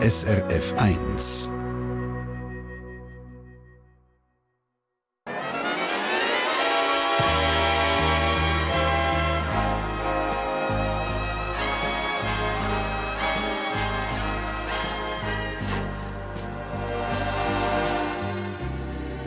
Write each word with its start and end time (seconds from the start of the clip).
SRF 0.00 0.74
1. 0.78 1.52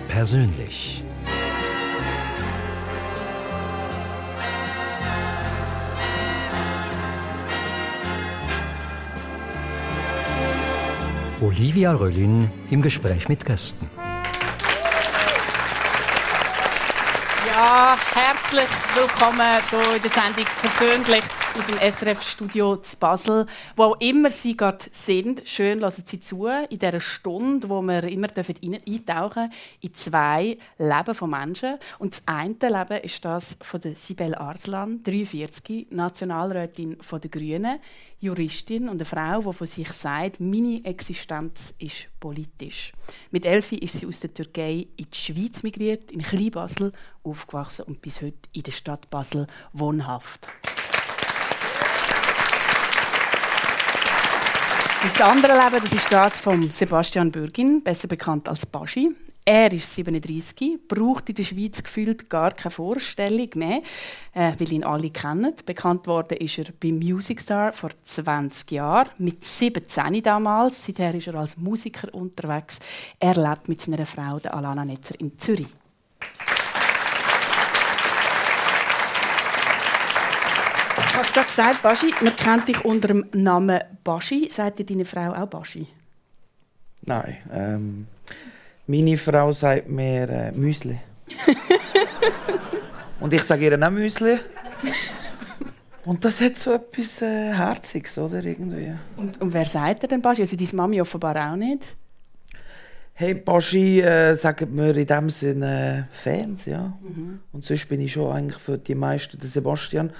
Persönlich. 0.08 1.04
Olivia 11.62 11.94
Röllin 11.94 12.50
im 12.72 12.82
Gespräch 12.82 13.30
mit 13.30 13.46
Gästen. 13.46 13.88
Ja, 17.48 17.96
herzlich 18.16 18.68
willkommen 18.96 19.62
in 19.96 20.02
der 20.02 20.10
Sendung 20.10 20.46
persönlich 20.60 21.24
aus 21.58 21.68
dem 21.68 21.92
SRF-Studio 21.92 22.78
zu 22.78 22.98
Basel. 22.98 23.46
Wo 23.76 23.84
auch 23.84 24.00
immer 24.00 24.32
Sie 24.32 24.56
gerade 24.56 24.86
sind, 24.92 25.42
schön 25.46 25.80
lassen 25.80 26.04
Sie 26.06 26.20
zu 26.20 26.48
in 26.48 26.80
dieser 26.80 27.00
Stunde, 27.00 27.70
wo 27.70 27.82
wir 27.82 28.04
immer 28.04 28.28
eintauchen 28.36 29.52
in 29.82 29.94
zwei 29.94 30.58
Leben 30.78 31.16
von 31.16 31.30
Menschen. 31.30 31.78
Und 32.00 32.14
das 32.14 32.24
eine 32.26 32.56
Leben 32.62 33.04
ist 33.04 33.26
das 33.26 33.58
von 33.62 33.82
der 33.82 33.96
Sibel 33.96 34.36
Arslan, 34.36 35.04
43, 35.04 35.88
Nationalrätin 35.92 36.98
der 37.12 37.30
Grünen, 37.30 37.80
Juristin 38.20 38.84
und 38.84 38.98
eine 38.98 39.06
Frau, 39.06 39.42
die 39.42 39.58
von 39.58 39.68
sich 39.68 39.92
sagt, 39.92 40.40
meine 40.40 40.86
Existenz 40.86 41.74
ist 41.80 42.08
politisch. 42.20 42.94
Mit 43.32 43.46
Elfi 43.46 43.78
ist 43.78 44.00
sie 44.00 44.08
aus 44.08 44.20
der 44.20 44.34
Türkei 44.34 44.88
in 44.96 45.08
die 45.12 45.18
Schweiz 45.18 45.64
migriert, 45.64 46.12
in 46.12 46.22
Kleinbasel 46.22 46.94
aufgewachsen 47.24 47.86
und 47.86 48.02
bis 48.02 48.22
heute 48.22 48.38
in 48.54 48.64
der 48.64 48.72
Stadt 48.72 49.10
Basel 49.10 49.48
wohnhaft. 49.74 50.48
Und 55.04 55.12
das 55.14 55.22
andere 55.22 55.54
Leben 55.54 55.82
das 55.82 55.94
ist 55.94 56.12
das 56.12 56.40
von 56.40 56.62
Sebastian 56.70 57.32
Bürgin, 57.32 57.82
besser 57.82 58.08
bekannt 58.08 58.48
als 58.48 58.68
Baschi. 58.68 59.16
Er 59.44 59.74
ist 59.74 59.96
37, 59.96 60.88
braucht 60.88 61.28
in 61.30 61.36
der 61.36 61.44
Schweiz 61.44 61.82
gefühlt 61.82 62.30
gar 62.30 62.52
keine 62.52 62.70
Vorstellung 62.70 63.50
mehr, 63.56 63.82
äh, 64.36 64.52
weil 64.60 64.72
ihn 64.72 64.84
alle 64.84 65.10
kennen. 65.10 65.56
Bekannt 65.66 66.06
worden 66.06 66.38
ist 66.38 66.60
er 66.60 66.66
beim 66.80 67.00
Music 67.00 67.42
Star 67.42 67.74
vor 67.74 67.90
20 68.04 68.70
Jahren, 68.70 69.10
mit 69.18 69.44
17 69.44 70.22
damals. 70.22 70.86
Seither 70.86 71.16
ist 71.16 71.26
er 71.26 71.36
als 71.36 71.58
Musiker 71.58 72.14
unterwegs. 72.14 72.80
Er 73.20 73.34
lebt 73.34 73.70
mit 73.70 73.82
seiner 73.82 74.06
Frau, 74.06 74.38
der 74.38 74.54
Alana 74.54 74.86
Netzer, 74.86 75.20
in 75.20 75.40
Zürich. 75.40 75.81
Es 81.32 81.36
gerade 81.36 81.48
gesagt, 81.48 81.82
Baschi, 81.82 82.14
man 82.26 82.36
kennt 82.36 82.68
dich 82.68 82.84
unter 82.84 83.08
dem 83.08 83.26
Namen 83.32 83.80
Baschi. 84.04 84.50
Sagt 84.52 84.80
dir 84.80 84.86
deine 84.86 85.06
Frau 85.06 85.32
auch 85.32 85.48
Baschi? 85.48 85.88
Nein. 87.04 87.38
Ähm, 87.54 88.08
meine 88.86 89.16
Frau 89.16 89.54
sagt 89.54 89.88
mir 89.88 90.28
äh, 90.30 90.52
Müsli. 90.52 91.00
Und 93.22 93.32
ich 93.32 93.44
sage 93.44 93.64
ihr 93.64 93.82
auch 93.82 93.90
Müsli. 93.90 94.40
Und 96.04 96.26
das 96.26 96.42
hat 96.42 96.58
so 96.58 96.74
etwas 96.74 97.22
äh, 97.22 97.54
Herziges, 97.54 98.18
oder? 98.18 98.44
Irgendwie. 98.44 98.94
Und, 99.16 99.40
und 99.40 99.54
wer 99.54 99.64
sagt 99.64 100.04
dir 100.04 100.08
denn 100.10 100.22
Baschi? 100.22 100.42
Also 100.42 100.58
deine 100.58 100.74
Mami 100.74 101.00
offenbar 101.00 101.38
auch 101.38 101.56
nicht? 101.56 101.96
Hey, 103.14 103.36
Baschi 103.36 104.02
äh, 104.02 104.36
sagen 104.36 104.76
wir 104.76 104.98
in 104.98 105.06
dem 105.08 105.30
Sinne 105.30 106.10
äh, 106.12 106.14
Fans, 106.14 106.66
ja. 106.66 106.92
Mhm. 107.02 107.40
Und 107.54 107.64
sonst 107.64 107.88
bin 107.88 108.02
ich 108.02 108.12
schon 108.12 108.36
eigentlich 108.36 108.62
für 108.62 108.78
die 108.78 108.96
meisten 108.96 109.40
der 109.40 109.48
Sebastian. 109.48 110.12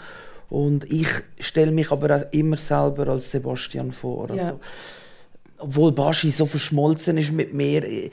Und 0.52 0.84
ich 0.92 1.08
stelle 1.40 1.72
mich 1.72 1.92
aber 1.92 2.14
auch 2.14 2.34
immer 2.34 2.58
selber 2.58 3.08
als 3.08 3.32
Sebastian 3.32 3.94
vor. 3.94 4.30
Also, 4.30 4.44
ja. 4.44 4.60
Obwohl 5.60 5.94
Baschi 5.94 6.30
so 6.30 6.46
verschmolzen 6.46 7.18
ist 7.18 7.32
mit 7.32 7.54
mir, 7.54 7.86
äh, 7.86 8.06
äh, 8.08 8.10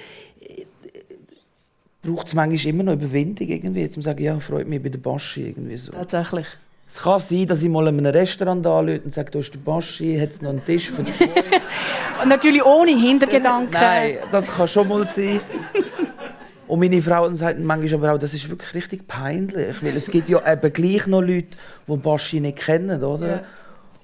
braucht 2.00 2.28
es 2.28 2.34
manchmal 2.34 2.72
immer 2.72 2.84
noch 2.84 2.92
Überwindung 2.92 3.48
irgendwie, 3.48 3.84
um 3.84 3.90
zu 3.90 4.02
sagen, 4.02 4.22
ja, 4.22 4.38
freut 4.38 4.68
mich 4.68 4.80
bei 4.80 4.88
der 4.88 5.00
Baschi 5.00 5.48
irgendwie 5.48 5.78
so. 5.78 5.90
Tatsächlich. 5.90 6.46
Es 6.88 7.02
kann 7.02 7.20
sein, 7.20 7.48
dass 7.48 7.60
ich 7.60 7.68
mal 7.68 7.88
in 7.88 7.98
einem 7.98 8.06
Restaurant 8.06 8.64
anrufe 8.64 9.00
und 9.04 9.12
sage, 9.12 9.32
du 9.32 9.40
hast 9.40 9.50
den 9.50 9.64
Baschi, 9.64 10.16
hat 10.16 10.30
es 10.30 10.40
noch 10.40 10.50
einen 10.50 10.64
Tisch 10.64 10.90
für 10.90 11.04
zwei? 11.04 11.28
natürlich 12.24 12.64
ohne 12.64 12.92
Hintergedanken. 12.92 13.72
Nein, 13.72 14.18
das 14.30 14.46
kann 14.46 14.68
schon 14.68 14.86
mal 14.86 15.04
sein. 15.06 15.40
Und 16.68 16.80
meine 16.80 17.00
Frau 17.02 17.32
sagt 17.34 17.58
manchmal 17.58 17.94
aber 17.94 18.14
auch, 18.14 18.18
das 18.18 18.34
ist 18.34 18.48
wirklich 18.48 18.74
richtig 18.74 19.08
peinlich, 19.08 19.82
weil 19.82 19.96
es 19.96 20.06
gibt 20.06 20.28
ja 20.28 20.52
eben 20.52 20.72
gleich 20.72 21.06
noch 21.06 21.22
Leute, 21.22 21.48
die 21.88 21.96
Baschi 21.96 22.40
nicht 22.40 22.58
kennen, 22.58 23.02
oder? 23.02 23.28
Ja. 23.28 23.44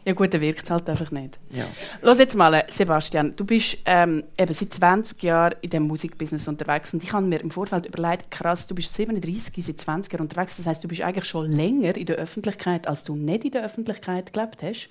Ja 0.07 0.13
gut, 0.13 0.35
dann 0.35 0.43
wirkt 0.43 0.65
es 0.65 0.71
halt 0.71 0.89
einfach 0.91 1.11
nicht. 1.11 1.39
Ja. 1.51 1.65
Los 2.03 2.19
jetzt 2.19 2.37
mal, 2.37 2.65
Sebastian, 2.69 3.35
du 3.37 3.47
bist 3.47 3.79
ähm, 3.87 4.25
eben 4.37 4.53
seit 4.53 4.73
20 4.73 5.23
Jahren 5.23 5.55
in 5.63 5.71
dem 5.71 5.85
Musikbusiness 5.85 6.47
unterwegs 6.47 6.93
und 6.93 7.03
ich 7.03 7.13
habe 7.13 7.25
mir 7.25 7.41
im 7.41 7.51
Vorfeld 7.51 7.87
überlegt, 7.87 8.31
krass, 8.31 8.67
du 8.67 8.75
bist 8.75 8.93
37, 8.93 9.65
seit 9.65 9.81
20 9.81 10.13
Jahren 10.13 10.25
unterwegs, 10.25 10.59
das 10.59 10.67
heißt, 10.67 10.85
du 10.85 10.89
bist 10.89 11.01
eigentlich 11.01 11.25
schon 11.25 11.51
länger 11.51 11.97
in 11.97 12.05
der 12.05 12.17
Öffentlichkeit, 12.17 12.87
als 12.87 13.05
du 13.05 13.17
nicht 13.17 13.47
in 13.47 13.53
der 13.53 13.65
Öffentlichkeit 13.65 14.35
gelebt 14.35 14.63
hast. 14.63 14.91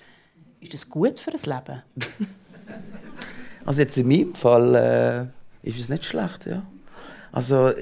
Ist 0.60 0.74
das 0.74 0.88
gut 0.88 1.20
für 1.20 1.30
ein 1.30 1.38
Leben? 1.44 1.82
also 3.66 3.80
jetzt 3.80 3.96
in 3.96 4.08
meinem 4.08 4.34
Fall 4.34 5.30
äh, 5.62 5.68
ist 5.68 5.78
es 5.78 5.88
nicht 5.88 6.04
schlecht, 6.04 6.46
ja. 6.46 6.62
Also 7.34 7.72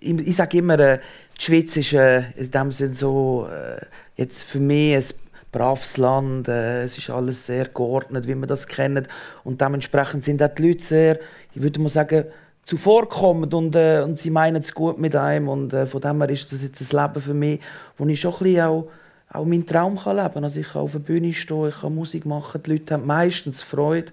ich, 0.00 0.26
ich 0.26 0.36
sage 0.36 0.58
immer, 0.58 0.78
äh, 0.80 0.98
die 1.38 1.42
Schweiz 1.42 1.76
ist 1.76 1.92
äh, 1.92 2.32
in 2.36 2.50
dem 2.50 2.70
Sinne 2.72 2.94
so 2.94 3.46
äh, 3.48 3.80
jetzt 4.16 4.42
für 4.42 4.58
mich 4.58 4.96
ein 4.96 5.04
braves 5.52 5.96
Land, 5.96 6.48
es 6.48 6.98
ist 6.98 7.10
alles 7.10 7.46
sehr 7.46 7.66
geordnet, 7.66 8.26
wie 8.26 8.34
man 8.34 8.48
das 8.48 8.66
kennt. 8.66 9.06
Und 9.44 9.60
dementsprechend 9.60 10.24
sind 10.24 10.42
auch 10.42 10.52
die 10.52 10.66
Leute 10.66 10.82
sehr, 10.82 11.20
ich 11.54 11.62
würde 11.62 11.80
mal 11.80 11.88
sagen, 11.88 12.24
zuvorkommend 12.64 13.54
und, 13.54 13.76
äh, 13.76 14.02
und 14.02 14.18
sie 14.18 14.30
meinen 14.30 14.56
es 14.56 14.74
gut 14.74 14.98
mit 14.98 15.14
einem. 15.14 15.48
Und 15.48 15.72
äh, 15.72 15.86
von 15.86 16.00
dem 16.00 16.20
her 16.20 16.30
ist 16.30 16.52
das 16.52 16.64
jetzt 16.64 16.80
ein 16.80 17.00
Leben 17.00 17.20
für 17.22 17.34
mich, 17.34 17.60
wo 17.96 18.06
ich 18.06 18.20
schon 18.20 18.32
ein 18.32 18.38
bisschen 18.38 18.60
auch, 18.62 18.88
auch 19.30 19.44
meinen 19.44 19.66
Traum 19.66 19.96
kann 19.96 20.16
leben 20.16 20.34
kann. 20.34 20.44
Also 20.44 20.58
ich 20.58 20.68
kann 20.68 20.82
auf 20.82 20.92
der 20.92 20.98
Bühne 20.98 21.32
stehen, 21.32 21.68
ich 21.68 21.80
kann 21.80 21.94
Musik 21.94 22.26
machen, 22.26 22.60
die 22.64 22.72
Leute 22.72 22.94
haben 22.94 23.06
meistens 23.06 23.62
Freude. 23.62 24.10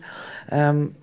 Ähm, 0.51 0.95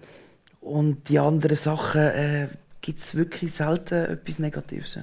und 0.61 1.09
die 1.09 1.19
anderen 1.19 1.57
Sachen 1.57 2.01
äh, 2.01 2.49
gibt 2.81 2.99
es 2.99 3.15
wirklich 3.15 3.53
selten 3.53 4.05
etwas 4.05 4.39
Negatives. 4.39 4.95
Ja. 4.95 5.03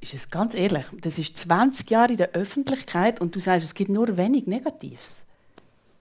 Ist 0.00 0.14
es 0.14 0.30
ganz 0.30 0.54
ehrlich, 0.54 0.84
das 1.00 1.18
ist 1.18 1.36
20 1.38 1.90
Jahre 1.90 2.12
in 2.12 2.18
der 2.18 2.32
Öffentlichkeit 2.32 3.20
und 3.20 3.34
du 3.34 3.40
sagst, 3.40 3.64
es 3.64 3.74
gibt 3.74 3.90
nur 3.90 4.16
wenig 4.16 4.46
Negatives. 4.46 5.24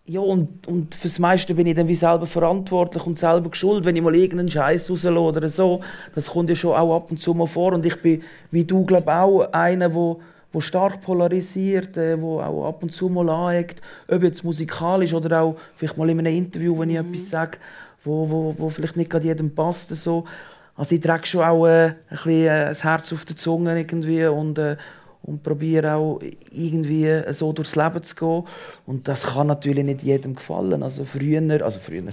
Ja, 0.07 0.19
und, 0.19 0.67
und 0.67 0.93
fürs 0.93 1.17
meiste 1.17 1.55
bin 1.55 1.65
ich 1.65 1.73
dann 1.73 1.87
wie 1.87 1.95
selber 1.95 2.27
verantwortlich 2.27 3.03
und 3.07 3.17
selber 3.17 3.49
geschuld, 3.49 3.85
wenn 3.85 3.95
ich 3.95 4.03
mal 4.03 4.13
irgendeinen 4.13 4.51
Scheiß 4.51 4.91
rauslasse 4.91 5.19
oder 5.19 5.49
so. 5.49 5.81
Das 6.13 6.27
kommt 6.27 6.49
ja 6.49 6.55
schon 6.55 6.75
auch 6.75 6.95
ab 6.95 7.09
und 7.09 7.17
zu 7.17 7.33
mal 7.33 7.47
vor. 7.47 7.73
Und 7.73 7.83
ich 7.87 7.99
bin, 8.03 8.21
wie 8.51 8.63
du, 8.63 8.85
glaube 8.85 9.11
auch 9.11 9.51
einer, 9.51 9.95
wo, 9.95 10.21
wo 10.53 10.61
stark 10.61 11.01
polarisiert, 11.01 11.97
äh, 11.97 12.21
wo 12.21 12.39
auch 12.39 12.67
ab 12.67 12.83
und 12.83 12.91
zu 12.91 13.09
mal 13.09 13.27
aneckt, 13.29 13.81
ob 14.07 14.21
jetzt 14.21 14.43
musikalisch 14.43 15.15
oder 15.15 15.41
auch 15.41 15.55
vielleicht 15.73 15.97
mal 15.97 16.07
in 16.11 16.19
einem 16.19 16.35
Interview, 16.35 16.77
wenn 16.77 16.91
ich 16.91 17.01
mhm. 17.01 17.11
etwas 17.11 17.29
sage, 17.31 17.57
wo, 18.03 18.29
wo, 18.29 18.55
wo 18.59 18.69
vielleicht 18.69 18.97
nicht 18.97 19.09
gerade 19.09 19.25
jedem 19.25 19.55
passt. 19.55 19.89
So. 19.89 20.25
Also 20.75 20.95
ich 20.95 21.01
trage 21.01 21.25
schon 21.25 21.43
auch 21.43 21.65
äh, 21.65 21.87
ein 21.87 21.95
bisschen 22.09 22.47
äh, 22.47 22.65
das 22.65 22.83
Herz 22.83 23.11
auf 23.13 23.25
der 23.25 23.35
Zunge 23.35 23.77
irgendwie 23.77 24.25
und, 24.25 24.57
äh, 24.57 24.75
und 25.21 25.41
probiere 25.41 25.95
auch 25.95 26.19
irgendwie 26.51 27.05
äh, 27.05 27.33
so 27.33 27.53
durchs 27.53 27.75
Leben 27.75 28.03
zu 28.03 28.15
gehen. 28.15 28.43
Und 28.85 29.07
das 29.07 29.23
kann 29.23 29.47
natürlich 29.47 29.85
nicht 29.85 30.03
jedem 30.03 30.35
gefallen. 30.35 30.83
Also 30.83 31.05
früher, 31.05 31.41
also 31.63 31.79
früher, 31.79 32.03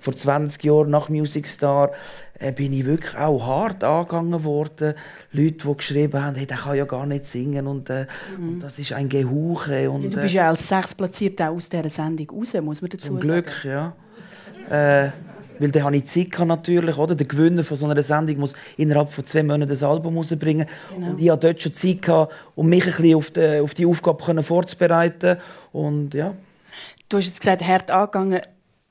vor 0.00 0.14
20 0.14 0.62
Jahren 0.62 0.90
nach 0.90 1.08
Music 1.08 1.48
Star, 1.48 1.90
äh, 2.38 2.52
bin 2.52 2.72
ich 2.72 2.84
wirklich 2.86 3.16
auch 3.16 3.44
hart 3.44 3.82
angegangen 3.82 4.44
worden. 4.44 4.94
Leute, 5.32 5.68
die 5.68 5.76
geschrieben 5.76 6.22
haben, 6.22 6.36
hey, 6.36 6.46
der 6.46 6.58
kann 6.58 6.76
ja 6.76 6.84
gar 6.84 7.06
nicht 7.06 7.24
singen 7.24 7.66
und, 7.66 7.90
äh, 7.90 8.06
mhm. 8.38 8.48
und 8.48 8.60
das 8.60 8.78
ist 8.78 8.92
ein 8.92 9.08
Gehuche. 9.08 9.90
Und, 9.90 10.04
ja, 10.04 10.10
du 10.10 10.20
bist 10.20 10.34
ja 10.34 10.48
als 10.48 10.68
Sechstplatzierter 10.68 11.50
aus 11.50 11.68
dieser 11.68 11.90
Sendung 11.90 12.30
raus, 12.30 12.54
muss 12.62 12.80
man 12.80 12.90
dazu 12.90 13.06
zum 13.06 13.16
sagen. 13.16 13.28
Glück, 13.28 13.64
ja. 13.64 13.94
Weil 15.62 15.70
dann 15.70 15.84
habe 15.84 15.96
ich 15.96 16.06
Zeit 16.06 16.36
natürlich, 16.44 16.98
oder? 16.98 17.14
Der 17.14 17.24
Gewinner 17.26 17.62
von 17.62 17.76
so 17.76 17.86
einer 17.86 18.02
Sendung 18.02 18.38
muss 18.38 18.54
innerhalb 18.76 19.10
von 19.10 19.24
zwei 19.24 19.44
Monaten 19.44 19.68
das 19.68 19.84
Album 19.84 20.16
rausbringen. 20.16 20.66
Genau. 20.92 21.10
Und 21.10 21.20
ich 21.20 21.30
hatte 21.30 21.46
dort 21.46 21.62
schon 21.62 21.72
Zeit, 21.72 22.02
gehabt, 22.02 22.32
um 22.56 22.68
mich 22.68 22.84
ein 22.84 22.90
bisschen 22.90 23.14
auf 23.14 23.30
die, 23.30 23.60
auf 23.60 23.74
die 23.74 23.86
Aufgabe 23.86 24.42
vorzubereiten. 24.42 25.36
Und 25.70 26.14
ja. 26.14 26.34
Du 27.08 27.18
hast 27.18 27.26
jetzt 27.26 27.40
gesagt, 27.40 27.62
hart 27.64 27.92
angegangen. 27.92 28.40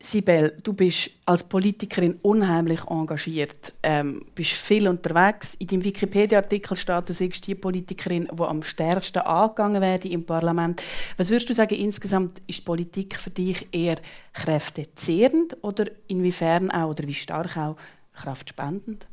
Sibel, 0.03 0.57
du 0.63 0.73
bist 0.73 1.11
als 1.25 1.43
Politikerin 1.43 2.19
unheimlich 2.21 2.81
engagiert, 2.89 3.73
ähm, 3.83 4.25
bist 4.35 4.51
viel 4.51 4.87
unterwegs. 4.87 5.55
In 5.55 5.67
deinem 5.67 5.83
Wikipedia-Artikel 5.83 6.75
steht, 6.75 7.09
du 7.09 7.13
siehst 7.13 7.47
die 7.47 7.55
Politikerin, 7.55 8.27
die 8.31 8.41
am 8.41 8.63
stärksten 8.63 9.19
angegangen 9.19 9.81
werde 9.81 10.09
im 10.09 10.25
Parlament. 10.25 10.83
Was 11.17 11.29
würdest 11.29 11.49
du 11.49 11.53
sagen, 11.53 11.75
insgesamt 11.75 12.41
ist 12.47 12.65
Politik 12.65 13.17
für 13.19 13.29
dich 13.29 13.67
eher 13.71 13.97
kräftezehrend 14.33 15.57
oder 15.61 15.85
inwiefern 16.07 16.71
auch 16.71 16.89
oder 16.89 17.07
wie 17.07 17.13
stark 17.13 17.55
auch 17.57 17.77
kraftspendend? 18.13 19.07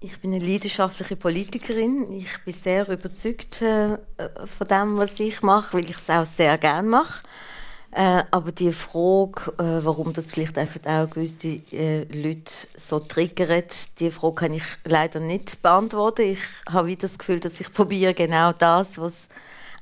Ich 0.00 0.20
bin 0.20 0.32
eine 0.32 0.44
leidenschaftliche 0.44 1.16
Politikerin. 1.16 2.12
Ich 2.12 2.38
bin 2.44 2.54
sehr 2.54 2.88
überzeugt 2.88 3.62
äh, 3.62 3.98
von 4.44 4.68
dem, 4.68 4.96
was 4.96 5.18
ich 5.18 5.42
mache, 5.42 5.76
weil 5.76 5.90
ich 5.90 5.96
es 5.96 6.08
auch 6.08 6.24
sehr 6.24 6.56
gerne 6.56 6.88
mache. 6.88 7.24
Äh, 7.90 8.22
aber 8.30 8.52
die 8.52 8.70
Frage, 8.70 9.52
äh, 9.58 9.84
warum 9.84 10.12
das 10.12 10.32
vielleicht 10.32 10.58
einfach 10.58 10.80
auch 10.84 11.10
gewisse 11.10 11.60
äh, 11.72 12.04
Leute 12.04 12.52
so 12.76 12.98
triggert, 12.98 13.98
die 13.98 14.10
Frage 14.10 14.34
kann 14.34 14.52
ich 14.52 14.64
leider 14.84 15.20
nicht 15.20 15.62
beantworten. 15.62 16.22
Ich 16.22 16.40
habe 16.68 16.88
wieder 16.88 17.02
das 17.02 17.18
Gefühl, 17.18 17.40
dass 17.40 17.60
ich 17.60 17.72
probiere 17.72 18.12
genau 18.12 18.52
das, 18.52 18.98
was 18.98 19.28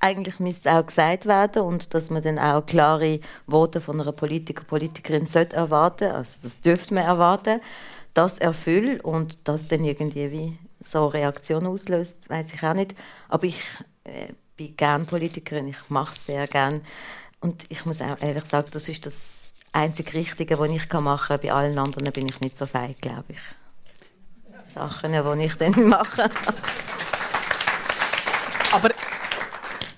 eigentlich 0.00 0.38
müsste 0.38 0.73
auch 0.73 0.87
gesagt 0.87 1.26
werden 1.26 1.62
und 1.62 1.94
dass 1.94 2.11
man 2.11 2.23
dann 2.23 2.38
auch 2.38 2.64
klare 2.64 3.19
Worte 3.47 3.81
von 3.81 4.00
einer 4.00 4.12
Politiker, 4.12 4.62
Politikerin 4.64 5.26
sollte 5.26 5.56
erwarten, 5.56 6.11
also 6.12 6.31
das 6.43 6.61
dürfte 6.61 6.94
man 6.94 7.05
erwarten, 7.05 7.61
das 8.14 8.38
erfüllt 8.38 9.03
und 9.05 9.38
das 9.44 9.69
dann 9.69 9.85
irgendwie 9.85 10.31
wie 10.31 10.58
so 10.85 11.06
Reaktionen 11.06 11.67
auslöst, 11.67 12.29
weiß 12.31 12.47
ich 12.55 12.62
auch 12.62 12.75
nicht. 12.75 12.94
Aber 13.29 13.44
ich 13.44 13.61
äh, 14.05 14.32
bin 14.56 14.76
gern 14.76 15.06
Politikerin, 15.06 15.69
ich 15.69 15.79
mache 15.88 16.14
es 16.14 16.26
sehr 16.26 16.47
gern 16.47 16.82
und 17.46 17.62
ich 17.69 17.87
muss 17.87 18.00
auch 18.00 18.20
ehrlich 18.20 18.44
sagen, 18.44 18.66
das 18.72 18.88
ist 18.88 19.06
das 19.06 19.14
einzig 19.70 20.12
Richtige, 20.14 20.58
was 20.58 20.69
ich 20.69 20.93
machen 20.93 21.28
kann. 21.28 21.40
Bei 21.40 21.52
allen 21.52 21.78
anderen 21.78 22.10
bin 22.10 22.26
ich 22.26 22.40
nicht 22.40 22.56
so 22.56 22.66
fein, 22.66 22.96
glaube 23.00 23.26
ich. 23.28 23.38
Sachen, 24.75 25.12
die 25.12 25.44
ich 25.44 25.54
dann 25.54 25.87
mache. 25.88 26.28
Aber 28.72 28.90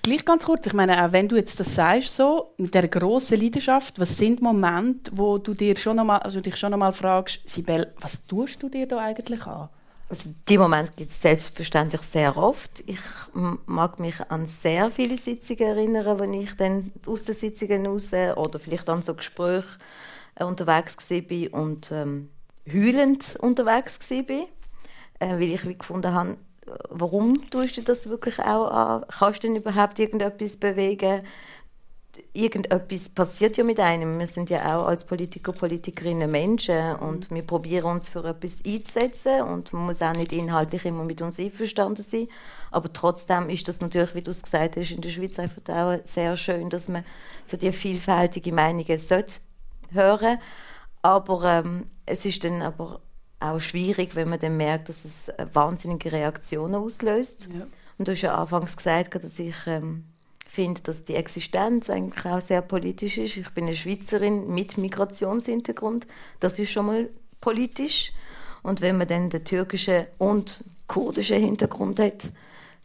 gleich 0.03 0.23
ganz 0.25 0.45
kurz, 0.45 0.67
ich 0.67 0.73
meine, 0.73 1.03
auch 1.03 1.11
wenn 1.11 1.27
du 1.27 1.37
jetzt 1.37 1.59
das 1.59 1.73
sagst, 1.73 2.15
so, 2.15 2.53
mit 2.57 2.75
dieser 2.75 2.87
grossen 2.87 3.41
Leidenschaft, 3.41 3.99
was 3.99 4.15
sind 4.15 4.43
Momente, 4.43 5.11
wo 5.15 5.39
du 5.39 5.55
dir 5.55 5.75
schon 5.75 5.95
noch 5.97 6.05
mal, 6.05 6.19
also 6.19 6.41
dich 6.41 6.55
schon 6.55 6.71
einmal 6.71 6.93
fragst, 6.93 7.49
Sibel, 7.49 7.95
was 7.99 8.23
tust 8.25 8.61
du 8.61 8.69
dir 8.69 8.87
da 8.87 8.99
eigentlich 8.99 9.43
an? 9.47 9.69
Also 10.09 10.31
die 10.47 10.57
Moment 10.57 10.97
gibt 10.97 11.11
es 11.11 11.21
selbstverständlich 11.21 12.01
sehr 12.01 12.35
oft. 12.35 12.83
Ich 12.87 12.99
mag 13.33 13.99
mich 13.99 14.19
an 14.29 14.47
sehr 14.47 14.89
viele 14.89 15.19
Sitzungen 15.19 15.77
erinnern, 15.77 16.19
wenn 16.19 16.33
ich 16.33 16.55
dann 16.57 16.91
aus 17.05 17.25
den 17.25 17.35
Sitzungen 17.35 17.85
raus 17.85 18.11
oder 18.11 18.57
vielleicht 18.57 18.89
an 18.89 19.03
so 19.03 19.13
Gespräche 19.13 19.67
äh, 20.33 20.43
unterwegs 20.43 20.97
war 21.11 21.59
und 21.61 21.91
ähm, 21.91 22.29
heulend 22.67 23.35
unterwegs 23.39 23.99
war, 24.09 24.19
äh, 24.19 24.47
weil 25.19 25.43
ich 25.43 25.67
wie 25.67 25.77
gefunden 25.77 26.11
habe, 26.11 26.37
warum 26.89 27.49
tust 27.51 27.77
du 27.77 27.81
das 27.83 28.09
wirklich 28.09 28.39
auch 28.39 28.71
an? 28.71 29.05
Kannst 29.09 29.43
du 29.43 29.47
denn 29.47 29.57
überhaupt 29.57 29.99
irgendetwas 29.99 30.57
bewegen? 30.57 31.21
Irgendetwas 32.33 33.09
passiert 33.09 33.57
ja 33.57 33.63
mit 33.63 33.79
einem. 33.79 34.19
Wir 34.19 34.27
sind 34.27 34.49
ja 34.49 34.77
auch 34.77 34.87
als 34.87 35.05
Politiker, 35.05 35.51
Politikerinnen 35.51 36.29
Menschen 36.29 36.95
und 36.95 37.29
mhm. 37.29 37.35
wir 37.35 37.43
probieren 37.43 37.85
uns 37.85 38.09
für 38.09 38.23
etwas 38.25 38.57
einzusetzen 38.65 39.41
und 39.41 39.73
man 39.73 39.85
muss 39.85 40.01
auch 40.01 40.13
nicht 40.13 40.31
inhaltlich 40.31 40.85
immer 40.85 41.03
mit 41.03 41.21
uns 41.21 41.39
einverstanden 41.39 42.03
sein. 42.03 42.27
Aber 42.71 42.91
trotzdem 42.93 43.49
ist 43.49 43.67
das 43.67 43.81
natürlich, 43.81 44.15
wie 44.15 44.21
du 44.21 44.31
es 44.31 44.43
gesagt 44.43 44.77
hast, 44.77 44.91
in 44.91 45.01
der 45.01 45.09
Schweiz 45.09 45.39
einfach 45.39 45.61
auch 45.69 45.99
sehr 46.05 46.37
schön, 46.37 46.69
dass 46.69 46.87
man 46.87 47.03
so 47.45 47.57
die 47.57 47.71
vielfältigen 47.71 48.55
Meinungen 48.55 48.99
sollte 48.99 49.35
hören 49.91 50.37
Aber 51.01 51.43
ähm, 51.45 51.85
es 52.05 52.25
ist 52.25 52.43
dann 52.43 52.61
aber 52.61 53.01
auch 53.39 53.59
schwierig, 53.59 54.15
wenn 54.15 54.29
man 54.29 54.39
dann 54.39 54.57
merkt, 54.57 54.89
dass 54.89 55.05
es 55.05 55.31
wahnsinnige 55.53 56.11
Reaktionen 56.11 56.75
auslöst. 56.75 57.47
Ja. 57.53 57.65
Und 57.97 58.07
du 58.07 58.11
hast 58.11 58.21
ja 58.21 58.35
anfangs 58.35 58.75
gesagt, 58.75 59.15
dass 59.15 59.39
ich 59.39 59.55
ähm, 59.65 60.05
finde, 60.49 60.81
dass 60.81 61.03
die 61.03 61.15
Existenz 61.15 61.89
eigentlich 61.89 62.25
auch 62.25 62.41
sehr 62.41 62.61
politisch 62.61 63.17
ist. 63.17 63.37
Ich 63.37 63.49
bin 63.51 63.65
eine 63.65 63.75
Schweizerin 63.75 64.53
mit 64.53 64.77
Migrationshintergrund. 64.77 66.07
Das 66.39 66.57
ist 66.57 66.71
schon 66.71 66.87
mal 66.87 67.09
politisch. 67.39 68.11
Und 68.63 68.81
wenn 68.81 68.97
man 68.97 69.07
dann 69.07 69.29
den 69.29 69.45
türkischen 69.45 70.05
und 70.17 70.63
kurdischen 70.87 71.39
Hintergrund 71.39 71.99
hat, 71.99 72.29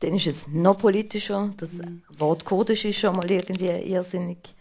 dann 0.01 0.15
ist 0.15 0.27
es 0.27 0.47
noch 0.49 0.77
politischer. 0.77 1.53
Das 1.57 1.73
mhm. 1.73 2.03
Wort 2.19 2.45
kurdisch 2.45 2.85
ist 2.85 2.99
schon 2.99 3.17
mal 3.17 3.31
irgendwie 3.31 3.69
irrsinnig 3.69 4.55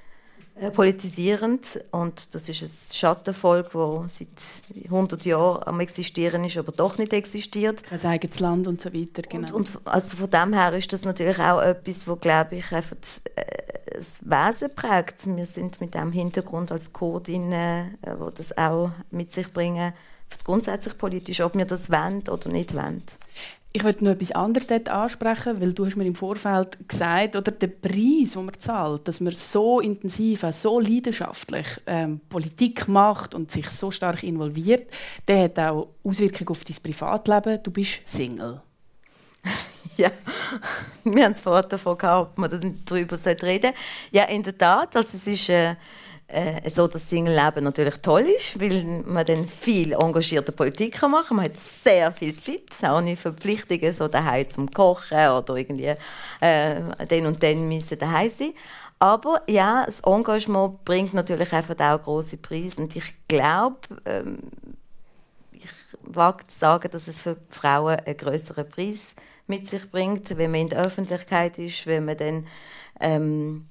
politisierend 0.74 1.84
und 1.92 2.36
das 2.36 2.48
ist 2.48 2.62
ein 2.62 2.96
Schattenvolk, 2.96 3.72
das 3.72 4.20
seit 4.20 4.86
100 4.86 5.26
Jahren 5.26 5.64
am 5.64 5.80
existieren 5.80 6.44
ist, 6.46 6.58
aber 6.58 6.72
doch 6.72 6.98
nicht 6.98 7.12
existiert. 7.12 7.82
Ein 7.90 8.06
eigenes 8.06 8.40
Land 8.40 8.68
und 8.68 8.80
so 8.80 8.94
weiter, 8.94 9.24
genau. 9.24 9.56
Und, 9.56 9.76
und 9.76 9.88
also 9.88 10.16
von 10.16 10.30
dem 10.30 10.54
her 10.54 10.74
ist 10.74 10.94
das 10.94 11.04
natürlich 11.04 11.40
auch 11.40 11.60
etwas, 11.60 12.08
wo 12.08 12.16
glaube 12.16 12.58
ich 12.58 12.72
einfach 12.72 12.96
äh, 13.36 13.44
das 13.96 14.22
Wesen 14.22 14.74
prägt. 14.76 15.26
Wir 15.26 15.46
sind 15.48 15.82
mit 15.82 15.94
dem 15.96 16.12
Hintergrund 16.12 16.72
als 16.72 16.94
Kurdinnen, 16.94 17.98
äh, 18.02 18.16
wo 18.20 18.30
das 18.30 18.56
auch 18.58 18.92
mit 19.12 19.32
sich 19.32 19.52
bringen, 19.52 19.94
grundsätzlich 20.44 20.98
politisch, 20.98 21.42
ob 21.42 21.56
wir 21.56 21.66
das 21.66 21.90
wollen 21.90 22.28
oder 22.30 22.50
nicht 22.50 22.76
wollen. 22.76 23.04
Ich 23.76 23.82
möchte 23.82 24.04
noch 24.04 24.12
etwas 24.12 24.32
anderes 24.34 24.68
dort 24.68 24.88
ansprechen, 24.88 25.60
weil 25.60 25.74
du 25.74 25.86
hast 25.86 25.96
mir 25.96 26.06
im 26.06 26.14
Vorfeld 26.14 26.88
gesagt, 26.88 27.36
oder 27.36 27.52
der 27.52 27.68
Preis, 27.68 28.34
den 28.34 28.46
man 28.46 28.60
zahlt, 28.60 29.08
dass 29.08 29.20
man 29.20 29.34
so 29.34 29.80
intensiv, 29.80 30.46
so 30.52 30.80
leidenschaftlich 30.80 31.66
ähm, 31.88 32.20
Politik 32.30 32.88
macht 32.88 33.34
und 33.34 33.50
sich 33.52 33.68
so 33.70 33.90
stark 33.90 34.22
involviert, 34.22 34.94
der 35.28 35.46
hat 35.46 35.58
auch 35.58 35.90
Auswirkungen 36.04 36.50
auf 36.50 36.64
dein 36.64 36.78
Privatleben. 36.84 37.64
Du 37.64 37.72
bist 37.72 38.02
Single. 38.06 38.62
ja, 39.98 40.12
wir 41.04 41.26
haben 41.26 41.32
es 41.32 41.42
vorher 41.42 41.64
davon 41.64 41.98
gehabt, 41.98 42.32
ob 42.32 42.38
man 42.38 42.52
darüber 42.86 43.18
reden 43.26 43.40
sollte. 43.40 43.74
Ja, 44.12 44.26
in 44.26 44.44
der 44.44 44.56
Tat. 44.56 44.96
Also 44.96 45.18
es 45.18 45.26
ist... 45.26 45.50
Äh 45.50 45.76
äh, 46.28 46.70
so 46.70 46.88
das 46.88 47.10
Single-Leben 47.10 47.64
natürlich 47.64 47.98
toll 47.98 48.26
ist, 48.38 48.60
weil 48.60 49.04
man 49.06 49.26
dann 49.26 49.48
viel 49.48 49.94
engagierte 49.94 50.52
Politik 50.52 51.02
machen 51.02 51.28
kann. 51.28 51.38
Man 51.38 51.46
hat 51.46 51.58
sehr 51.58 52.12
viel 52.12 52.36
Zeit, 52.36 52.64
ohne 52.84 53.16
Verpflichtungen, 53.16 53.94
so 53.94 54.08
daheim 54.08 54.48
zum 54.48 54.70
Kochen 54.72 55.30
oder 55.30 55.56
irgendwie 55.56 55.94
äh, 56.40 57.06
den 57.10 57.26
und 57.26 57.42
den 57.42 57.68
müssen 57.68 58.00
daheim 58.00 58.32
sein. 58.38 58.54
Aber 59.00 59.42
ja, 59.50 59.86
das 59.86 60.00
Engagement 60.00 60.86
bringt 60.86 61.14
natürlich 61.14 61.52
einfach 61.52 61.78
auch 61.78 62.02
große 62.02 62.38
Preise 62.38 62.82
und 62.82 62.96
ich 62.96 63.14
glaube, 63.28 63.80
ähm, 64.06 64.40
ich 65.52 65.70
wage 66.04 66.48
zu 66.48 66.58
sagen, 66.58 66.90
dass 66.90 67.08
es 67.08 67.20
für 67.22 67.38
Frauen 67.50 67.98
einen 68.00 68.18
größeren 68.18 68.68
Preis 68.70 69.14
mit 69.48 69.68
sich 69.68 69.92
bringt, 69.92 70.38
wenn 70.38 70.52
man 70.52 70.62
in 70.62 70.70
der 70.70 70.86
Öffentlichkeit 70.86 71.58
ist, 71.58 71.86
wenn 71.86 72.06
man 72.06 72.18
dann 72.18 72.48
ähm, 73.02 73.68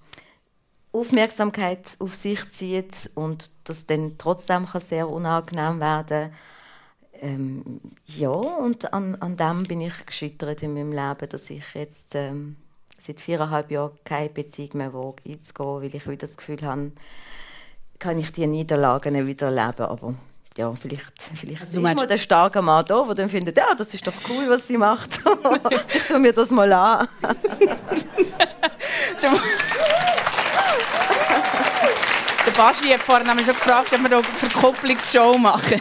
Aufmerksamkeit 0.93 1.97
auf 1.99 2.15
sich 2.15 2.51
zieht 2.51 3.11
und 3.15 3.51
das 3.65 3.87
dann 3.87 4.17
trotzdem 4.19 4.67
kann 4.67 4.81
sehr 4.81 5.09
unangenehm 5.09 5.81
werden 5.81 6.33
ähm, 7.23 7.81
ja, 8.07 8.31
und 8.31 8.93
an, 8.93 9.15
an 9.21 9.37
dem 9.37 9.63
bin 9.63 9.81
ich 9.81 10.05
gescheitert 10.05 10.65
in 10.65 10.75
meinem 10.75 10.91
Leben, 10.91 11.29
dass 11.29 11.49
ich 11.51 11.63
jetzt 11.75 12.17
ähm, 12.17 12.57
seit 12.99 13.21
viereinhalb 13.21 13.71
Jahren 13.71 13.93
keine 14.05 14.29
Beziehung 14.29 14.71
mehr 14.75 14.93
wage 14.93 15.23
einzugehen, 15.25 15.83
weil 15.83 15.95
ich 15.95 16.07
wieder 16.07 16.27
das 16.27 16.37
Gefühl 16.37 16.61
habe, 16.63 16.91
kann 18.01 18.19
ich 18.19 18.33
die 18.33 18.49
Niederlagen 18.49 19.25
wieder 19.25 19.47
erleben, 19.47 19.85
aber 19.85 20.15
ja, 20.59 20.75
vielleicht, 20.75 21.13
vielleicht 21.35 21.63
also, 21.63 21.81
ist 21.81 21.95
mal 21.95 22.09
der 22.09 22.19
starke 22.19 22.61
Mann 22.61 22.85
da, 22.87 23.05
der 23.05 23.15
dann 23.15 23.29
findet, 23.29 23.57
ja, 23.57 23.73
das 23.77 23.95
ist 23.95 24.05
doch 24.05 24.13
cool, 24.29 24.51
was 24.51 24.67
sie 24.67 24.77
macht. 24.77 25.21
ich 25.95 26.03
tue 26.03 26.19
mir 26.19 26.33
das 26.33 26.51
mal 26.51 26.73
an. 26.73 27.07
Der 32.53 32.63
Baschi 32.63 32.89
hat 32.89 33.01
vorhin 33.01 33.27
nämlich 33.27 33.47
schon 33.47 33.55
gefragt, 33.55 33.93
ob 33.93 34.01
wir 34.01 34.17
eine 34.17 34.25
Verkopplungsshow 34.25 35.39
machen. 35.39 35.81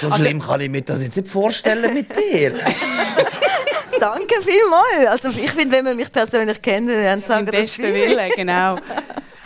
so 0.00 0.06
also, 0.06 0.22
schlimm 0.22 0.40
kann 0.40 0.60
ich 0.60 0.70
mir 0.70 0.82
das 0.82 1.02
jetzt 1.02 1.16
nicht 1.16 1.28
vorstellen 1.28 1.92
mit 1.92 2.08
dir. 2.16 2.52
Danke 4.00 4.34
vielmals. 4.40 5.22
Also 5.22 5.38
ich 5.38 5.50
finde, 5.50 5.76
wenn 5.76 5.84
man 5.84 5.96
mich 5.96 6.10
persönlich 6.10 6.62
kennenlernt, 6.62 7.26
sagen 7.26 7.46
das 7.46 7.56
besten 7.56 7.82
Willen, 7.82 8.30
genau. 8.36 8.76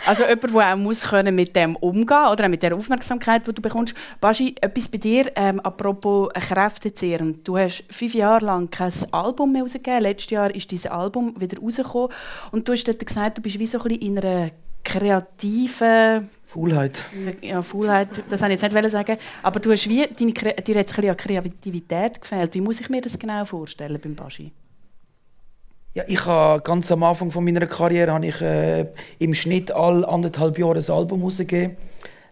Also 0.05 0.23
jemand, 0.23 0.53
der 0.53 0.73
auch 0.73 0.77
muss 0.77 1.01
können 1.01 1.33
mit 1.35 1.55
dem 1.55 1.75
umgehen 1.77 2.27
oder 2.31 2.45
auch 2.45 2.49
mit 2.49 2.61
der 2.61 2.75
Aufmerksamkeit, 2.75 3.47
die 3.47 3.53
du 3.53 3.61
bekommst. 3.61 3.93
Baschi, 4.21 4.55
etwas 4.61 4.87
bei 4.87 4.97
dir, 4.97 5.31
ähm, 5.35 5.59
apropos 5.61 6.29
Kräftezehren. 6.33 7.43
Du 7.43 7.57
hast 7.57 7.83
fünf 7.89 8.13
Jahre 8.13 8.45
lang 8.45 8.69
kein 8.69 8.91
Album 9.11 9.53
mehr 9.53 9.63
rausgegeben. 9.63 10.01
Letztes 10.01 10.31
Jahr 10.31 10.53
ist 10.53 10.71
dieses 10.71 10.91
Album 10.91 11.39
wieder 11.39 11.59
rausgekommen. 11.59 12.09
Und 12.51 12.67
du 12.67 12.73
hast 12.73 12.85
dort 12.85 13.05
gesagt, 13.05 13.37
du 13.37 13.41
bist 13.41 13.59
wie 13.59 13.67
so 13.67 13.79
ein 13.79 13.83
bisschen 13.83 14.01
in 14.01 14.19
einer 14.19 14.51
kreativen 14.83 16.29
Faulheit. 16.45 16.99
Ja, 17.41 17.61
Faulheit, 17.63 18.09
das 18.29 18.41
wollte 18.41 18.53
ich 18.53 18.61
jetzt 18.61 18.73
nicht 18.73 18.91
sagen. 18.91 19.17
Aber 19.41 19.59
du 19.59 19.71
hast 19.71 19.89
wie, 19.89 20.05
deine, 20.07 20.33
dir 20.33 20.79
hat 20.79 20.87
es 20.87 20.93
an 20.93 21.17
Kreativität 21.17 22.21
gefehlt. 22.21 22.53
Wie 22.53 22.61
muss 22.61 22.79
ich 22.79 22.89
mir 22.89 23.01
das 23.01 23.17
genau 23.17 23.43
vorstellen 23.45 23.99
beim 23.99 24.13
Baschi? 24.13 24.51
Ja, 25.95 26.03
ich 26.07 26.25
habe 26.25 26.61
ganz 26.61 26.91
am 26.91 27.03
Anfang 27.03 27.31
von 27.31 27.43
meiner 27.43 27.65
Karriere 27.67 28.11
habe 28.11 28.27
ich 28.27 28.41
äh, 28.41 28.87
im 29.19 29.33
Schnitt 29.33 29.71
alle 29.71 30.07
anderthalb 30.07 30.57
Jahre 30.57 30.79
ein 30.79 30.89
Album 30.91 31.23
rausgegeben. 31.23 31.77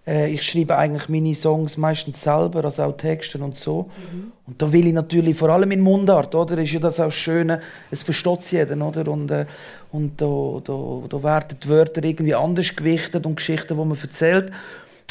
Äh, 0.06 0.32
ich 0.34 0.44
schreibe 0.44 0.78
eigentlich 0.78 1.10
meine 1.10 1.36
Songs 1.36 1.78
meistens 1.78 2.22
selber, 2.22 2.66
also 2.66 2.84
auch 2.84 2.98
Texte 2.98 3.38
und 3.38 3.56
so. 3.56 3.90
Mhm. 4.12 4.32
Und 4.48 4.62
da 4.62 4.72
will 4.72 4.88
ich 4.88 4.94
natürlich 4.94 5.38
vor 5.38 5.50
allem 5.50 5.72
in 5.72 5.82
Mundart, 5.82 6.34
oder? 6.36 6.58
Ist 6.58 6.72
ja 6.72 6.80
das 6.80 7.00
auch 7.00 7.12
Schöne, 7.12 7.62
es 7.92 8.04
versteht 8.04 8.52
jeder, 8.52 8.76
oder? 8.86 9.08
Und, 9.08 9.32
äh, 9.32 9.46
und 9.92 10.20
da, 10.22 10.62
da, 10.64 11.02
da 11.08 11.24
werden 11.24 11.58
die 11.64 11.70
Wörter 11.70 12.04
irgendwie 12.04 12.36
anders 12.36 12.76
gewichtet 12.76 13.26
und 13.26 13.36
Geschichten, 13.36 13.78
die 13.78 13.86
man 13.86 13.98
erzählt. 13.98 14.52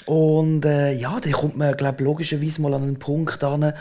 Und 0.07 0.65
äh, 0.65 0.93
ja, 0.93 1.19
da 1.21 1.31
kommt 1.31 1.57
man, 1.57 1.77
glaube 1.77 2.03
logischerweise 2.03 2.61
mal 2.63 2.75
an 2.75 2.83
einen 2.83 2.99
Punkt 2.99 3.45
an, 3.45 3.73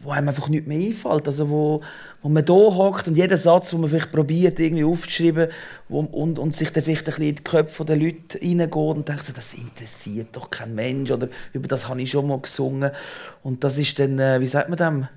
wo 0.00 0.10
einem 0.10 0.28
einfach 0.28 0.48
nichts 0.48 0.66
mehr 0.66 0.88
einfällt. 0.88 1.26
Also 1.26 1.48
wo, 1.48 1.82
wo 2.22 2.28
man 2.28 2.44
da 2.44 2.52
hockt 2.52 3.06
und 3.08 3.16
jeder 3.16 3.36
Satz, 3.36 3.70
den 3.70 3.80
man 3.80 3.90
vielleicht 3.90 4.10
probiert, 4.10 4.58
irgendwie 4.58 4.84
aufzuschreiben 4.84 5.48
wo, 5.88 6.00
und, 6.00 6.38
und 6.38 6.54
sich 6.54 6.72
dann 6.72 6.82
vielleicht 6.82 7.02
ein 7.02 7.12
bisschen 7.12 7.28
in 7.28 7.34
die 7.36 7.44
Köpfe 7.44 7.84
der 7.84 7.96
Leute 7.96 8.40
reingeht 8.40 8.74
und 8.74 9.08
denkt 9.08 9.24
so, 9.24 9.32
das 9.32 9.54
interessiert 9.54 10.28
doch 10.32 10.50
kein 10.50 10.74
Mensch 10.74 11.10
oder 11.10 11.28
über 11.52 11.68
das 11.68 11.88
habe 11.88 12.02
ich 12.02 12.10
schon 12.10 12.26
mal 12.26 12.40
gesungen. 12.40 12.90
Und 13.42 13.62
das 13.62 13.78
ist 13.78 13.98
dann, 13.98 14.18
äh, 14.18 14.40
wie 14.40 14.46
sagt 14.46 14.68
man 14.68 14.78
dem? 14.78 15.08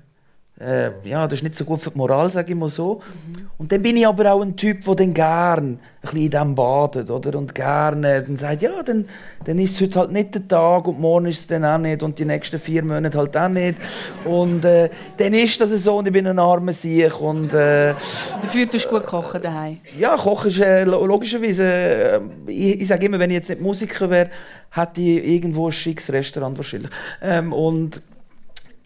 Äh, 0.60 0.90
ja, 1.04 1.26
das 1.26 1.40
ist 1.40 1.42
nicht 1.42 1.56
so 1.56 1.64
gut 1.64 1.80
für 1.80 1.90
die 1.90 1.98
Moral, 1.98 2.28
sage 2.30 2.52
ich 2.52 2.58
mal 2.58 2.68
so. 2.68 3.00
Mhm. 3.00 3.50
Und 3.58 3.72
dann 3.72 3.82
bin 3.82 3.96
ich 3.96 4.06
aber 4.06 4.32
auch 4.32 4.42
ein 4.42 4.54
Typ, 4.54 4.84
der 4.84 4.94
dann 4.94 5.14
gern 5.14 5.58
ein 5.58 5.78
bisschen 6.02 6.18
in 6.20 6.30
dem 6.30 6.54
badet, 6.54 7.10
oder? 7.10 7.38
Und 7.38 7.54
gerne 7.54 8.22
dann 8.22 8.36
sagt, 8.36 8.62
ja, 8.62 8.82
dann, 8.82 9.06
dann 9.44 9.58
ist 9.58 9.74
es 9.74 9.80
heute 9.80 10.00
halt 10.00 10.12
nicht 10.12 10.34
der 10.34 10.46
Tag 10.46 10.86
und 10.86 11.00
morgen 11.00 11.26
ist 11.26 11.40
es 11.40 11.46
dann 11.46 11.64
auch 11.64 11.78
nicht 11.78 12.02
und 12.02 12.18
die 12.18 12.24
nächsten 12.24 12.58
vier 12.58 12.84
Monate 12.84 13.18
halt 13.18 13.36
auch 13.36 13.48
nicht. 13.48 13.78
Und 14.24 14.64
äh, 14.64 14.90
dann 15.16 15.34
ist 15.34 15.60
das 15.60 15.70
so 15.70 15.96
und 15.96 16.06
ich 16.06 16.12
bin 16.12 16.26
ein 16.26 16.38
armer 16.38 16.74
Sieg 16.74 17.20
und... 17.20 17.52
Äh, 17.54 17.94
Dafür 18.40 18.68
tust 18.68 18.84
du 18.84 18.90
gut 18.90 19.06
kochen 19.06 19.40
daheim. 19.42 19.78
Ja, 19.98 20.16
kochen 20.16 20.50
ist 20.50 20.60
äh, 20.60 20.84
logischerweise... 20.84 21.64
Äh, 21.64 22.20
ich, 22.46 22.82
ich 22.82 22.88
sage 22.88 23.06
immer, 23.06 23.18
wenn 23.18 23.30
ich 23.30 23.36
jetzt 23.36 23.48
nicht 23.48 23.62
Musiker 23.62 24.10
wäre, 24.10 24.30
hätte 24.70 25.00
ich 25.00 25.24
irgendwo 25.24 25.66
ein 25.66 25.72
schickes 25.72 26.12
Restaurant 26.12 26.58
wahrscheinlich. 26.58 26.90
Ähm, 27.20 27.52
und 27.52 28.02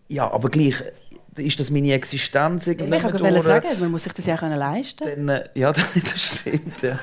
ja, 0.09 0.31
aber 0.31 0.49
gleich 0.49 0.77
ist 1.39 1.61
das 1.61 1.71
meine 1.71 1.93
Existenz 1.93 2.67
irgendwie. 2.67 2.97
Ich 2.97 3.03
wollte 3.05 3.43
sagen, 3.43 3.69
man 3.81 3.91
muss 3.91 4.05
sich 4.05 4.13
das 4.13 4.27
ja 4.27 4.37
können 4.37 4.57
leisten 4.57 5.05
können. 5.05 5.29
Äh, 5.29 5.45
ja, 5.55 5.73
das 5.73 5.85
stimmt. 6.17 6.83
Ja. 6.83 6.99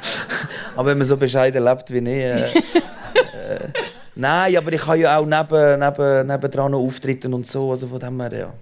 Aber 0.75 0.89
wenn 0.89 0.97
man 0.97 1.07
so 1.07 1.17
bescheiden 1.17 1.63
lebt 1.63 1.91
wie 1.91 1.97
ich. 1.97 2.07
Äh, 2.07 2.35
äh, 2.35 3.59
nein, 4.15 4.57
aber 4.57 4.73
ich 4.73 4.81
kann 4.81 4.99
ja 4.99 5.17
auch 5.17 5.25
neben, 5.25 5.79
neben, 5.79 6.27
nebendran 6.27 6.71
noch 6.71 6.79
auftreten 6.79 7.33
und 7.33 7.47
so. 7.47 7.71
Also 7.71 7.87
von 7.87 7.99
dem 7.99 8.21
her, 8.21 8.33
ja. 8.33 8.53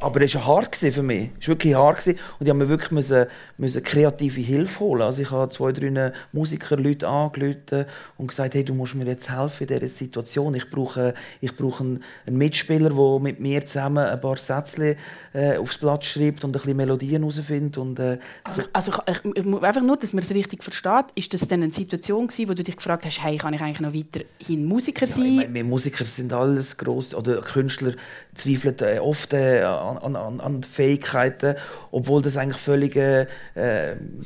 Aber 0.00 0.22
es 0.22 0.34
war 0.34 0.46
hart 0.46 0.76
für 0.76 1.02
mich. 1.02 1.28
Es 1.38 1.46
war 1.46 1.54
wirklich 1.54 1.74
hart. 1.74 2.06
Und 2.06 2.14
ich 2.14 2.18
musste 2.38 2.54
mir 2.54 2.68
wirklich 2.70 2.90
müssen, 2.90 3.26
müssen 3.58 3.82
kreative 3.82 4.40
Hilfe 4.40 4.80
holen. 4.80 5.02
Also 5.02 5.20
ich 5.20 5.30
habe 5.30 5.50
zwei, 5.50 5.72
drei 5.72 6.12
Musiker, 6.32 6.76
Leute 6.78 7.06
angerufen 7.06 7.84
und 8.16 8.28
gesagt, 8.28 8.54
hey, 8.54 8.64
du 8.64 8.72
musst 8.72 8.94
mir 8.94 9.04
jetzt 9.04 9.30
helfen 9.30 9.66
in 9.68 9.74
dieser 9.74 9.88
Situation. 9.88 10.54
Ich 10.54 10.70
brauche, 10.70 11.14
ich 11.42 11.54
brauche 11.54 11.84
einen, 11.84 12.02
Mitspieler, 12.26 12.90
der 12.90 13.20
mit 13.20 13.40
mir 13.40 13.64
zusammen 13.66 14.06
ein 14.06 14.20
paar 14.20 14.36
Sätze 14.36 14.96
äh, 15.34 15.58
aufs 15.58 15.76
Blatt 15.76 16.04
schreibt 16.04 16.44
und 16.44 16.50
ein 16.50 16.52
bisschen 16.52 16.76
Melodien 16.76 17.22
herausfindet. 17.22 17.76
Und, 17.76 17.98
äh, 17.98 18.18
so. 18.48 18.62
Also 18.72 18.92
ich, 19.06 19.18
ich, 19.34 19.62
einfach 19.62 19.82
nur, 19.82 19.98
dass 19.98 20.14
man 20.14 20.22
es 20.22 20.34
richtig 20.34 20.62
versteht, 20.62 21.06
ist 21.14 21.34
das 21.34 21.46
dann 21.46 21.62
eine 21.62 21.72
Situation 21.72 22.26
gewesen, 22.26 22.48
wo 22.48 22.54
du 22.54 22.64
dich 22.64 22.76
gefragt 22.76 23.04
hast, 23.04 23.22
hey, 23.22 23.36
kann 23.36 23.52
ich 23.52 23.60
eigentlich 23.60 23.80
noch 23.80 23.92
weiterhin 23.92 24.64
Musiker 24.64 25.06
sein? 25.06 25.24
Ja, 25.24 25.30
ich 25.30 25.36
meine, 25.36 25.54
wir 25.54 25.64
Musiker 25.64 26.06
sind 26.06 26.32
alles 26.32 26.76
gross, 26.78 27.14
oder 27.14 27.42
Künstler 27.42 27.92
zweifeln 28.34 28.76
äh, 28.80 28.98
oft 28.98 29.34
äh, 29.34 29.62
an, 29.98 30.16
an, 30.16 30.40
an 30.40 30.62
Fähigkeiten, 30.62 31.54
obwohl 31.90 32.22
das 32.22 32.36
eigentlich 32.36 32.60
völlig, 32.60 32.96
äh, 32.96 33.26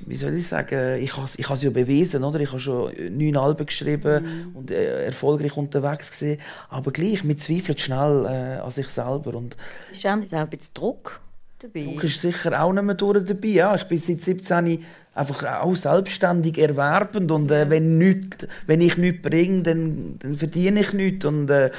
wie 0.07 0.17
soll 0.17 0.35
ich 0.35 0.47
sagen, 0.47 1.03
ich 1.03 1.17
habe 1.17 1.29
ich 1.37 1.51
es 1.51 1.63
ja 1.63 1.71
bewiesen, 1.71 2.25
oder? 2.25 2.41
Ich 2.41 2.49
habe 2.49 2.61
schon 2.61 2.93
neun 3.11 3.37
Alben 3.37 3.67
geschrieben 3.67 4.25
mhm. 4.25 4.57
und 4.57 4.71
äh, 4.71 5.05
erfolgreich 5.05 5.57
unterwegs 5.57 6.11
gesehen, 6.11 6.41
aber 6.69 6.93
gleich, 6.93 7.27
wir 7.27 7.37
zweifeln 7.37 7.79
schnell 7.79 8.27
äh, 8.27 8.61
an 8.61 8.71
sich 8.71 8.89
selber. 8.89 9.35
Und 9.35 9.57
ist 9.93 10.07
auch 10.07 10.17
nicht 10.17 10.35
auch 10.35 10.39
ein 10.39 10.49
bisschen 10.49 10.75
Druck 10.75 11.21
dabei? 11.59 11.85
Druck 11.85 12.05
ist 12.05 12.21
sicher 12.21 12.63
auch 12.63 12.73
nicht 12.73 12.85
mehr 12.85 12.95
durch 12.95 13.25
dabei, 13.25 13.49
ja. 13.49 13.75
Ich 13.75 13.85
bin 13.85 13.99
seit 13.99 14.21
17 14.21 14.85
einfach 15.15 15.63
auch 15.63 15.77
selbstständig 15.77 16.59
erwerbend 16.59 17.31
und 17.31 17.51
äh, 17.51 17.71
wenn, 17.71 17.99
nicht, 17.99 18.49
wenn 18.67 18.81
ich 18.81 18.97
nichts 18.97 19.23
bringe, 19.23 19.63
dann, 19.63 20.17
dann 20.19 20.37
verdiene 20.37 20.81
ich 20.81 20.93
nichts 20.93 21.25
und, 21.25 21.49
äh, 21.51 21.71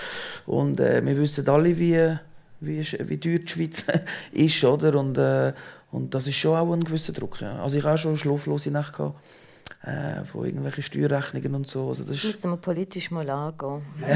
und 0.46 0.80
äh, 0.80 1.06
wir 1.06 1.18
wissen 1.18 1.48
alle, 1.50 1.78
wie 1.78 2.16
wie, 2.60 2.82
wie 2.82 3.20
teuer 3.20 3.40
die 3.40 3.48
Schweiz 3.48 3.86
ist, 4.32 4.64
oder? 4.64 5.00
Und, 5.00 5.18
äh, 5.18 5.54
und 5.92 6.14
das 6.14 6.28
ist 6.28 6.36
schon 6.36 6.58
auch 6.58 6.72
ein 6.74 6.84
gewisser 6.84 7.14
Druck. 7.14 7.42
Ja. 7.42 7.62
Also 7.62 7.78
ich 7.78 7.84
habe 7.84 7.96
auch 7.96 7.98
schon 7.98 8.18
schlaflose 8.18 8.72
Nächte 8.72 9.14
äh, 9.84 10.24
von 10.26 10.46
irgendwelchen 10.46 10.84
Steuerrechnungen 10.84 11.56
und 11.56 11.68
so. 11.68 11.90
Also 11.90 12.04
das, 12.04 12.16
das 12.16 12.24
müssen 12.24 12.52
wir 12.52 12.58
politisch 12.58 13.12
mal 13.12 13.30
angehen. 13.30 13.82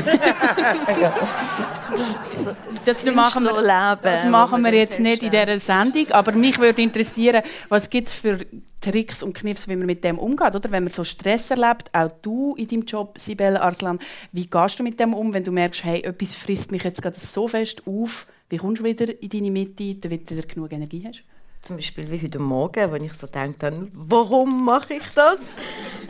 das 2.86 3.06
machen 3.06 3.44
wir, 3.44 3.98
das 4.02 4.26
machen 4.26 4.64
wir 4.64 4.74
jetzt 4.74 5.00
nicht 5.00 5.22
in 5.24 5.30
dieser 5.30 5.60
Sendung, 5.60 6.12
aber 6.12 6.32
mich 6.32 6.58
würde 6.58 6.82
interessieren, 6.82 7.44
was 7.68 7.90
gibt 7.90 8.08
es 8.08 8.16
für 8.16 8.40
Tricks 8.82 9.22
und 9.22 9.34
Kniffs, 9.34 9.68
wie 9.68 9.76
man 9.76 9.86
mit 9.86 10.04
dem 10.04 10.18
umgeht, 10.18 10.56
oder? 10.56 10.72
Wenn 10.72 10.84
man 10.84 10.92
so 10.92 11.04
Stress 11.04 11.52
erlebt, 11.52 11.90
auch 11.94 12.12
du 12.22 12.56
in 12.56 12.68
deinem 12.68 12.86
Job, 12.86 13.20
Sibel 13.20 13.58
Arslan, 13.58 14.00
wie 14.32 14.48
gehst 14.48 14.80
du 14.80 14.84
mit 14.84 15.00
dem 15.00 15.14
um, 15.14 15.34
wenn 15.34 15.44
du 15.44 15.52
merkst, 15.52 15.84
hey, 15.84 16.02
etwas 16.02 16.36
frisst 16.36 16.72
mich 16.72 16.84
jetzt 16.84 17.02
gerade 17.02 17.20
so 17.20 17.48
fest 17.48 17.84
auf, 17.86 18.26
wie 18.50 18.58
kommst 18.58 18.82
du 18.82 18.86
wieder 18.86 19.22
in 19.22 19.30
deine 19.30 19.52
Mitte, 19.52 19.96
damit 19.96 20.32
du 20.32 20.36
wieder 20.36 20.48
genug 20.48 20.72
Energie 20.72 21.06
hast? 21.08 21.24
Zum 21.62 21.76
Beispiel 21.76 22.10
wie 22.10 22.22
heute 22.22 22.40
Morgen, 22.40 22.92
wenn 22.92 23.04
ich 23.04 23.14
so 23.14 23.28
denke, 23.28 23.90
warum 23.94 24.64
mache 24.64 24.94
ich 24.94 25.04
das? 25.14 25.40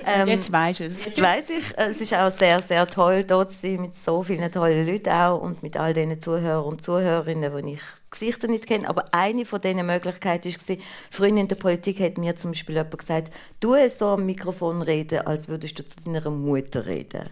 Ähm, 0.06 0.27
jetzt 0.27 0.51
weiß 0.51 0.82
es. 0.82 1.06
Jetzt 1.06 1.22
weiß 1.22 1.50
ich. 1.50 1.63
Es 1.75 2.00
ist 2.00 2.13
auch 2.13 2.32
sehr, 2.32 2.60
sehr 2.62 2.86
toll, 2.86 3.24
dort 3.24 3.51
zu 3.51 3.60
sein, 3.62 3.82
mit 3.82 3.96
so 3.96 4.22
vielen 4.22 4.51
tollen 4.51 4.88
Leuten 4.88 5.10
auch 5.10 5.41
und 5.41 5.63
mit 5.63 5.75
all 5.75 5.94
diesen 5.94 6.22
Zuhörern 6.22 6.65
und 6.65 6.82
Zuhörerinnen, 6.82 7.65
die 7.65 7.74
ich 7.74 7.82
Gesichter 8.12 8.48
nicht 8.48 8.68
kenne. 8.68 8.88
Aber 8.88 9.06
eine 9.12 9.44
von 9.44 9.60
diesen 9.60 9.86
Möglichkeiten 9.86 10.50
war, 10.50 10.77
früher 11.10 11.27
in 11.29 11.48
der 11.48 11.56
Politik 11.56 12.00
hat 12.00 12.20
mir 12.20 12.36
zum 12.36 12.51
Beispiel 12.51 12.75
jemand 12.75 12.98
gesagt, 12.98 13.34
du 13.60 13.75
so 13.89 14.10
am 14.10 14.27
Mikrofon 14.27 14.84
reden, 14.84 15.25
als 15.25 15.48
würdest 15.48 15.79
du 15.79 15.86
zu 15.86 15.96
deiner 16.06 16.29
Mutter 16.29 16.86
reden. 16.86 17.24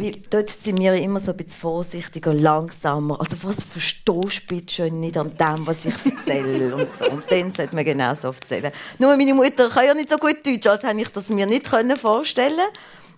Weil 0.00 0.12
dort 0.30 0.48
sind 0.48 0.78
wir 0.78 0.94
immer 0.94 1.20
so 1.20 1.32
ein 1.32 1.36
bisschen 1.36 1.60
vorsichtiger, 1.60 2.32
langsamer. 2.32 3.20
Also 3.20 3.36
was 3.42 3.62
verstehst 3.62 4.08
du 4.08 4.20
bitte 4.48 4.74
schon 4.74 5.00
nicht 5.00 5.18
an 5.18 5.32
dem, 5.36 5.66
was 5.66 5.84
ich 5.84 5.94
erzähle? 6.04 6.74
und, 6.74 6.88
so. 6.96 7.04
und 7.10 7.24
dann 7.30 7.52
sollte 7.52 7.74
man 7.74 7.84
genau 7.84 8.14
so 8.14 8.28
erzählen. 8.28 8.72
Nur 8.98 9.16
meine 9.16 9.34
Mutter 9.34 9.68
kann 9.68 9.84
ja 9.84 9.94
nicht 9.94 10.08
so 10.08 10.16
gut 10.16 10.46
Deutsch, 10.46 10.66
als 10.66 10.82
hätte 10.82 11.00
ich 11.00 11.08
das 11.08 11.28
mir 11.28 11.46
nicht 11.46 11.68
vorstellen. 11.68 12.58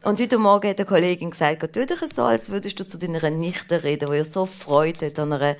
Und 0.03 0.21
heute 0.21 0.39
Morgen 0.39 0.69
hat 0.71 0.79
eine 0.79 0.87
Kollegin 0.87 1.31
gesagt, 1.31 1.73
tu 1.73 1.87
dich 1.87 2.01
so, 2.17 2.25
als 2.25 2.51
würdest 2.51 2.81
du 2.81 2.85
zu 2.85 2.99
deiner 2.99 3.31
Nichte 3.31 3.85
reden, 3.85 4.11
die 4.11 4.17
ja 4.17 4.25
so 4.25 4.47
Freude 4.47 5.07
hat 5.07 5.19
an 5.21 5.33
einer 5.35 5.57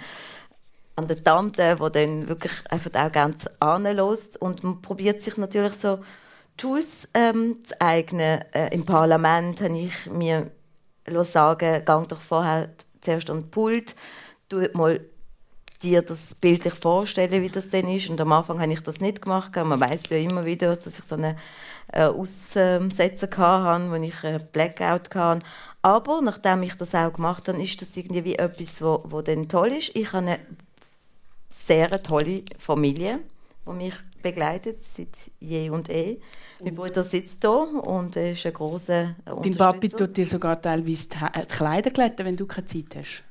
an 0.97 1.07
der 1.07 1.23
Tante, 1.23 1.77
die 1.77 1.93
dann 1.93 2.29
wirklich 2.29 2.53
einfach 2.69 2.91
auch 2.95 3.13
ganz 3.13 3.47
anlässt. 3.61 4.41
Und 4.41 4.63
man 4.65 4.83
probiert 4.83 5.23
sich 5.23 5.37
natürlich 5.37 5.75
so 5.75 6.01
Tools 6.57 7.09
ähm, 7.15 7.59
zu 7.65 7.81
eignen. 7.81 8.43
Äh, 8.53 8.75
Im 8.75 8.85
Parlament 8.85 9.61
habe 9.61 9.79
ich 9.79 10.07
mir 10.11 10.51
sagen, 11.25 11.83
geh 11.85 12.07
doch 12.09 12.21
vorher 12.21 12.71
zuerst 13.01 13.31
an 13.31 13.43
den 13.43 13.51
Pult, 13.51 13.95
tu 14.49 14.67
mal 14.75 15.01
dir 15.83 16.03
das 16.03 16.35
bildlich 16.35 16.75
vorstellen, 16.75 17.43
wie 17.43 17.49
das 17.49 17.71
denn 17.71 17.89
ist. 17.89 18.09
Und 18.09 18.21
am 18.21 18.33
Anfang 18.33 18.61
habe 18.61 18.73
ich 18.73 18.83
das 18.83 19.01
nicht 19.01 19.23
gemacht. 19.23 19.55
Man 19.57 19.81
weiß 19.81 20.03
ja 20.11 20.19
immer 20.19 20.45
wieder, 20.45 20.75
dass 20.75 20.87
ich 20.87 21.05
so 21.05 21.17
einen 21.17 21.37
äh, 21.93 22.05
Aussetzer 22.05 23.29
hatte, 23.37 23.91
wo 23.91 23.95
ich 23.97 24.25
einen 24.25 24.47
Blackout 24.53 25.15
hatte. 25.15 25.45
Aber 25.83 26.21
nachdem 26.23 26.63
ich 26.63 26.75
das 26.75 26.95
auch 26.95 27.13
gemacht 27.13 27.49
habe, 27.49 27.61
ist 27.61 27.83
das 27.83 27.97
irgendwie 27.97 28.25
wie 28.25 28.37
etwas, 28.37 28.81
wo, 28.81 29.03
wo 29.05 29.23
dann 29.23 29.49
toll 29.49 29.73
ist. 29.73 29.91
Ich 29.95 30.13
habe 30.13 30.27
eine 30.27 30.39
sehr 31.51 31.91
tolle 32.03 32.43
Familie, 32.59 33.21
die 33.67 33.73
mich 33.73 33.95
begleitet 34.23 34.83
seit 34.83 35.31
je 35.41 35.71
und 35.71 35.89
eh. 35.89 36.21
Mein 36.63 36.75
Bruder 36.75 37.03
sitzt 37.03 37.43
hier 37.43 37.85
und 37.85 38.17
er 38.17 38.33
ist 38.33 38.47
ein 38.47 38.53
grosser 38.53 39.17
Dein 39.25 39.55
Papi 39.55 39.89
tut 39.89 40.17
dir 40.17 40.27
sogar 40.27 40.61
teilweise 40.61 41.09
die 41.09 41.47
Kleider 41.47 41.91
glätten, 41.91 42.27
wenn 42.27 42.37
du 42.37 42.47
keine 42.47 42.67
Zeit 42.67 42.97
hast. 42.97 43.25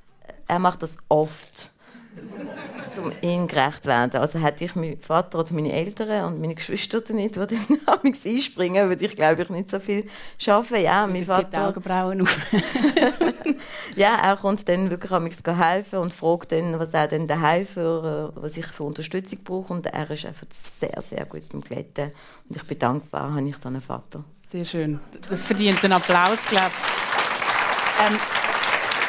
Er 0.48 0.60
macht 0.60 0.84
das 0.84 0.98
oft 1.08 1.72
um 2.98 3.12
ihm 3.22 3.48
gerecht 3.48 3.86
werden. 3.86 4.20
Also 4.20 4.40
hätte 4.40 4.66
ich 4.66 4.76
meinen 4.76 5.00
Vater 5.00 5.40
oder 5.40 5.54
meine 5.54 5.72
Eltern 5.72 6.26
und 6.26 6.42
meine 6.42 6.56
Geschwister 6.56 7.02
nicht, 7.14 7.36
die 7.36 7.40
dann 7.40 8.04
einspringen, 8.26 8.90
würde 8.90 9.06
ich 9.06 9.16
glaube 9.16 9.42
ich 9.42 9.50
nicht 9.50 9.70
so 9.70 9.80
viel 9.80 10.08
schaffen. 10.38 10.82
Ja, 10.82 11.08
mein 11.08 11.26
Vater. 11.26 11.70
Augenbrauen 11.70 12.22
auf. 12.22 12.38
ja, 13.96 14.18
er 14.22 14.38
kommt 14.38 14.68
dann 14.68 14.90
wirklich 14.90 15.12
an 15.12 15.24
mich 15.24 15.38
helfen 15.46 16.00
und 16.00 16.14
fragt 16.14 16.52
dann, 16.52 16.80
was 16.80 16.94
er 16.94 17.08
denn 17.08 17.28
daheim 17.28 17.66
für, 17.66 18.32
was 18.36 18.58
ich 18.58 18.68
für 18.68 18.84
Unterstützung 18.84 19.40
brauche 19.44 19.74
und 19.74 19.86
er 19.86 20.10
ist 20.10 20.26
einfach 20.26 20.48
sehr, 20.80 21.02
sehr 21.02 21.26
gut 21.26 21.44
im 21.54 21.62
Glätten 21.62 22.12
und 22.50 22.56
ich 22.56 22.64
bin 22.64 22.80
dankbar, 22.80 23.34
habe 23.34 23.48
ich 23.48 23.58
so 23.58 23.70
einen 23.70 23.82
Vater. 23.82 24.24
Sehr 24.52 24.66
schön. 24.66 25.00
Das 25.30 25.44
verdient 25.44 25.82
einen 25.84 25.94
Applaus, 25.94 26.46
glaube 26.46 26.72
ich. 26.72 28.06
Ähm, 28.06 28.20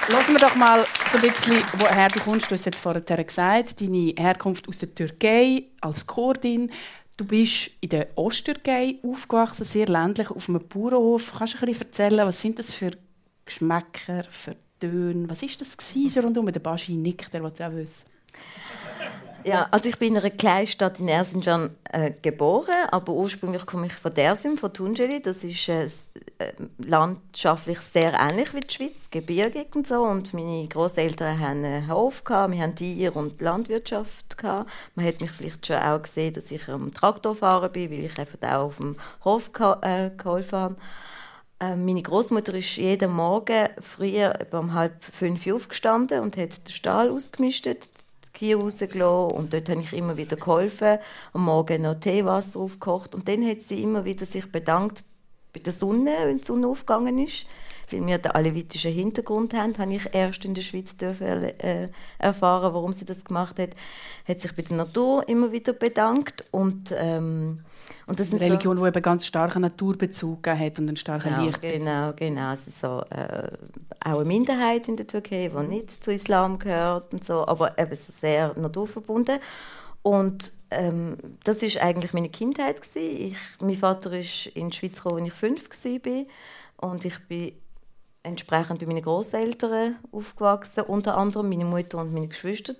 Lassen 0.08 0.32
wir 0.34 0.40
doch 0.40 0.56
mal 0.56 0.84
so 1.10 1.18
ein 1.18 1.22
bisschen, 1.22 1.62
woher 1.78 2.08
du 2.08 2.18
kommst. 2.20 2.50
Du 2.50 2.54
hast 2.54 2.64
jetzt 2.64 2.80
vorher 2.80 3.24
gesagt, 3.24 3.80
deine 3.80 4.12
Herkunft 4.18 4.68
aus 4.68 4.78
der 4.78 4.92
Türkei 4.92 5.64
als 5.80 6.06
Kurdin. 6.06 6.70
Du 7.16 7.24
bist 7.24 7.70
in 7.80 7.90
der 7.90 8.08
Ostergei 8.16 8.96
aufgewachsen, 9.04 9.64
sehr 9.64 9.86
ländlich, 9.86 10.28
auf 10.30 10.48
einem 10.48 10.66
Bauernhof. 10.66 11.34
Kannst 11.38 11.54
du 11.54 11.58
ein 11.58 11.66
bisschen 11.66 11.86
erzählen, 11.86 12.26
was 12.26 12.40
sind 12.40 12.58
das 12.58 12.74
für 12.74 12.90
Geschmäcker, 13.44 14.24
für 14.28 14.56
Töne? 14.80 15.30
Was 15.30 15.42
war 15.42 15.48
das 15.58 16.24
rundum? 16.24 16.50
Der 16.50 16.60
Baschi 16.60 16.94
nickt, 16.94 17.32
der 17.32 17.42
will 17.44 17.52
es 17.54 17.60
auch 17.60 17.72
wissen. 17.72 18.04
Ja, 19.44 19.66
also 19.70 19.88
ich 19.88 19.98
bin 19.98 20.14
in 20.14 20.18
einer 20.18 20.30
Kleinstadt 20.30 21.00
in 21.00 21.08
Erzincan 21.08 21.76
äh, 21.90 22.12
geboren, 22.22 22.88
aber 22.90 23.12
ursprünglich 23.12 23.66
komme 23.66 23.86
ich 23.86 23.92
von 23.92 24.14
Dersim, 24.14 24.56
von 24.56 24.72
Tunjeli. 24.72 25.20
Das 25.20 25.42
ist 25.42 25.68
äh, 25.68 25.86
äh, 26.38 26.52
landschaftlich 26.78 27.78
sehr 27.80 28.12
ähnlich 28.14 28.54
wie 28.54 28.60
die 28.60 28.72
Schweiz, 28.72 29.10
gebirgig 29.10 29.74
und 29.74 29.86
so. 29.86 30.02
Und 30.02 30.32
meine 30.34 30.68
Großeltern 30.68 31.40
hatten 31.40 31.64
einen 31.64 31.88
Hof, 31.88 32.24
gehabt, 32.24 32.52
wir 32.52 32.62
hatten 32.62 32.76
Tiere 32.76 33.18
und 33.18 33.40
Landwirtschaft. 33.40 34.38
Gehabt. 34.38 34.70
Man 34.94 35.06
hat 35.06 35.20
mich 35.20 35.30
vielleicht 35.30 35.66
schon 35.66 35.76
auch 35.76 36.02
gesehen, 36.02 36.34
dass 36.34 36.50
ich 36.50 36.68
am 36.68 36.92
Traktor 36.92 37.34
fahren 37.34 37.72
bin, 37.72 37.90
weil 37.90 38.04
ich 38.04 38.18
einfach 38.18 38.38
auch 38.42 38.66
auf 38.66 38.76
dem 38.76 38.96
Hof 39.24 39.50
äh, 39.82 40.10
geholfen 40.16 40.58
habe. 40.58 40.76
Äh, 41.58 41.76
meine 41.76 42.02
Großmutter 42.02 42.54
ist 42.54 42.76
jeden 42.76 43.12
Morgen 43.12 43.68
früher 43.80 44.38
um 44.52 44.74
halb 44.74 45.02
fünf 45.02 45.46
aufgestanden 45.46 46.20
und 46.20 46.36
hat 46.36 46.68
den 46.68 46.72
Stall 46.72 47.10
ausgemistet 47.10 47.88
Kühe 48.42 48.56
rausgelassen 48.56 49.36
und 49.36 49.52
dort 49.52 49.68
habe 49.68 49.80
ich 49.80 49.92
immer 49.92 50.16
wieder 50.16 50.36
geholfen. 50.36 50.98
Am 51.32 51.44
Morgen 51.44 51.82
noch 51.82 52.00
Teewasser 52.00 52.58
aufgekocht 52.58 53.14
und 53.14 53.28
dann 53.28 53.46
hat 53.46 53.60
sie 53.60 53.82
immer 53.82 54.04
wieder 54.04 54.26
sich 54.26 54.50
bedankt 54.50 55.04
bei 55.52 55.60
der 55.60 55.72
Sonne, 55.72 56.12
wenn 56.24 56.38
die 56.38 56.44
Sonne 56.44 56.66
aufgegangen 56.66 57.18
ist. 57.18 57.46
Weil 57.90 58.04
wir 58.06 58.18
den 58.18 58.32
alevitischen 58.32 58.92
Hintergrund 58.92 59.54
haben, 59.54 59.76
habe 59.78 59.94
ich 59.94 60.08
erst 60.12 60.44
in 60.44 60.54
der 60.54 60.62
Schweiz 60.62 60.96
dürfen, 60.96 61.26
äh, 61.26 61.90
erfahren, 62.18 62.74
warum 62.74 62.94
sie 62.94 63.04
das 63.04 63.24
gemacht 63.24 63.58
hat. 63.58 63.70
Hat 64.26 64.40
sich 64.40 64.56
bei 64.56 64.62
der 64.62 64.76
Natur 64.76 65.28
immer 65.28 65.52
wieder 65.52 65.72
bedankt 65.72 66.44
und 66.50 66.92
ähm, 66.96 67.60
und 68.06 68.18
das 68.18 68.32
eine 68.32 68.40
Religion, 68.40 68.76
so, 68.76 68.82
die 68.82 68.88
eben 68.88 69.02
ganz 69.02 69.26
starken 69.26 69.62
Naturbezug 69.62 70.46
hat 70.46 70.78
und 70.78 70.88
einen 70.88 70.96
starken 70.96 71.34
genau, 71.34 71.46
Licht. 71.46 71.62
Genau, 71.62 72.12
genau. 72.14 72.48
Also 72.48 72.70
so, 72.70 73.16
äh, 73.16 73.48
auch 74.04 74.18
eine 74.18 74.24
Minderheit 74.24 74.88
in 74.88 74.96
der 74.96 75.06
Türkei, 75.06 75.50
die 75.54 75.66
nicht 75.66 76.02
zu 76.02 76.12
Islam 76.12 76.58
gehört 76.58 77.12
und 77.12 77.24
so, 77.24 77.46
aber 77.46 77.78
eben 77.78 77.96
so 77.96 78.12
sehr 78.12 78.58
naturverbunden. 78.58 79.38
Und 80.02 80.50
ähm, 80.70 81.16
das 81.44 81.62
ist 81.62 81.78
eigentlich 81.78 82.12
meine 82.12 82.28
Kindheit 82.28 82.80
Ich, 82.94 83.36
mein 83.60 83.76
Vater 83.76 84.12
ist 84.12 84.46
in 84.46 84.70
die 84.70 84.76
Schweiz 84.76 84.96
gekommen, 84.96 85.22
als 85.22 85.28
ich 85.28 85.34
fünf 85.34 85.68
war 85.84 86.90
und 86.90 87.04
ich 87.04 87.18
bin 87.28 87.52
entsprechend 88.22 88.78
bei 88.78 88.86
meinen 88.86 89.02
Großeltern 89.02 89.96
aufgewachsen, 90.12 90.84
unter 90.84 91.16
anderem 91.16 91.48
meine 91.48 91.64
Mutter 91.64 91.98
und 91.98 92.12
meine 92.12 92.28
Geschwister. 92.28 92.74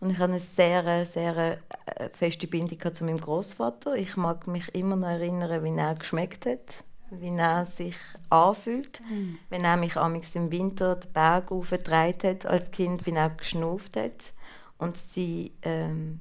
Und 0.00 0.10
ich 0.10 0.18
habe 0.18 0.32
eine 0.32 0.40
sehr, 0.40 1.06
sehr 1.06 1.58
äh, 1.86 2.08
feste 2.12 2.46
Bindung 2.46 2.94
zu 2.94 3.04
meinem 3.04 3.20
Großvater. 3.20 3.96
Ich 3.96 4.16
mag 4.16 4.46
mich 4.46 4.74
immer 4.74 4.96
noch 4.96 5.08
erinnern, 5.08 5.62
wie 5.62 5.76
er 5.76 5.94
geschmeckt 5.94 6.46
hat, 6.46 6.84
wie 7.10 7.36
er 7.36 7.66
sich 7.66 7.96
anfühlt, 8.30 9.00
mhm. 9.10 9.38
wenn 9.50 9.64
er 9.64 9.76
mich 9.76 9.96
amigs 9.96 10.34
im 10.34 10.50
Winter 10.50 10.96
den 10.96 11.12
Berg 11.12 11.52
aufgetragen 11.52 12.30
hat 12.30 12.46
als 12.46 12.70
Kind, 12.70 13.06
wie 13.06 13.12
er 13.12 13.30
geschnauft 13.30 13.96
hat 13.96 14.32
und 14.78 14.96
sie 14.96 15.52
ähm, 15.62 16.20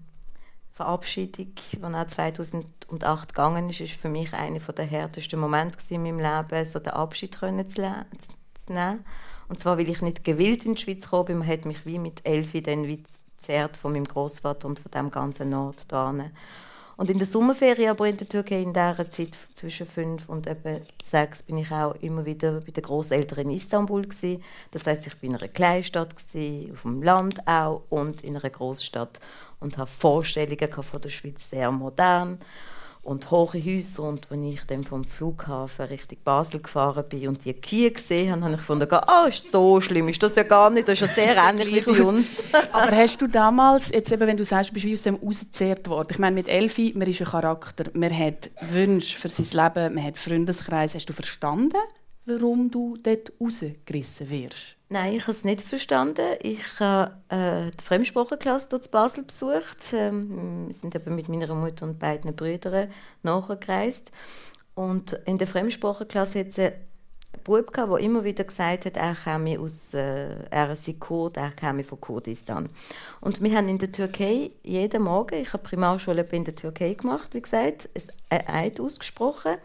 Verabschiedung, 0.73 1.53
die 1.71 1.81
er 1.81 2.07
2008 2.07 3.29
gegangen 3.29 3.69
ist, 3.69 3.81
ist 3.81 3.93
für 3.93 4.09
mich 4.09 4.33
einer 4.33 4.59
der 4.59 4.85
härtesten 4.85 5.39
Momente 5.39 5.77
in 5.89 6.03
meinem 6.03 6.19
Leben, 6.19 6.71
so 6.71 6.79
den 6.79 6.93
Abschied 6.93 7.33
zu, 7.33 7.47
nehmen. 8.69 9.05
Und 9.49 9.59
zwar, 9.59 9.77
weil 9.77 9.89
ich 9.89 10.01
nicht 10.01 10.23
gewillt 10.23 10.65
in 10.65 10.75
die 10.75 10.81
Schweiz 10.81 11.03
gekommen 11.03 11.25
bin. 11.25 11.37
Man 11.39 11.47
hat 11.47 11.65
mich 11.65 11.85
wie 11.85 11.99
mit 11.99 12.25
Elfi 12.25 12.61
dann 12.61 12.87
wie 12.87 13.03
zerrt 13.37 13.77
von 13.77 13.93
meinem 13.93 14.05
Großvater 14.05 14.67
und 14.67 14.79
von 14.79 14.91
dem 14.91 15.11
ganzen 15.11 15.49
Nord 15.49 15.91
da. 15.91 16.13
Und 16.97 17.11
in 17.11 17.19
der 17.19 17.27
Sommerferien 17.27 17.91
aber 17.91 18.07
in 18.07 18.17
der 18.17 18.27
Türkei 18.27 18.61
in 18.61 18.73
dieser 18.73 19.09
Zeit 19.11 19.37
zwischen 19.53 19.85
fünf 19.85 20.27
und 20.27 20.47
eben 20.47 20.81
sechs 21.05 21.43
bin 21.43 21.57
ich 21.57 21.71
auch 21.71 21.93
immer 22.01 22.25
wieder 22.25 22.59
bei 22.61 22.71
den 22.71 22.83
Großeltern 22.83 23.45
in 23.45 23.51
Istanbul 23.51 24.01
gewesen. 24.01 24.43
Das 24.71 24.87
heißt, 24.87 25.05
ich 25.05 25.15
bin 25.17 25.31
in 25.31 25.37
einer 25.37 25.47
Kleinstadt 25.47 26.15
gewesen, 26.17 26.73
auf 26.73 26.81
dem 26.81 27.03
Land 27.03 27.47
auch 27.47 27.83
und 27.89 28.23
in 28.23 28.35
einer 28.35 28.49
Großstadt 28.49 29.19
und 29.59 29.77
habe 29.77 29.89
Vorstellungen 29.89 30.73
von 30.73 31.01
der 31.01 31.09
Schweiz 31.09 31.49
sehr 31.49 31.71
modern 31.71 32.39
und 33.07 33.31
hohe 33.31 33.63
Häuser. 33.63 34.03
Und 34.03 34.27
als 34.29 34.39
ich 34.43 34.63
dann 34.67 34.83
vom 34.83 35.05
Flughafen 35.05 35.85
Richtung 35.85 36.17
Basel 36.25 36.59
gefahren 36.61 37.05
bin 37.07 37.29
und 37.29 37.45
die 37.45 37.53
Kühe 37.53 37.89
gesehen 37.89 38.31
habe, 38.31 38.41
habe 38.41 38.53
ich 38.53 38.59
gefunden, 38.59 38.87
ah, 38.91 39.23
oh, 39.23 39.27
ist 39.29 39.49
so 39.49 39.79
schlimm, 39.79 40.09
ist 40.09 40.21
das 40.21 40.35
ja 40.35 40.43
gar 40.43 40.69
nicht, 40.69 40.89
das 40.89 41.01
ist 41.01 41.07
ja 41.07 41.13
sehr 41.25 41.37
ähnlich 41.37 41.73
wie 41.73 41.91
bei 41.91 42.03
uns. 42.03 42.31
Aber 42.73 42.91
hast 42.91 43.21
du 43.21 43.27
damals, 43.27 43.89
jetzt 43.89 44.11
eben, 44.11 44.27
wenn 44.27 44.35
du 44.35 44.43
sagst, 44.43 44.71
du 44.71 44.73
bist 44.73 44.85
wie 44.85 44.93
aus 44.93 45.03
dem 45.03 45.15
rausgezehrt 45.15 45.87
worden, 45.87 46.09
ich 46.11 46.19
meine, 46.19 46.35
mit 46.35 46.49
Elfi, 46.49 46.93
man 46.97 47.07
ist 47.07 47.21
ein 47.21 47.27
Charakter, 47.27 47.85
man 47.93 48.15
hat 48.15 48.49
Wünsche 48.61 49.17
für 49.17 49.29
sein 49.29 49.45
Leben, 49.65 49.95
man 49.95 50.03
hat 50.03 50.17
Freundeskreis, 50.17 50.93
hast 50.93 51.07
du 51.07 51.13
verstanden, 51.13 51.77
warum 52.27 52.69
du 52.69 52.97
dort 52.97 53.31
rausgerissen 53.41 54.29
wirst? 54.29 54.75
Nein, 54.89 55.15
ich 55.15 55.23
habe 55.23 55.31
es 55.31 55.43
nicht 55.43 55.61
verstanden. 55.61 56.35
Ich 56.41 56.79
habe 56.79 57.17
äh, 57.29 57.71
die 57.71 57.83
Fremdsprachenklasse 57.83 58.67
dort 58.69 58.85
in 58.85 58.91
Basel 58.91 59.23
besucht. 59.23 59.93
Ähm, 59.93 60.67
wir 60.67 60.75
sind 60.75 60.95
eben 60.95 61.15
mit 61.15 61.29
meiner 61.29 61.53
Mutter 61.55 61.85
und 61.85 61.99
beiden 61.99 62.35
Brüdern 62.35 62.91
nachgereist. 63.23 64.11
Und 64.75 65.13
in 65.25 65.37
der 65.37 65.47
Fremdsprachenklasse 65.47 66.39
hat 66.39 66.47
es 66.47 66.59
einen 66.59 66.73
Bub 67.43 67.71
gehabt, 67.71 67.91
der 67.91 67.99
immer 67.99 68.23
wieder 68.23 68.43
gesagt 68.43 68.85
hat, 68.85 68.97
er 68.97 69.15
käme 69.15 69.59
aus, 69.59 69.93
äh, 69.93 70.35
er 70.49 70.75
sei 70.75 70.95
Kurd, 70.99 71.37
er 71.37 71.51
käme 71.51 71.83
von 71.83 71.99
Kurdistan. 71.99 72.69
Und 73.21 73.41
wir 73.41 73.55
haben 73.55 73.69
in 73.69 73.77
der 73.77 73.91
Türkei 73.91 74.51
jeden 74.63 75.03
Morgen, 75.03 75.41
ich 75.41 75.53
habe 75.53 75.63
Primarschule 75.63 76.27
in 76.31 76.43
der 76.43 76.55
Türkei 76.55 76.93
gemacht, 76.93 77.33
wie 77.33 77.41
gesagt, 77.41 77.89
ein 78.29 78.47
Eid 78.47 78.79
ausgesprochen 78.79 79.55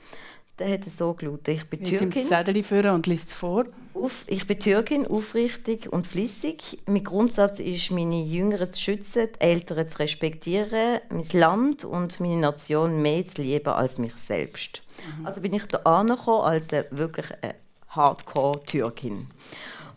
der 0.63 0.75
hat 0.75 0.85
so 0.85 1.13
gelautet. 1.15 1.49
Ich 1.49 1.65
bin 1.69 1.85
Sie 1.85 1.97
Türkin. 1.97 2.25
Zettel 2.25 2.63
führen 2.63 2.95
und 2.95 3.07
liest 3.07 3.29
es 3.29 3.35
vor. 3.35 3.65
Auf, 3.95 4.25
ich 4.27 4.47
bin 4.47 4.59
Türkin, 4.59 5.07
aufrichtig 5.07 5.93
und 5.93 6.07
flüssig. 6.07 6.79
Mein 6.87 7.05
Grundsatz 7.05 7.59
ist, 7.59 7.91
meine 7.91 8.23
Jüngeren 8.23 8.73
zu 8.73 8.81
schützen, 8.81 9.29
die 9.35 9.41
Älteren 9.41 9.89
zu 9.89 9.99
respektieren, 9.99 11.01
mein 11.11 11.27
Land 11.33 11.85
und 11.85 12.21
meine 12.21 12.37
Nation 12.37 13.03
mehr 13.03 13.27
zu 13.27 13.43
lieben 13.43 13.69
als 13.69 13.99
mich 13.99 14.15
selbst. 14.15 14.83
Mhm. 15.19 15.27
Also 15.27 15.41
bin 15.41 15.53
ich 15.53 15.67
da 15.67 15.79
angekommen 15.79 16.43
als 16.43 16.73
eine, 16.73 16.87
wirklich 16.91 17.27
eine 17.43 17.55
Hardcore-Türkin. 17.89 19.27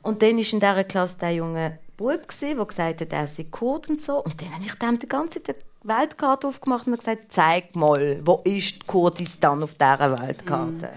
Und 0.02 0.22
dann 0.22 0.32
war 0.32 0.40
in 0.40 0.60
dieser 0.60 0.84
Klasse 0.84 1.18
der 1.20 1.32
junge 1.32 1.80
Bub, 1.98 2.28
der 2.42 2.66
gesagt 2.66 3.02
hat, 3.02 3.14
er 3.14 3.28
sei 3.28 3.46
Kurd 3.50 3.90
und 3.90 4.02
so. 4.02 4.24
Und 4.24 4.42
dann 4.42 4.54
habe 4.54 4.66
ich 4.66 4.74
dem 4.74 5.00
die 5.00 5.08
ganze 5.08 5.42
Zeit 5.42 5.58
Weltkarte 5.88 6.48
aufgemacht 6.48 6.88
und 6.88 6.98
gesagt, 6.98 7.26
zeig 7.30 7.76
mal, 7.76 8.20
wo 8.26 8.42
ist 8.44 8.88
Kurdistan 8.88 9.64
auf 9.64 9.76
dieser 9.76 10.18
Weltkarte? 10.20 10.90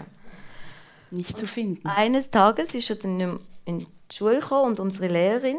Mm. 1.11 1.17
Nicht 1.17 1.39
zu 1.39 1.47
finden. 1.47 1.87
Eines 1.87 2.31
Tages 2.31 2.75
ist 2.75 2.91
er 2.91 2.97
dann 2.97 3.41
in 3.65 3.81
die 3.81 3.87
Schule 4.17 4.41
gekommen 4.41 4.71
und 4.71 4.81
unsere 4.81 5.09
Lehrerin 5.09 5.59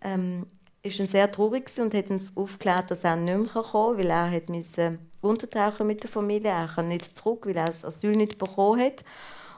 ähm, 0.00 0.46
ist 0.82 1.00
dann 1.00 1.06
sehr 1.06 1.30
traurig 1.30 1.70
und 1.78 1.94
hat 1.94 2.10
uns 2.10 2.36
aufgeklärt, 2.36 2.90
dass 2.90 3.04
er 3.04 3.16
nicht 3.16 3.54
mehr 3.54 3.62
kommen 3.62 3.98
weil 3.98 4.10
er 4.10 4.30
hat 4.30 4.48
müssen 4.48 4.98
untertauchen 5.20 5.86
mit 5.86 6.02
der 6.02 6.10
Familie. 6.10 6.50
Er 6.50 6.68
kann 6.68 6.88
nicht 6.88 7.16
zurück, 7.16 7.46
weil 7.46 7.56
er 7.56 7.66
das 7.66 7.84
Asyl 7.84 8.12
nicht 8.12 8.38
bekommen 8.38 8.80
hat. 8.80 9.04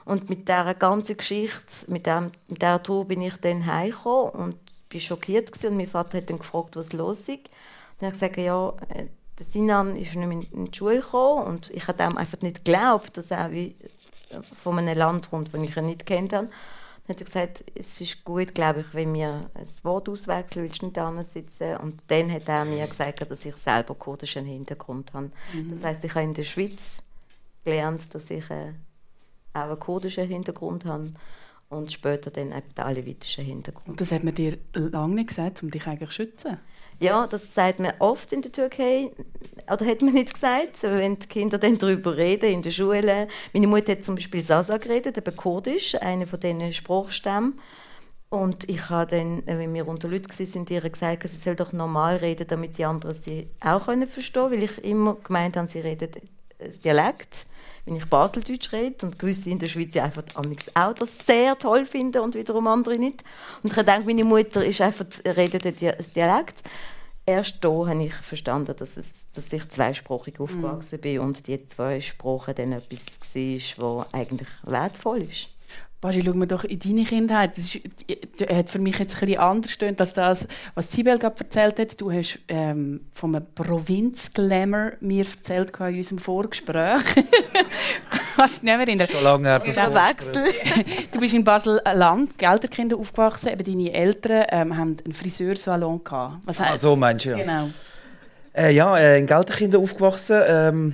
Und 0.05 0.29
mit 0.29 0.47
dieser 0.47 0.73
ganzen 0.73 1.17
Geschichte, 1.17 1.91
mit, 1.91 2.07
dem, 2.07 2.31
mit 2.47 2.61
dieser 2.61 2.81
Tour 2.81 3.05
bin 3.05 3.21
ich 3.21 3.37
dann 3.37 3.65
heimgekommen 3.65 4.31
und 4.31 4.55
war 4.91 4.99
schockiert 4.99 5.51
gewesen. 5.51 5.71
und 5.71 5.77
mein 5.77 5.87
Vater 5.87 6.17
hat 6.17 6.29
dann 6.29 6.39
gefragt, 6.39 6.75
was 6.75 6.93
los 6.93 7.19
ist. 7.27 7.47
Dann 7.99 8.07
habe 8.07 8.15
ich 8.15 8.19
gesagt, 8.19 8.37
ja, 8.37 8.73
äh, 8.89 9.07
der 9.37 9.45
Sinan 9.45 9.95
ist 9.95 10.15
nicht 10.15 10.27
mehr 10.27 10.41
in 10.51 10.65
die 10.65 10.77
Schule 10.77 10.99
gekommen 10.99 11.47
und 11.47 11.69
ich 11.71 11.87
habe 11.87 12.03
ihm 12.03 12.17
einfach 12.17 12.41
nicht 12.41 12.65
geglaubt, 12.65 13.17
dass 13.17 13.31
er 13.31 13.51
wie 13.51 13.75
äh, 14.29 14.41
von 14.41 14.77
einem 14.77 14.97
Land 14.97 15.29
kommt, 15.29 15.53
das 15.53 15.61
ich 15.61 15.77
ihn 15.77 15.85
nicht 15.85 16.05
kennt 16.05 16.33
habe. 16.33 16.47
Dann 16.47 17.15
hat 17.15 17.21
er 17.21 17.25
gesagt, 17.25 17.63
es 17.73 17.99
ist 18.01 18.23
gut, 18.23 18.53
glaube 18.53 18.81
ich, 18.81 18.93
wenn 18.93 19.13
wir 19.13 19.49
ein 19.55 19.65
Wort 19.83 20.09
auswechseln, 20.09 20.65
willst 20.65 20.81
du 20.81 20.85
nicht 20.85 20.97
da 20.97 21.23
sitzen? 21.23 21.77
Und 21.77 22.03
dann 22.07 22.31
hat 22.31 22.47
er 22.47 22.65
mir 22.65 22.85
gesagt, 22.85 23.29
dass 23.29 23.45
ich 23.45 23.55
selber 23.55 23.95
kurdischen 23.95 24.45
Hintergrund 24.45 25.13
habe. 25.13 25.31
Mhm. 25.53 25.71
Das 25.73 25.83
heißt, 25.83 26.03
ich 26.03 26.13
habe 26.13 26.25
in 26.25 26.33
der 26.33 26.43
Schweiz 26.43 26.97
gelernt, 27.63 28.13
dass 28.13 28.29
ich 28.29 28.49
äh, 28.51 28.73
auch 29.53 29.61
einen 29.61 29.79
kurdischen 29.79 30.27
Hintergrund 30.27 30.85
habe 30.85 31.13
und 31.69 31.91
später 31.91 32.29
dann 32.29 32.51
eben 32.51 32.75
den 32.75 32.83
alevitischen 32.83 33.45
Hintergrund. 33.45 33.87
Und 33.87 34.01
das 34.01 34.11
hat 34.11 34.23
man 34.23 34.35
dir 34.35 34.57
lange 34.73 35.15
nicht 35.15 35.29
gesagt, 35.29 35.63
um 35.63 35.69
dich 35.69 35.87
eigentlich 35.87 36.09
zu 36.09 36.15
schützen? 36.15 36.59
Ja, 36.99 37.27
das 37.27 37.53
sagt 37.53 37.79
man 37.79 37.93
oft 37.99 38.33
in 38.33 38.41
der 38.41 38.51
Türkei, 38.51 39.11
oder 39.71 39.85
hat 39.85 40.01
man 40.01 40.13
nicht 40.13 40.33
gesagt, 40.33 40.83
wenn 40.83 41.17
die 41.17 41.27
Kinder 41.27 41.57
dann 41.57 41.77
darüber 41.77 42.17
reden 42.17 42.49
in 42.49 42.61
der 42.61 42.71
Schule. 42.71 43.27
Meine 43.53 43.67
Mutter 43.67 43.93
hat 43.93 44.03
zum 44.03 44.15
Beispiel 44.15 44.43
Sasa 44.43 44.77
geredet, 44.77 45.17
eben 45.17 45.35
Kurdisch, 45.35 45.95
eine 45.95 46.27
von 46.27 46.39
diesen 46.41 46.73
Spruchstämmen. 46.73 47.57
Und 48.29 48.69
ich 48.69 48.89
habe 48.89 49.09
dann, 49.09 49.47
äh, 49.47 49.57
wenn 49.57 49.73
wir 49.73 49.87
unter 49.87 50.07
Leuten 50.07 50.27
waren, 50.29 50.65
ihr 50.69 50.89
gesagt, 50.89 51.27
sie 51.27 51.37
soll 51.37 51.55
doch 51.55 51.73
normal 51.73 52.17
reden, 52.17 52.47
damit 52.47 52.77
die 52.77 52.85
anderen 52.85 53.15
sie 53.15 53.47
auch 53.59 53.85
verstehen 53.85 54.33
können, 54.33 54.51
weil 54.51 54.63
ich 54.63 54.83
immer 54.83 55.15
gemeint 55.15 55.57
habe, 55.57 55.67
sie 55.67 55.79
redet 55.79 56.21
das 56.59 56.79
Dialekt 56.79 57.47
wenn 57.89 57.97
ich 57.97 58.05
Baseldeutsch 58.05 58.71
rede 58.71 59.03
und 59.05 59.17
gewisse 59.17 59.49
in 59.49 59.57
der 59.57 59.67
Schweiz 59.67 59.95
einfach 59.97 60.23
auch 60.35 60.93
das 60.93 61.17
sehr 61.25 61.57
toll 61.57 61.87
finden 61.87 62.21
und 62.21 62.35
wiederum 62.35 62.67
andere 62.67 62.99
nicht. 62.99 63.23
Und 63.63 63.75
ich 63.75 63.83
denke, 63.83 64.05
meine 64.05 64.23
Mutter 64.23 64.63
ist 64.63 64.79
einfach, 64.79 65.05
redet 65.25 65.65
das 65.65 66.11
Dialekt. 66.11 66.61
erst 67.25 67.57
da 67.61 67.69
habe 67.69 68.03
ich 68.03 68.13
verstanden, 68.13 68.75
dass, 68.77 68.97
es, 68.97 69.07
dass 69.33 69.51
ich 69.51 69.67
zweisprachig 69.69 70.39
aufgewachsen 70.39 70.97
Mhm. 70.97 71.01
bin 71.01 71.19
und 71.19 71.47
die 71.47 71.65
zwei 71.65 71.99
Sprachen 71.99 72.55
dann 72.55 72.73
etwas 72.73 72.99
war, 73.77 73.99
was 74.01 74.13
eigentlich 74.13 74.49
wertvoll 74.63 75.23
ist. 75.23 75.49
Basti, 76.01 76.23
schau 76.25 76.33
mir 76.33 76.47
doch 76.47 76.63
in 76.63 76.79
deine 76.79 77.03
Kindheit. 77.03 77.57
Das 77.57 77.75
ist, 77.75 77.81
das 78.37 78.49
hat 78.49 78.69
für 78.69 78.79
mich 78.79 78.97
jetzt 78.99 79.15
ein 79.15 79.19
bisschen 79.19 79.39
anders 79.39 79.71
stöhnt 79.73 79.99
als 79.99 80.13
das, 80.13 80.47
was 80.73 80.89
Sibel 80.91 81.19
gerade 81.19 81.35
erzählt 81.39 81.77
hat. 81.77 81.99
Du 81.99 82.09
hast 82.09 82.39
ähm, 82.47 83.01
von 83.13 83.35
einem 83.35 83.45
Provinz-Glamour 83.53 84.93
mir 85.01 85.25
erzählt 85.25 85.73
in 85.77 85.97
unserem 85.97 86.19
Vorgespräch. 86.19 87.01
Kannst 88.37 88.61
du 88.61 88.65
nicht 88.65 88.77
mehr 88.77 88.79
erinnern? 88.79 89.07
Schon 89.11 89.23
lange 89.23 89.49
her, 89.49 89.59
das. 89.59 89.75
Wechsel. 89.75 90.45
Du 91.11 91.19
bist 91.19 91.33
in 91.33 91.43
Basel-Land, 91.43 92.37
Gelderkinder 92.37 92.95
aufgewachsen. 92.95 93.49
Eben 93.49 93.63
deine 93.65 93.93
Eltern 93.93 94.45
ähm, 94.51 94.77
haben 94.77 94.95
einen 95.03 95.13
Friseursalon 95.13 96.01
gehabt. 96.03 96.37
Was 96.45 96.61
Ah, 96.61 96.77
so 96.77 96.95
meinst 96.95 97.25
du, 97.25 97.31
ja. 97.31 97.37
Genau. 97.37 97.69
Äh, 98.53 98.73
ja, 98.73 98.97
äh, 98.97 99.19
in 99.19 99.27
Gelterkinder 99.27 99.79
aufgewachsen. 99.79 100.41
Ähm, 100.47 100.93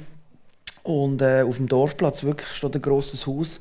und 0.82 1.22
äh, 1.22 1.44
auf 1.44 1.58
dem 1.58 1.68
Dorfplatz 1.68 2.24
wirklich 2.24 2.50
steht 2.56 2.76
ein 2.76 2.82
grosses 2.82 3.28
Haus, 3.28 3.60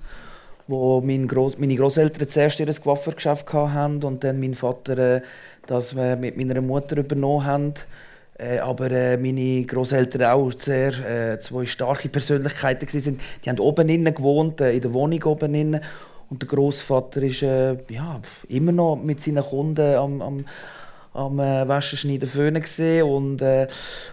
wo 0.66 1.00
mein 1.00 1.29
Gross, 1.29 1.59
meine 1.59 1.77
Großeltern 1.77 2.29
zuerst 2.29 2.61
ihr 2.61 2.66
Coiffeurgeschäft 2.66 3.53
hatten 3.53 4.03
und 4.03 4.24
dann 4.24 4.40
mein 4.40 4.55
Vater 4.55 5.16
äh, 5.16 5.20
das 5.66 5.96
wir 5.96 6.16
mit 6.16 6.37
meiner 6.37 6.61
Mutter 6.61 6.98
übernommen 6.98 7.44
haben. 7.44 7.74
Äh, 8.37 8.59
aber 8.59 8.90
äh, 8.90 9.16
meine 9.16 9.64
Großeltern 9.64 10.22
auch 10.24 10.50
sehr 10.57 11.35
äh, 11.35 11.38
zwei 11.38 11.66
starke 11.66 12.09
Persönlichkeiten 12.09 12.88
sind. 12.88 13.20
Die 13.44 13.50
haben 13.50 13.61
oben 13.61 13.88
innen 13.88 14.14
gewohnt, 14.14 14.61
äh, 14.61 14.72
in 14.72 14.81
der 14.81 14.92
Wohnung 14.92 15.22
oben 15.22 15.55
innen. 15.55 15.81
Und 16.31 16.42
der 16.42 16.48
Großvater 16.48 17.22
ist 17.22 17.42
äh, 17.42 17.77
ja, 17.88 18.20
immer 18.48 18.72
noch 18.72 18.96
mit 18.96 19.22
seinen 19.22 19.44
Kunden 19.44 19.94
am, 19.94 20.20
am 20.20 20.44
am 21.14 21.38
äh, 21.38 21.66
Waschenschneiden 21.68 22.29
föhnen 22.29 22.64
und 23.05 23.40
äh, 23.40 23.68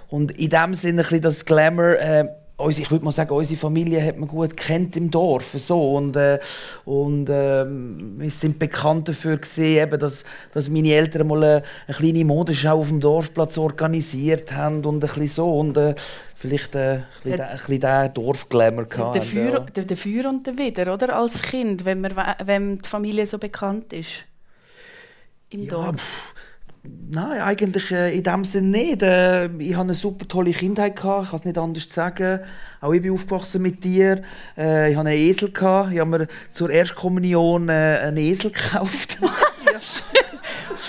und 0.09 0.31
in 0.37 0.51
dem 0.51 0.75
Sinne 0.75 1.03
ein 1.09 1.21
das 1.21 1.45
Glamour 1.45 1.97
äh, 1.97 2.27
uns- 2.61 2.77
ich 2.79 2.89
würde 2.91 3.03
mal 3.05 3.11
sagen, 3.11 3.31
unsere 3.31 3.59
Familie 3.59 4.03
hat 4.05 4.17
man 4.17 4.27
gut 4.29 4.55
kennt 4.55 4.95
im 4.95 5.11
Dorf 5.11 5.53
so 5.57 5.95
und 5.95 6.15
äh, 6.15 6.39
und 6.85 7.27
ähm, 7.29 8.15
wir 8.19 8.29
sind 8.31 8.59
bekannt 8.59 9.09
dafür 9.09 9.37
gesehen, 9.37 9.83
eben, 9.87 9.99
dass, 9.99 10.23
dass 10.53 10.69
meine 10.69 10.93
Eltern 10.93 11.27
mal 11.27 11.43
eine, 11.43 11.63
eine 11.87 11.95
kleine 11.97 12.25
Modenschau 12.25 12.79
auf 12.79 12.87
dem 12.87 12.99
Dorfplatz 12.99 13.57
organisiert 13.57 14.51
haben 14.53 14.85
und 14.85 14.95
ein 14.97 14.99
bisschen 14.99 15.27
so 15.27 15.59
und 15.59 15.77
äh, 15.77 15.95
vielleicht 16.35 16.75
äh, 16.75 16.79
ein 16.95 17.05
bisschen, 17.23 17.41
ein 17.41 17.57
bisschen 17.57 17.79
den 17.79 18.13
Dorfglamour 18.13 18.85
gehabt. 18.85 19.23
Feuer, 19.23 19.65
ja. 19.75 19.95
Feuer 19.95 20.29
und 20.29 20.47
der 20.47 20.57
Wider, 20.57 20.93
oder? 20.93 21.15
Als 21.17 21.41
Kind, 21.41 21.85
wenn, 21.85 22.01
man, 22.01 22.15
we- 22.15 22.35
wenn 22.45 22.77
die 22.79 22.87
Familie 22.89 23.25
so 23.25 23.37
bekannt 23.37 23.93
ist. 23.93 24.23
Im 25.49 25.63
Ja, 25.63 25.69
Dorf. 25.71 25.95
pff, 25.97 26.33
nein, 26.83 27.41
eigentlich 27.41 27.91
äh, 27.91 28.15
in 28.15 28.23
dem 28.23 28.45
Sinne 28.45 28.67
nicht. 28.67 29.03
Äh, 29.03 29.47
ich 29.57 29.73
hatte 29.73 29.81
eine 29.81 29.93
super 29.93 30.27
tolle 30.27 30.51
Kindheit, 30.51 30.95
gehabt, 30.95 31.25
ich 31.25 31.29
kann 31.29 31.39
es 31.39 31.45
nicht 31.45 31.57
anders 31.57 31.89
sagen. 31.89 32.39
Auch 32.79 32.93
ich 32.93 33.01
bin 33.01 33.11
aufgewachsen 33.11 33.61
mit 33.61 33.83
dir. 33.83 34.21
Äh, 34.57 34.91
ich 34.91 34.97
hatte 34.97 35.09
einen 35.09 35.19
Esel. 35.19 35.51
Gehabt. 35.51 35.93
Ich 35.93 35.99
habe 35.99 36.09
mir 36.09 36.27
zur 36.51 36.69
Erstkommunion 36.69 37.69
äh, 37.69 37.99
einen 38.03 38.17
Esel 38.17 38.51
gekauft. 38.51 39.19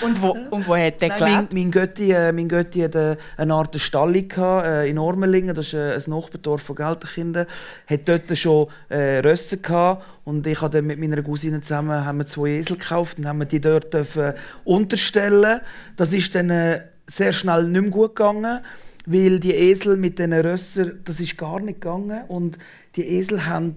Und 0.01 0.21
wo, 0.21 0.31
und 0.31 0.67
wo 0.67 0.75
hat 0.75 1.01
der 1.01 1.09
Nein, 1.09 1.19
mein, 1.19 1.33
gelebt? 1.35 1.53
mein 1.53 1.71
Götti, 1.71 2.11
äh, 2.11 2.31
mein 2.31 2.47
Götti 2.47 2.79
hat 2.79 2.95
äh, 2.95 3.17
eine 3.37 3.53
Art 3.53 3.79
Stalli 3.79 4.23
gehabt, 4.23 4.65
äh, 4.65 4.89
in 4.89 4.97
Ormelingen, 4.97 5.55
das 5.55 5.67
ist 5.67 5.73
äh, 5.73 5.95
ein 5.95 6.03
Nachbardorf 6.07 6.61
von 6.61 6.75
Gelterkinden. 6.75 7.45
Hat 7.87 7.99
dort 8.05 8.37
schon 8.37 8.67
äh, 8.89 9.19
Rösser 9.19 9.57
gehabt 9.57 10.03
und 10.25 10.47
ich 10.47 10.61
habe 10.61 10.81
mit 10.81 10.99
meiner 10.99 11.21
Cousine 11.21 11.61
zusammen 11.61 12.05
haben 12.05 12.17
wir 12.17 12.25
zwei 12.25 12.49
Esel 12.49 12.77
gekauft 12.77 13.19
und 13.19 13.27
haben 13.27 13.39
wir 13.39 13.45
die 13.45 13.61
dort 13.61 13.93
dürfen 13.93 14.33
unterstellen. 14.63 15.61
Das 15.95 16.13
ist 16.13 16.33
dann 16.35 16.49
äh, 16.49 16.81
sehr 17.07 17.33
schnell 17.33 17.63
nicht 17.63 17.81
mehr 17.81 17.91
gut 17.91 18.15
gegangen, 18.15 18.61
weil 19.05 19.39
die 19.39 19.53
Esel 19.53 19.97
mit 19.97 20.19
diesen 20.19 20.33
Rössern, 20.33 20.99
das 21.03 21.19
ist 21.19 21.37
gar 21.37 21.59
nicht 21.59 21.81
gegangen 21.81 22.23
und 22.27 22.57
die 22.95 23.07
Esel 23.17 23.45
haben 23.45 23.75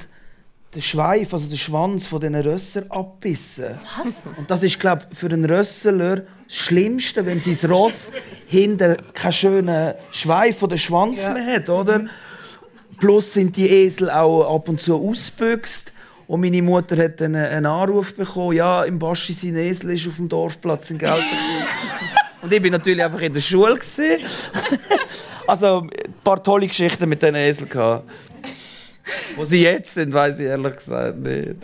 den 0.76 0.82
Schweif, 0.82 1.32
also 1.32 1.48
den 1.48 1.56
Schwanz 1.56 2.06
von 2.06 2.20
diesen 2.20 2.34
Rössern 2.34 2.90
abbissen. 2.90 3.74
Was? 3.96 4.12
Und 4.36 4.50
das 4.50 4.62
ist, 4.62 4.78
glaube 4.78 5.06
ich, 5.10 5.18
für 5.18 5.26
einen 5.26 5.46
Rösseler 5.46 6.16
das 6.16 6.56
Schlimmste, 6.56 7.24
wenn 7.24 7.40
sein 7.40 7.70
Ross 7.70 8.12
hinten 8.46 8.96
keinen 9.14 9.32
schönen 9.32 9.94
Schweif 10.12 10.62
oder 10.62 10.76
Schwanz 10.76 11.18
mehr 11.28 11.56
hat, 11.56 11.70
oder? 11.70 12.04
Plus 12.98 13.32
sind 13.32 13.56
die 13.56 13.68
Esel 13.68 14.10
auch 14.10 14.54
ab 14.54 14.68
und 14.68 14.80
zu 14.80 14.94
ausgebüxt. 14.96 15.92
Und 16.26 16.40
meine 16.40 16.62
Mutter 16.62 17.02
hat 17.02 17.20
dann 17.20 17.34
einen 17.34 17.66
Anruf 17.66 18.14
bekommen, 18.14 18.56
ja, 18.56 18.84
im 18.84 18.98
Baschi 18.98 19.32
sein 19.32 19.56
Esel 19.56 19.92
ist 19.92 20.06
auf 20.06 20.16
dem 20.16 20.28
Dorfplatz 20.28 20.90
in 20.90 20.98
Gelsenkirchen. 20.98 21.66
und 22.42 22.52
ich 22.52 22.62
bin 22.62 22.72
natürlich 22.72 23.02
einfach 23.02 23.20
in 23.20 23.32
der 23.32 23.40
Schule. 23.40 23.78
Also 25.48 25.82
ein 25.82 25.90
paar 26.24 26.42
tolle 26.42 26.66
Geschichten 26.66 27.08
mit 27.08 27.22
diesen 27.22 27.36
Eseln. 27.36 27.68
gehabt. 27.68 28.10
Wo 29.36 29.44
sie 29.44 29.62
jetzt 29.62 29.94
sind, 29.94 30.12
weiß 30.12 30.38
ich 30.40 30.46
ehrlich 30.46 30.76
gesagt 30.76 31.18
nicht. 31.18 31.56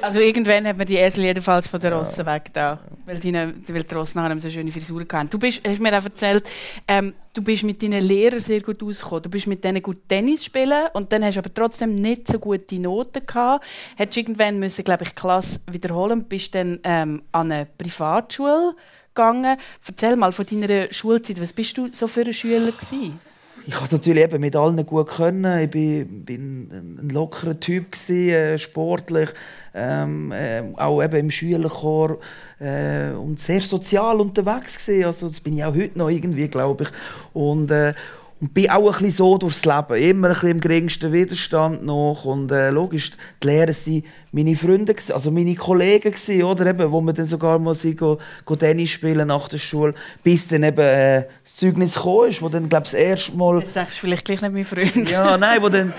Also 0.00 0.20
irgendwann 0.20 0.66
hat 0.66 0.76
man 0.76 0.86
die 0.86 0.96
Esel 0.96 1.24
jedenfalls 1.24 1.66
von 1.66 1.80
der 1.80 1.94
Rosse 1.94 2.26
weg 2.26 2.50
da, 2.52 2.80
weil 3.06 3.18
die, 3.18 3.32
weil 3.32 3.82
die 3.82 3.94
Rosse 3.94 4.18
nachher 4.18 4.38
so 4.38 4.50
schöne 4.50 4.70
Frisuren 4.70 5.06
hatten. 5.10 5.30
Du 5.30 5.38
bist, 5.38 5.62
hast 5.66 5.80
mir 5.80 5.96
auch 5.96 6.04
erzählt, 6.04 6.44
ähm, 6.86 7.14
du 7.32 7.42
bist 7.42 7.62
mit 7.62 7.82
deinen 7.82 8.02
Lehrern 8.02 8.40
sehr 8.40 8.60
gut 8.60 8.82
ausgekommen. 8.82 9.22
Du 9.22 9.30
bist 9.30 9.46
mit 9.46 9.64
denen 9.64 9.82
gut 9.82 10.08
Tennis 10.08 10.44
spielen 10.44 10.88
und 10.92 11.12
dann 11.12 11.24
hast 11.24 11.36
du 11.36 11.40
aber 11.40 11.54
trotzdem 11.54 11.94
nicht 11.94 12.28
so 12.28 12.38
gute 12.38 12.78
Noten 12.78 13.24
gehabt. 13.26 13.64
Hättest 13.96 14.18
irgendwann 14.18 14.58
müssen, 14.58 14.84
glaube 14.84 15.04
ich, 15.04 15.14
Klasse 15.14 15.60
wiederholen 15.70 16.24
bist 16.24 16.54
dann 16.54 16.80
ähm, 16.84 17.22
an 17.32 17.52
eine 17.52 17.66
Privatschule 17.78 18.74
gegangen. 19.14 19.56
Erzähl 19.86 20.16
mal 20.16 20.32
von 20.32 20.46
deiner 20.46 20.92
Schulzeit, 20.92 21.40
was 21.40 21.52
bist 21.52 21.78
du 21.78 21.88
so 21.92 22.06
für 22.06 22.22
ein 22.22 22.32
Schüler 22.32 22.72
gewesen? 22.72 23.20
Ich 23.64 23.74
konnte 23.74 23.86
es 23.86 23.92
natürlich 23.92 24.24
eben 24.24 24.40
mit 24.40 24.56
allen 24.56 24.84
gut 24.84 25.08
können. 25.08 25.62
Ich 25.62 25.70
bin, 25.70 26.24
bin 26.24 26.98
ein 27.00 27.08
lockerer 27.10 27.60
Typ 27.60 27.92
gewesen, 27.92 28.28
äh, 28.30 28.58
sportlich, 28.58 29.30
ähm, 29.72 30.32
äh, 30.32 30.62
auch 30.76 31.02
eben 31.02 31.16
im 31.16 31.30
Schülerchor 31.30 32.18
äh, 32.58 33.10
und 33.12 33.38
sehr 33.38 33.60
sozial 33.60 34.20
unterwegs 34.20 34.84
gewesen. 34.84 35.04
Also 35.04 35.28
das 35.28 35.40
bin 35.40 35.56
ich 35.56 35.64
auch 35.64 35.76
heute 35.76 35.96
noch 35.96 36.10
irgendwie, 36.10 36.48
glaube 36.48 36.84
ich. 36.84 36.90
Und 37.34 37.70
äh, 37.70 37.94
und 38.42 38.54
bin 38.54 38.68
auch 38.70 38.86
ein 38.86 38.92
bisschen 38.92 39.10
so 39.12 39.38
durchs 39.38 39.64
Leben. 39.64 39.94
Immer 39.94 40.26
ein 40.26 40.34
bisschen 40.34 40.50
im 40.50 40.60
geringsten 40.60 41.12
Widerstand 41.12 41.84
noch. 41.84 42.24
Und 42.24 42.50
äh, 42.50 42.70
logisch, 42.70 43.12
die 43.40 43.46
Lehrer 43.46 43.68
waren 43.68 44.02
meine 44.32 44.56
Freunde, 44.56 44.96
also 45.14 45.30
meine 45.30 45.54
Kollegen, 45.54 46.10
gewesen, 46.10 46.42
oder? 46.42 46.66
Eben, 46.66 46.90
wo 46.90 47.00
wir 47.00 47.12
dann 47.12 47.26
sogar 47.26 47.60
mal 47.60 47.76
sind, 47.76 47.98
go, 47.98 48.18
go 48.44 48.56
Tennis 48.56 48.90
spielen 48.90 49.28
nach 49.28 49.46
der 49.46 49.58
Schule. 49.58 49.94
Bis 50.24 50.48
dann 50.48 50.64
eben 50.64 50.80
äh, 50.80 51.26
das 51.44 51.54
Zeugnis 51.54 51.94
ist, 51.94 52.42
wo 52.42 52.48
dann, 52.48 52.68
glaube 52.68 52.86
ich, 52.86 52.90
das 52.90 52.94
erste 52.94 53.36
Mal... 53.36 53.60
Jetzt 53.60 53.76
denkst 53.76 53.94
du 53.94 54.00
vielleicht 54.00 54.24
gleich 54.24 54.42
nicht 54.42 54.52
mein 54.52 54.64
Freund. 54.64 55.08
Ja, 55.08 55.38
nein, 55.38 55.62
wo 55.62 55.68
dann 55.68 55.92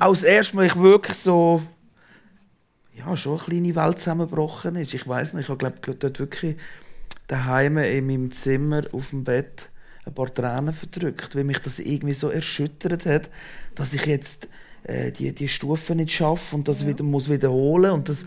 auch 0.00 0.14
das 0.14 0.22
erste 0.22 0.56
Mal 0.56 0.64
ich 0.64 0.76
wirklich 0.76 1.18
so... 1.18 1.60
Ja, 2.94 3.14
schon 3.18 3.38
eine 3.38 3.42
kleine 3.42 3.74
Welt 3.74 3.98
zusammengebrochen 3.98 4.76
ist. 4.76 4.94
Ich 4.94 5.06
weiß 5.06 5.34
nicht, 5.34 5.44
ich 5.44 5.48
habe 5.50 5.58
glaube 5.58 5.94
dort 5.94 6.18
wirklich 6.18 6.56
daheim 7.26 7.76
in 7.76 8.06
meinem 8.06 8.30
Zimmer 8.30 8.84
auf 8.92 9.10
dem 9.10 9.24
Bett 9.24 9.68
ein 10.04 10.14
paar 10.14 10.32
Tränen 10.32 10.72
verdrückt, 10.72 11.34
weil 11.36 11.44
mich 11.44 11.58
das 11.60 11.78
irgendwie 11.78 12.14
so 12.14 12.28
erschüttert 12.28 13.06
hat, 13.06 13.30
dass 13.74 13.94
ich 13.94 14.06
jetzt 14.06 14.48
äh, 14.84 15.12
die, 15.12 15.32
die 15.32 15.48
Stufen 15.48 15.98
nicht 15.98 16.12
schaffe 16.12 16.56
und 16.56 16.68
das 16.68 16.86
wieder 16.86 17.04
muss 17.04 17.28
wiederholen 17.28 17.92
und 17.92 18.08
das 18.08 18.24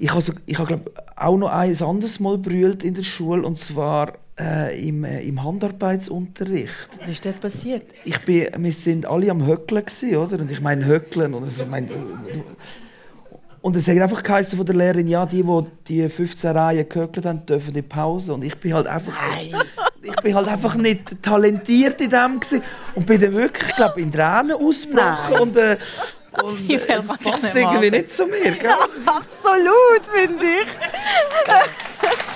ich 0.00 0.12
habe 0.12 0.22
ich 0.46 0.58
habe 0.58 0.80
auch 1.16 1.36
noch 1.36 1.48
ein 1.48 1.82
anderes 1.82 2.20
Mal 2.20 2.38
brüllt 2.38 2.84
in 2.84 2.94
der 2.94 3.02
Schule 3.02 3.44
und 3.44 3.58
zwar 3.58 4.14
äh, 4.38 4.88
im, 4.88 5.02
äh, 5.02 5.22
im 5.22 5.42
Handarbeitsunterricht 5.42 6.88
Was 7.00 7.08
ist 7.08 7.24
dort 7.24 7.40
passiert? 7.40 7.82
ich 8.04 8.18
bin, 8.20 8.46
wir 8.56 8.72
sind 8.72 9.06
alle 9.06 9.30
am 9.30 9.44
Höckeln 9.44 9.84
gewesen, 9.84 10.16
oder? 10.16 10.38
Und 10.38 10.50
ich 10.50 10.60
meine 10.60 10.84
Höckeln 10.84 11.34
und 11.34 11.44
also, 11.44 11.64
ich 11.64 11.68
meine, 11.68 11.88
und 13.60 13.76
es 13.76 13.88
hat 13.88 13.98
einfach 13.98 14.22
geheißen 14.22 14.56
von 14.56 14.66
der 14.66 14.76
Lehrerin, 14.76 15.08
ja, 15.08 15.26
die, 15.26 15.42
die 15.42 15.64
die 15.88 16.08
15 16.08 16.56
Reihen 16.56 16.88
gehöckelt 16.88 17.26
haben, 17.26 17.44
dürfen 17.44 17.68
in 17.68 17.74
die 17.74 17.82
Pause. 17.82 18.32
Und 18.32 18.44
ich 18.44 18.54
bin 18.56 18.72
halt 18.72 18.86
einfach, 18.86 19.14
ich 20.08 20.22
bin 20.22 20.34
halt 20.34 20.48
einfach 20.48 20.74
nicht 20.74 21.22
talentiert 21.22 22.00
in 22.00 22.10
dem 22.10 22.40
gewesen. 22.40 22.62
und 22.94 23.06
bin 23.06 23.20
dann 23.20 23.34
wirklich, 23.34 23.76
glaube 23.76 24.00
in 24.00 24.10
Tränen 24.10 24.52
ausgebrochen 24.52 25.38
und 25.40 25.56
äh, 25.56 25.76
und 26.42 26.70
äh, 26.70 26.78
das 26.86 27.06
passt 27.06 27.42
nicht 27.42 27.54
irgendwie 27.54 27.90
nicht 27.90 28.12
zu 28.12 28.26
mir, 28.26 28.52
gell? 28.52 28.70
Absolut, 29.06 30.06
finde 30.12 30.44
ich. 30.44 30.68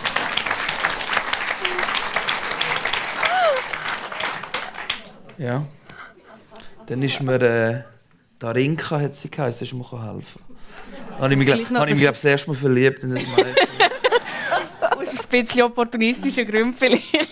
Ja. 5.38 5.64
Dann 6.87 7.02
ist 7.02 7.20
mir 7.20 7.40
äh, 7.42 7.82
Darinka, 8.38 9.00
hat 9.00 9.14
sie 9.16 9.28
geheißen, 9.28 9.66
ist 9.66 9.72
mir 9.72 9.90
helfen. 9.90 10.40
Habe 11.18 11.32
ich 11.32 11.38
mich, 11.38 11.48
Das 11.48 11.68
glaub, 11.68 11.87
ich 11.88 11.94
mich 11.94 12.00
glaub, 12.00 12.14
das 12.14 12.24
erste 12.24 12.50
Mal 12.50 12.56
verliebt 12.56 13.02
in 13.02 13.14
das 13.14 13.26
Mädchen. 13.26 13.54
Aus 14.80 15.24
ein 15.24 15.28
bisschen 15.28 15.62
opportunistischen 15.62 16.46
Gründen 16.46 16.74
vielleicht. 16.74 17.31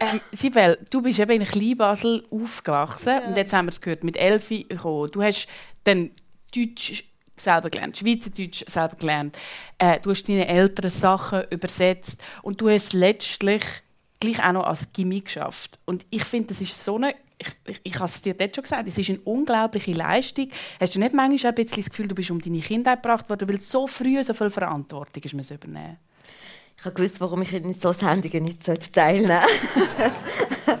Ähm, 0.00 0.20
Sibel, 0.32 0.78
du 0.90 1.02
bist 1.02 1.18
eben 1.18 1.32
in 1.32 1.46
Kleinbasel 1.46 2.24
aufgewachsen 2.30 3.18
und 3.28 3.36
jetzt 3.36 3.52
haben 3.52 3.66
wir 3.66 3.70
es 3.70 3.80
gehört, 3.80 4.04
mit 4.04 4.16
Elfi 4.16 4.64
gekommen. 4.64 5.10
Du 5.10 5.22
hast 5.22 5.46
dann 5.84 6.10
Deutsch 6.54 7.04
selber 7.36 7.70
gelernt, 7.70 7.96
Schweizerdeutsch 7.96 8.64
selber 8.66 8.96
gelernt. 8.96 9.36
Äh, 9.78 10.00
du 10.00 10.10
hast 10.10 10.28
deine 10.28 10.48
Eltern 10.48 10.90
Sachen 10.90 11.44
übersetzt 11.50 12.22
und 12.42 12.60
du 12.60 12.68
hast 12.68 12.92
letztlich 12.92 13.62
gleich 14.20 14.42
auch 14.42 14.52
noch 14.52 14.64
als 14.64 14.92
Gimmick 14.92 15.26
geschafft. 15.26 15.78
Und 15.84 16.06
ich 16.10 16.24
finde, 16.24 16.48
das 16.48 16.60
ist 16.60 16.84
so 16.84 16.96
eine 16.96 17.14
ich, 17.42 17.48
ich, 17.66 17.80
ich 17.82 17.94
habe 17.96 18.04
es 18.04 18.22
dir 18.22 18.34
dort 18.34 18.54
schon 18.54 18.62
gesagt, 18.62 18.88
es 18.88 18.98
ist 18.98 19.08
eine 19.08 19.18
unglaubliche 19.20 19.92
Leistung. 19.92 20.48
Hast 20.80 20.94
du 20.94 21.00
nicht 21.00 21.12
manchmal 21.12 21.50
ein 21.50 21.54
bisschen 21.56 21.82
das 21.82 21.90
Gefühl, 21.90 22.08
du 22.08 22.14
bist 22.14 22.30
um 22.30 22.40
deine 22.40 22.60
Kindheit 22.60 23.02
gebracht 23.02 23.28
worden, 23.28 23.48
weil 23.48 23.60
so 23.60 23.86
früh 23.86 24.22
so 24.22 24.34
viel 24.34 24.50
Verantwortung 24.50 25.22
ist, 25.22 25.50
übernehmen 25.50 25.98
Ich 26.82 26.86
habe 26.86 26.96
gewusst, 26.96 27.20
warum 27.20 27.42
ich 27.42 27.52
in 27.52 27.74
so 27.74 27.92
Sendungen 27.92 28.42
nicht 28.42 28.64
teilnehmen 28.92 29.38
sollte. 29.38 30.80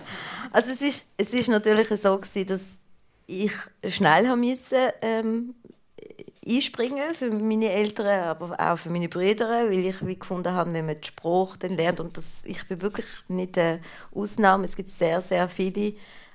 also 0.50 0.72
es 0.72 0.80
ist, 0.80 1.06
es 1.16 1.32
ist 1.32 1.48
natürlich 1.48 1.86
so 2.00 2.18
gewesen, 2.18 2.46
dass 2.48 2.62
ich 3.28 3.52
schnell 3.86 4.26
haben 4.26 4.40
musste, 4.40 4.94
ähm, 5.00 5.54
einspringen 6.44 7.14
für 7.14 7.30
meine 7.30 7.70
Eltern, 7.70 8.24
aber 8.24 8.58
auch 8.58 8.78
für 8.78 8.90
meine 8.90 9.08
Brüder, 9.08 9.48
weil 9.48 9.86
ich 9.86 10.04
wie 10.04 10.18
gefunden 10.18 10.52
habe, 10.52 10.72
wenn 10.72 10.86
man 10.86 10.96
den 10.96 11.04
Spruch 11.04 11.56
dann 11.56 11.76
lernt 11.76 12.00
und 12.00 12.16
das, 12.16 12.24
ich 12.42 12.66
bin 12.66 12.82
wirklich 12.82 13.06
nicht 13.28 13.56
eine 13.56 13.80
Ausnahme. 14.12 14.64
Es 14.64 14.74
gibt 14.74 14.90
sehr, 14.90 15.22
sehr 15.22 15.48
viele 15.48 15.94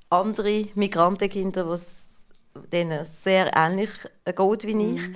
andere 0.10 0.70
Migrantenkinder, 0.76 1.78
denen 2.72 3.06
sehr 3.22 3.52
ähnlich 3.54 3.90
geht 4.24 4.64
wie 4.64 4.94
ich. 4.96 5.10
Mhm. 5.10 5.16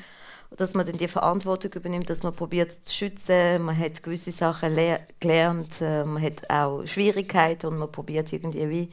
Dass 0.58 0.74
man 0.74 0.86
dann 0.86 0.98
die 0.98 1.08
Verantwortung 1.08 1.72
übernimmt, 1.74 2.10
dass 2.10 2.24
man 2.24 2.34
probiert 2.34 2.74
zu 2.74 2.94
schützen, 2.94 3.64
man 3.64 3.78
hat 3.78 4.04
gewisse 4.04 4.34
Sachen 4.34 4.76
gelernt, 5.20 5.82
äh, 5.82 6.04
man 6.04 6.22
hat 6.22 6.50
auch 6.50 6.86
Schwierigkeiten 6.86 7.68
und 7.68 7.78
man 7.78 7.92
probiert 7.92 8.34
irgendwie 8.34 8.70
wie 8.70 8.90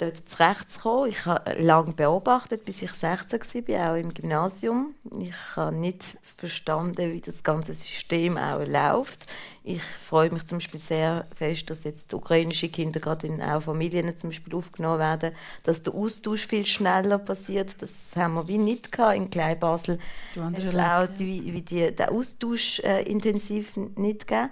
dort 0.00 0.28
zurechtzukommen. 0.28 1.10
Ich 1.10 1.26
habe 1.26 1.54
lange 1.62 1.92
beobachtet, 1.92 2.64
bis 2.64 2.82
ich 2.82 2.90
16 2.90 3.40
war, 3.68 3.92
auch 3.92 3.96
im 3.96 4.14
Gymnasium. 4.14 4.94
Ich 5.18 5.34
habe 5.56 5.74
nicht 5.74 6.16
verstanden, 6.22 7.12
wie 7.12 7.20
das 7.20 7.42
ganze 7.42 7.74
System 7.74 8.36
auch 8.36 8.64
läuft. 8.66 9.26
Ich 9.62 9.82
freue 9.82 10.30
mich 10.30 10.46
zum 10.46 10.58
Beispiel 10.58 10.80
sehr 10.80 11.26
fest, 11.34 11.68
dass 11.68 11.84
jetzt 11.84 12.12
ukrainische 12.14 12.68
Kinder 12.68 13.00
gerade 13.00 13.26
in 13.26 13.42
auch 13.42 13.62
Familien 13.62 14.16
zum 14.16 14.30
Beispiel 14.30 14.54
aufgenommen 14.54 14.98
werden, 14.98 15.32
dass 15.64 15.82
der 15.82 15.94
Austausch 15.94 16.46
viel 16.46 16.66
schneller 16.66 17.18
passiert. 17.18 17.80
Das 17.82 17.92
haben 18.16 18.34
wir 18.34 18.48
wie 18.48 18.58
nicht 18.58 18.90
gehabt 18.90 19.16
in 19.16 19.30
Kleinbasel. 19.30 19.98
Du 20.34 20.42
hast 20.42 20.76
auch 20.76 21.14
die, 21.14 21.52
wie 21.52 21.62
die, 21.62 21.94
der 21.94 22.10
Austausch 22.10 22.80
äh, 22.80 23.02
intensiv 23.02 23.76
nicht 23.76 24.26
gegeben. 24.26 24.50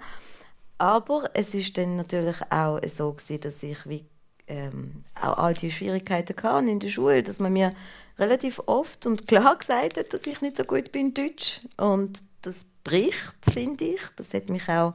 Aber 0.77 1.29
es 1.33 1.53
ist 1.53 1.77
dann 1.77 1.97
natürlich 1.97 2.37
auch 2.49 2.79
so 2.87 3.11
gewesen, 3.11 3.41
dass 3.41 3.61
ich 3.63 3.89
wie 3.89 4.05
ähm, 4.49 5.03
auch 5.15 5.37
all 5.37 5.53
die 5.53 5.71
Schwierigkeiten 5.71 6.35
hatte 6.43 6.69
in 6.69 6.79
der 6.79 6.89
Schule, 6.89 7.23
dass 7.23 7.39
man 7.39 7.53
mir 7.53 7.73
relativ 8.17 8.61
oft 8.65 9.05
und 9.05 9.27
klar 9.27 9.57
gesagt 9.57 9.97
hat, 9.97 10.13
dass 10.13 10.27
ich 10.27 10.41
nicht 10.41 10.57
so 10.57 10.63
gut 10.63 10.91
bin 10.91 11.07
in 11.07 11.13
Deutsch. 11.13 11.61
Und 11.77 12.19
das 12.41 12.65
bricht, 12.83 13.35
finde 13.53 13.85
ich. 13.85 14.01
Das 14.17 14.33
hat 14.33 14.49
mich 14.49 14.67
auch 14.67 14.93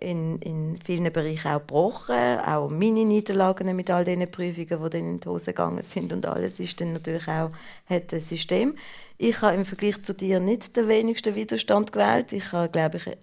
in, 0.00 0.38
in 0.40 0.78
vielen 0.84 1.12
Bereichen 1.12 1.48
auch 1.48 1.60
gebrochen. 1.60 2.38
Auch 2.40 2.68
meine 2.68 3.04
Niederlagen 3.04 3.74
mit 3.74 3.90
all 3.90 4.04
diesen 4.04 4.30
Prüfungen, 4.30 4.66
die 4.84 4.90
dann 4.90 5.08
in 5.08 5.20
die 5.20 5.28
Hose 5.28 5.46
gegangen 5.46 5.82
sind 5.82 6.12
und 6.12 6.26
alles, 6.26 6.60
ist 6.60 6.80
dann 6.80 6.92
natürlich 6.92 7.26
auch 7.28 7.50
hat 7.86 8.12
ein 8.12 8.20
System. 8.20 8.76
Ich 9.18 9.40
habe 9.42 9.54
im 9.54 9.64
Vergleich 9.64 10.02
zu 10.02 10.14
dir 10.14 10.40
nicht 10.40 10.76
den 10.76 10.88
wenigsten 10.88 11.34
Widerstand 11.34 11.92
gewählt. 11.92 12.32
Ich 12.32 12.52
habe, 12.52 12.68
glaube 12.68 12.98
ich, 12.98 13.06
äh, 13.06 13.16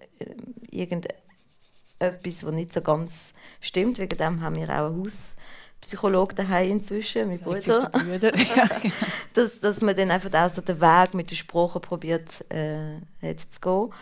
irgendetwas, 0.70 2.44
was 2.44 2.52
nicht 2.52 2.72
so 2.72 2.80
ganz 2.80 3.32
stimmt. 3.60 3.98
Wegen 3.98 4.16
dem 4.16 4.40
haben 4.40 4.56
wir 4.56 4.68
auch 4.70 4.90
ein 4.90 5.02
Haus 5.02 5.34
Psychologe 5.80 6.34
daheim 6.34 6.72
inzwischen, 6.72 7.28
mein 7.28 7.38
Bruder. 7.38 7.90
Genau. 8.20 8.94
dass, 9.34 9.60
dass 9.60 9.80
man 9.80 9.96
dann 9.96 10.10
einfach 10.10 10.32
auch 10.34 10.54
so 10.54 10.60
den 10.60 10.80
Weg 10.80 11.14
mit 11.14 11.30
der 11.30 11.36
Sprache 11.36 11.80
probiert 11.80 12.44
äh, 12.50 12.96
hat 13.22 13.40
zu 13.40 13.60
gehen. 13.60 13.92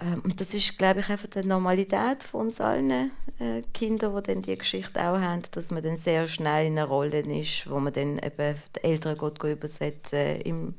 Ähm, 0.00 0.22
und 0.24 0.40
das 0.40 0.54
ist, 0.54 0.78
glaube 0.78 1.00
ich, 1.00 1.08
einfach 1.08 1.28
die 1.28 1.46
Normalität 1.46 2.22
von 2.22 2.46
uns 2.46 2.60
allen 2.60 3.10
äh, 3.38 3.62
Kindern, 3.74 4.16
die 4.16 4.22
dann 4.22 4.42
die 4.42 4.56
Geschichte 4.56 5.00
auch 5.00 5.20
haben, 5.20 5.42
dass 5.52 5.70
man 5.70 5.82
dann 5.82 5.96
sehr 5.96 6.26
schnell 6.28 6.66
in 6.66 6.78
einer 6.78 6.86
Rolle 6.86 7.20
ist, 7.20 7.68
wo 7.68 7.78
man 7.78 7.92
dann 7.92 8.18
eben 8.18 8.56
die 8.76 8.84
Eltern 8.84 9.18
geht, 9.18 9.40
geht 9.40 9.52
übersetzen, 9.52 10.40
im, 10.42 10.74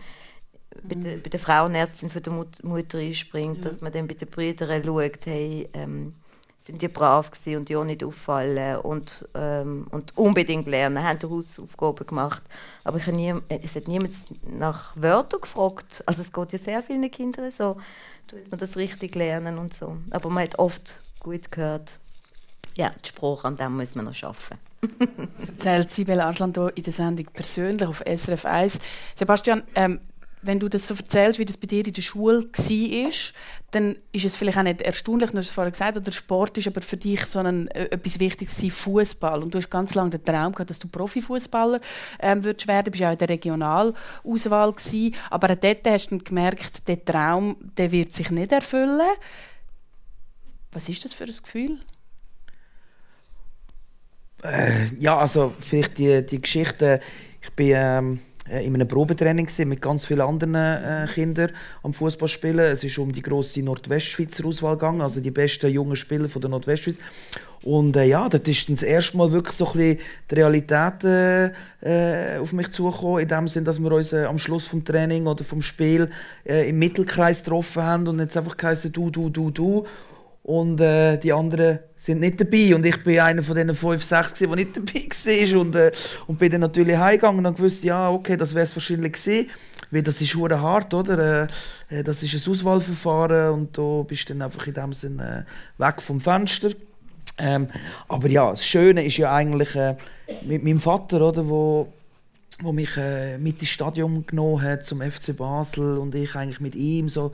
bei, 0.83 0.95
der, 0.95 1.17
bei 1.17 1.29
der 1.29 1.39
Frauenärztin 1.39 2.09
für 2.09 2.21
die 2.21 2.29
Mut 2.29 2.63
Mutter 2.63 2.97
einspringt, 2.97 3.63
ja. 3.63 3.69
dass 3.69 3.81
man 3.81 3.91
dann 3.91 4.07
bei 4.07 4.15
den 4.15 4.27
Brüdern 4.27 4.83
schaut, 4.83 5.25
hey, 5.25 5.69
ähm, 5.73 6.15
sind 6.63 6.81
die 6.81 6.87
brav 6.87 7.31
und 7.47 7.69
die 7.69 7.75
auch 7.75 7.83
nicht 7.83 8.03
auffallen 8.03 8.77
und, 8.81 9.27
ähm, 9.33 9.87
und 9.91 10.15
unbedingt 10.17 10.67
lernen, 10.67 11.03
haben 11.03 11.19
Hausaufgaben 11.29 12.05
gemacht. 12.05 12.43
Aber 12.83 12.97
ich 12.97 13.07
nie, 13.07 13.33
es 13.49 13.75
hat 13.75 13.87
niemand 13.87 14.13
nach 14.47 14.93
Wörtern 14.95 15.41
gefragt. 15.41 16.03
Also 16.05 16.21
es 16.21 16.31
geht 16.31 16.51
ja 16.51 16.59
sehr 16.59 16.83
vielen 16.83 17.09
Kindern 17.09 17.51
so, 17.51 17.77
tut 18.27 18.49
man 18.51 18.59
das 18.59 18.77
richtig 18.77 19.15
lernen 19.15 19.57
und 19.57 19.73
so. 19.73 19.97
Aber 20.11 20.29
man 20.29 20.43
hat 20.43 20.59
oft 20.59 20.99
gut 21.19 21.51
gehört, 21.51 21.97
ja, 22.75 22.91
die 23.03 23.09
Sprache, 23.09 23.47
an 23.47 23.57
dem 23.57 23.75
muss 23.75 23.95
man 23.95 24.05
noch 24.05 24.23
arbeiten. 24.23 24.59
Erzählt 25.47 25.91
Sibel 25.91 26.19
Arslan 26.21 26.53
in 26.75 26.83
der 26.83 26.93
Sendung 26.93 27.27
persönlich 27.33 27.87
auf 27.87 28.03
SRF 28.05 28.45
1. 28.45 28.79
Sebastian, 29.15 29.63
ähm, 29.75 29.99
wenn 30.41 30.59
du 30.59 30.69
das 30.69 30.87
so 30.87 30.95
erzählst, 30.95 31.39
wie 31.39 31.45
das 31.45 31.57
bei 31.57 31.67
dir 31.67 31.85
in 31.85 31.93
der 31.93 32.01
Schule 32.01 32.45
war, 32.45 33.11
dann 33.71 33.95
ist 34.11 34.25
es 34.25 34.35
vielleicht 34.35 34.57
auch 34.57 34.63
nicht 34.63 34.81
erstaunlich, 34.81 35.31
du 35.31 35.37
hast 35.37 35.47
es 35.47 35.51
vorher 35.51 35.71
gesagt, 35.71 35.97
oder 35.97 36.11
Sport 36.11 36.57
ist 36.57 36.67
aber 36.67 36.81
für 36.81 36.97
dich 36.97 37.25
so 37.25 37.39
ein, 37.39 37.67
äh, 37.69 37.85
etwas 37.85 38.19
Wichtiges 38.19 38.61
Fußball. 38.73 39.41
Und 39.43 39.53
du 39.53 39.59
hast 39.59 39.69
ganz 39.69 39.93
lange 39.93 40.09
den 40.11 40.25
Traum 40.25 40.53
gehabt, 40.53 40.69
dass 40.69 40.79
du 40.79 40.87
Profifußballer 40.87 41.79
ähm, 42.19 42.43
würdest 42.43 42.67
werden. 42.67 42.85
Du 42.85 42.91
bist 42.91 43.03
auch 43.03 43.11
in 43.11 43.17
der 43.17 43.29
Regionalauswahl 43.29 44.73
gewesen. 44.73 45.15
Aber 45.29 45.51
auch 45.51 45.55
dort 45.55 45.87
hast 45.87 46.09
du 46.09 46.17
gemerkt, 46.17 46.87
der 46.87 47.03
Traum, 47.05 47.55
der 47.77 47.91
wird 47.91 48.13
sich 48.13 48.29
nicht 48.31 48.51
erfüllen. 48.51 49.01
Was 50.71 50.89
ist 50.89 51.05
das 51.05 51.13
für 51.13 51.25
ein 51.25 51.35
Gefühl? 51.41 51.79
Äh, 54.43 54.87
ja, 54.99 55.17
also 55.17 55.53
vielleicht 55.59 55.97
die, 55.97 56.25
die 56.25 56.41
Geschichte. 56.41 56.99
Ich 57.41 57.51
bin 57.51 57.73
ähm 57.75 58.13
äh, 58.15 58.30
in 58.59 58.75
einem 58.75 58.87
Probetraining 58.87 59.47
mit 59.65 59.81
ganz 59.81 60.05
vielen 60.05 60.21
anderen 60.21 60.55
äh, 60.55 61.07
Kindern 61.13 61.51
am 61.83 61.93
Fußball 61.93 62.27
spielen. 62.27 62.59
Es 62.59 62.83
ist 62.83 62.97
um 62.97 63.11
die 63.11 63.21
große 63.21 63.61
Nordwestschweizer 63.63 64.45
Auswahl 64.45 64.75
gegangen, 64.75 65.01
also 65.01 65.21
die 65.21 65.31
besten 65.31 65.71
jungen 65.71 65.95
Spieler 65.95 66.27
von 66.27 66.41
der 66.41 66.49
Nordwestschweiz. 66.49 66.97
Und 67.63 67.95
äh, 67.95 68.05
ja, 68.05 68.27
dort 68.27 68.47
ist 68.47 68.67
dann 68.67 68.75
das 68.75 68.83
erste 68.83 69.17
Mal 69.17 69.31
wirklich 69.31 69.55
so 69.55 69.67
ein 69.67 69.71
bisschen 69.73 69.99
die 70.29 70.35
Realität 70.35 71.03
äh, 71.03 71.45
äh 71.81 72.37
auf 72.39 72.51
mich 72.53 72.71
zugekommen, 72.71 73.21
in 73.21 73.27
dem 73.27 73.47
Sinn, 73.47 73.63
dass 73.63 73.79
wir 73.79 73.91
uns 73.91 74.13
äh, 74.13 74.25
am 74.25 74.37
Schluss 74.37 74.67
vom 74.67 74.83
Training 74.83 75.27
oder 75.27 75.43
vom 75.43 75.61
Spiel 75.61 76.09
äh, 76.43 76.69
im 76.69 76.79
Mittelkreis 76.79 77.43
getroffen 77.43 77.83
haben 77.83 78.07
und 78.07 78.19
jetzt 78.19 78.35
einfach 78.35 78.57
geheißen, 78.57 78.91
du, 78.91 79.09
du, 79.11 79.29
du, 79.29 79.51
du. 79.51 79.85
Und 80.43 80.81
äh, 80.81 81.17
die 81.17 81.31
anderen 81.31 81.79
sind 82.01 82.19
nicht 82.19 82.41
dabei. 82.41 82.73
Und 82.73 82.83
ich 82.83 83.01
bin 83.03 83.19
einer 83.19 83.43
von 83.43 83.55
diesen 83.55 83.75
fünf, 83.75 84.03
sechs, 84.03 84.33
die 84.33 84.47
nicht 84.47 84.75
dabei 84.75 85.05
war. 85.53 85.61
Und, 85.61 85.75
äh, 85.75 85.91
und 86.25 86.39
bin 86.39 86.51
dann 86.51 86.61
natürlich 86.61 86.97
heimgegangen 86.97 87.45
und 87.45 87.55
gewusst, 87.55 87.83
ja, 87.83 88.09
okay, 88.09 88.35
das 88.35 88.55
wäre 88.55 88.65
es 88.65 88.75
wahrscheinlich 88.75 89.13
gewesen. 89.13 89.49
Weil 89.91 90.01
das 90.01 90.19
ist 90.19 90.33
hure 90.35 90.59
hart, 90.59 90.93
oder? 90.95 91.47
Äh, 91.89 91.99
äh, 91.99 92.03
das 92.03 92.23
ist 92.23 92.33
ein 92.33 92.51
Auswahlverfahren 92.51 93.51
und 93.51 93.77
da 93.77 94.03
bist 94.07 94.27
du 94.27 94.33
dann 94.33 94.41
einfach 94.41 94.65
in 94.65 94.73
dem 94.73 94.93
Sinne 94.93 95.45
äh, 95.77 95.83
weg 95.83 96.01
vom 96.01 96.19
Fenster. 96.19 96.71
Ähm, 97.37 97.67
aber 98.07 98.27
ja, 98.29 98.49
das 98.49 98.65
Schöne 98.65 99.05
ist 99.05 99.17
ja 99.17 99.33
eigentlich 99.33 99.75
äh, 99.75 99.95
mit 100.43 100.63
meinem 100.63 100.79
Vater, 100.79 101.21
oder, 101.21 101.47
wo, 101.47 101.93
wo 102.61 102.71
mich 102.71 102.97
äh, 102.97 103.37
mit 103.37 103.59
ins 103.61 103.69
Stadion 103.69 104.25
genommen 104.25 104.61
hat 104.61 104.85
zum 104.85 105.01
FC 105.01 105.37
Basel 105.37 105.97
und 105.97 106.15
ich 106.15 106.35
eigentlich 106.35 106.61
mit 106.61 106.73
ihm 106.73 107.09
so 107.09 107.31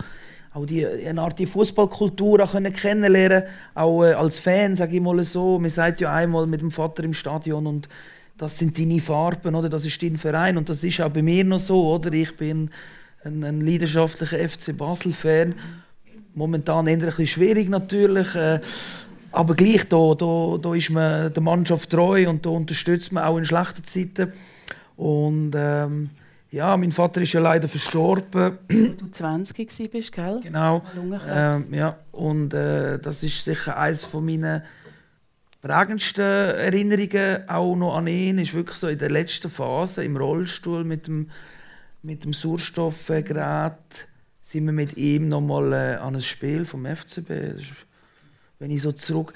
auch 0.57 0.65
die, 0.65 0.85
eine 0.85 1.21
Art 1.21 1.37
die 1.37 1.45
Fußballkultur 1.45 2.43
auch 2.43 2.53
kennenlernen 2.73 3.43
auch 3.75 4.03
äh, 4.03 4.13
als 4.13 4.39
Fan, 4.39 4.75
sage 4.75 4.95
ich 4.95 5.01
mal 5.01 5.23
so. 5.23 5.59
Man 5.59 5.69
sagt 5.69 6.01
ja 6.01 6.11
einmal 6.11 6.47
mit 6.47 6.61
dem 6.61 6.71
Vater 6.71 7.03
im 7.03 7.13
Stadion 7.13 7.67
und 7.67 7.87
das 8.37 8.57
sind 8.57 8.77
deine 8.77 8.99
Farben, 8.99 9.53
oder? 9.53 9.69
Das 9.69 9.85
ist 9.85 10.01
dein 10.01 10.17
Verein 10.17 10.57
und 10.57 10.69
das 10.69 10.83
ist 10.83 10.99
auch 10.99 11.09
bei 11.09 11.21
mir 11.21 11.43
noch 11.43 11.59
so, 11.59 11.93
oder? 11.93 12.11
Ich 12.11 12.35
bin 12.35 12.71
ein, 13.23 13.43
ein 13.43 13.61
leidenschaftlicher 13.61 14.37
FC 14.49 14.75
Basel-Fan. 14.75 15.53
Momentan 16.33 16.87
eher 16.87 16.93
ein 16.93 16.99
bisschen 17.01 17.27
schwierig 17.27 17.69
natürlich, 17.69 18.33
äh, 18.35 18.59
aber 19.31 19.55
gleich 19.55 19.87
da, 19.87 20.15
da, 20.15 20.57
da 20.59 20.73
ist 20.73 20.89
man 20.89 21.33
der 21.33 21.43
Mannschaft 21.43 21.91
treu 21.91 22.27
und 22.27 22.45
da 22.45 22.49
unterstützt 22.49 23.11
man 23.11 23.23
auch 23.23 23.37
in 23.37 23.45
schlechten 23.45 23.83
Zeiten 23.83 24.33
und 24.95 25.53
ähm, 25.55 26.09
ja, 26.51 26.77
mein 26.77 26.91
Vater 26.91 27.21
ist 27.21 27.33
ja 27.33 27.39
leider 27.39 27.67
verstorben. 27.67 28.57
Als 28.69 28.97
du 28.97 29.11
20 29.11 29.93
warst, 29.93 30.11
gell? 30.11 30.39
Genau. 30.43 30.83
Ähm, 31.29 31.73
ja, 31.73 31.97
und 32.11 32.53
äh, 32.53 32.99
das 32.99 33.23
ist 33.23 33.43
sicher 33.43 33.77
eines 33.77 34.05
von 34.05 34.25
meinen 34.25 34.63
prägendsten 35.61 36.23
Erinnerungen 36.23 37.49
auch 37.49 37.75
noch 37.75 37.95
an 37.95 38.07
ihn. 38.07 38.37
Ist 38.39 38.53
wirklich 38.53 38.77
so 38.77 38.87
in 38.87 38.97
der 38.97 39.09
letzten 39.09 39.49
Phase 39.49 40.03
im 40.03 40.15
Rollstuhl 40.15 40.83
mit 40.83 41.07
dem, 41.07 41.29
mit 42.01 42.23
dem 42.23 42.33
Sauerstoffgerät 42.33 44.07
sind 44.41 44.65
wir 44.65 44.71
mit 44.71 44.95
ihm 44.95 45.27
noch 45.27 45.41
mal 45.41 45.73
äh, 45.73 45.95
an 45.95 46.15
ein 46.15 46.21
Spiel 46.21 46.63
vom 46.63 46.85
FCB. 46.85 47.29
Ist, 47.57 47.73
wenn 48.59 48.71
ich 48.71 48.81
so 48.81 48.93
zurück 48.93 49.33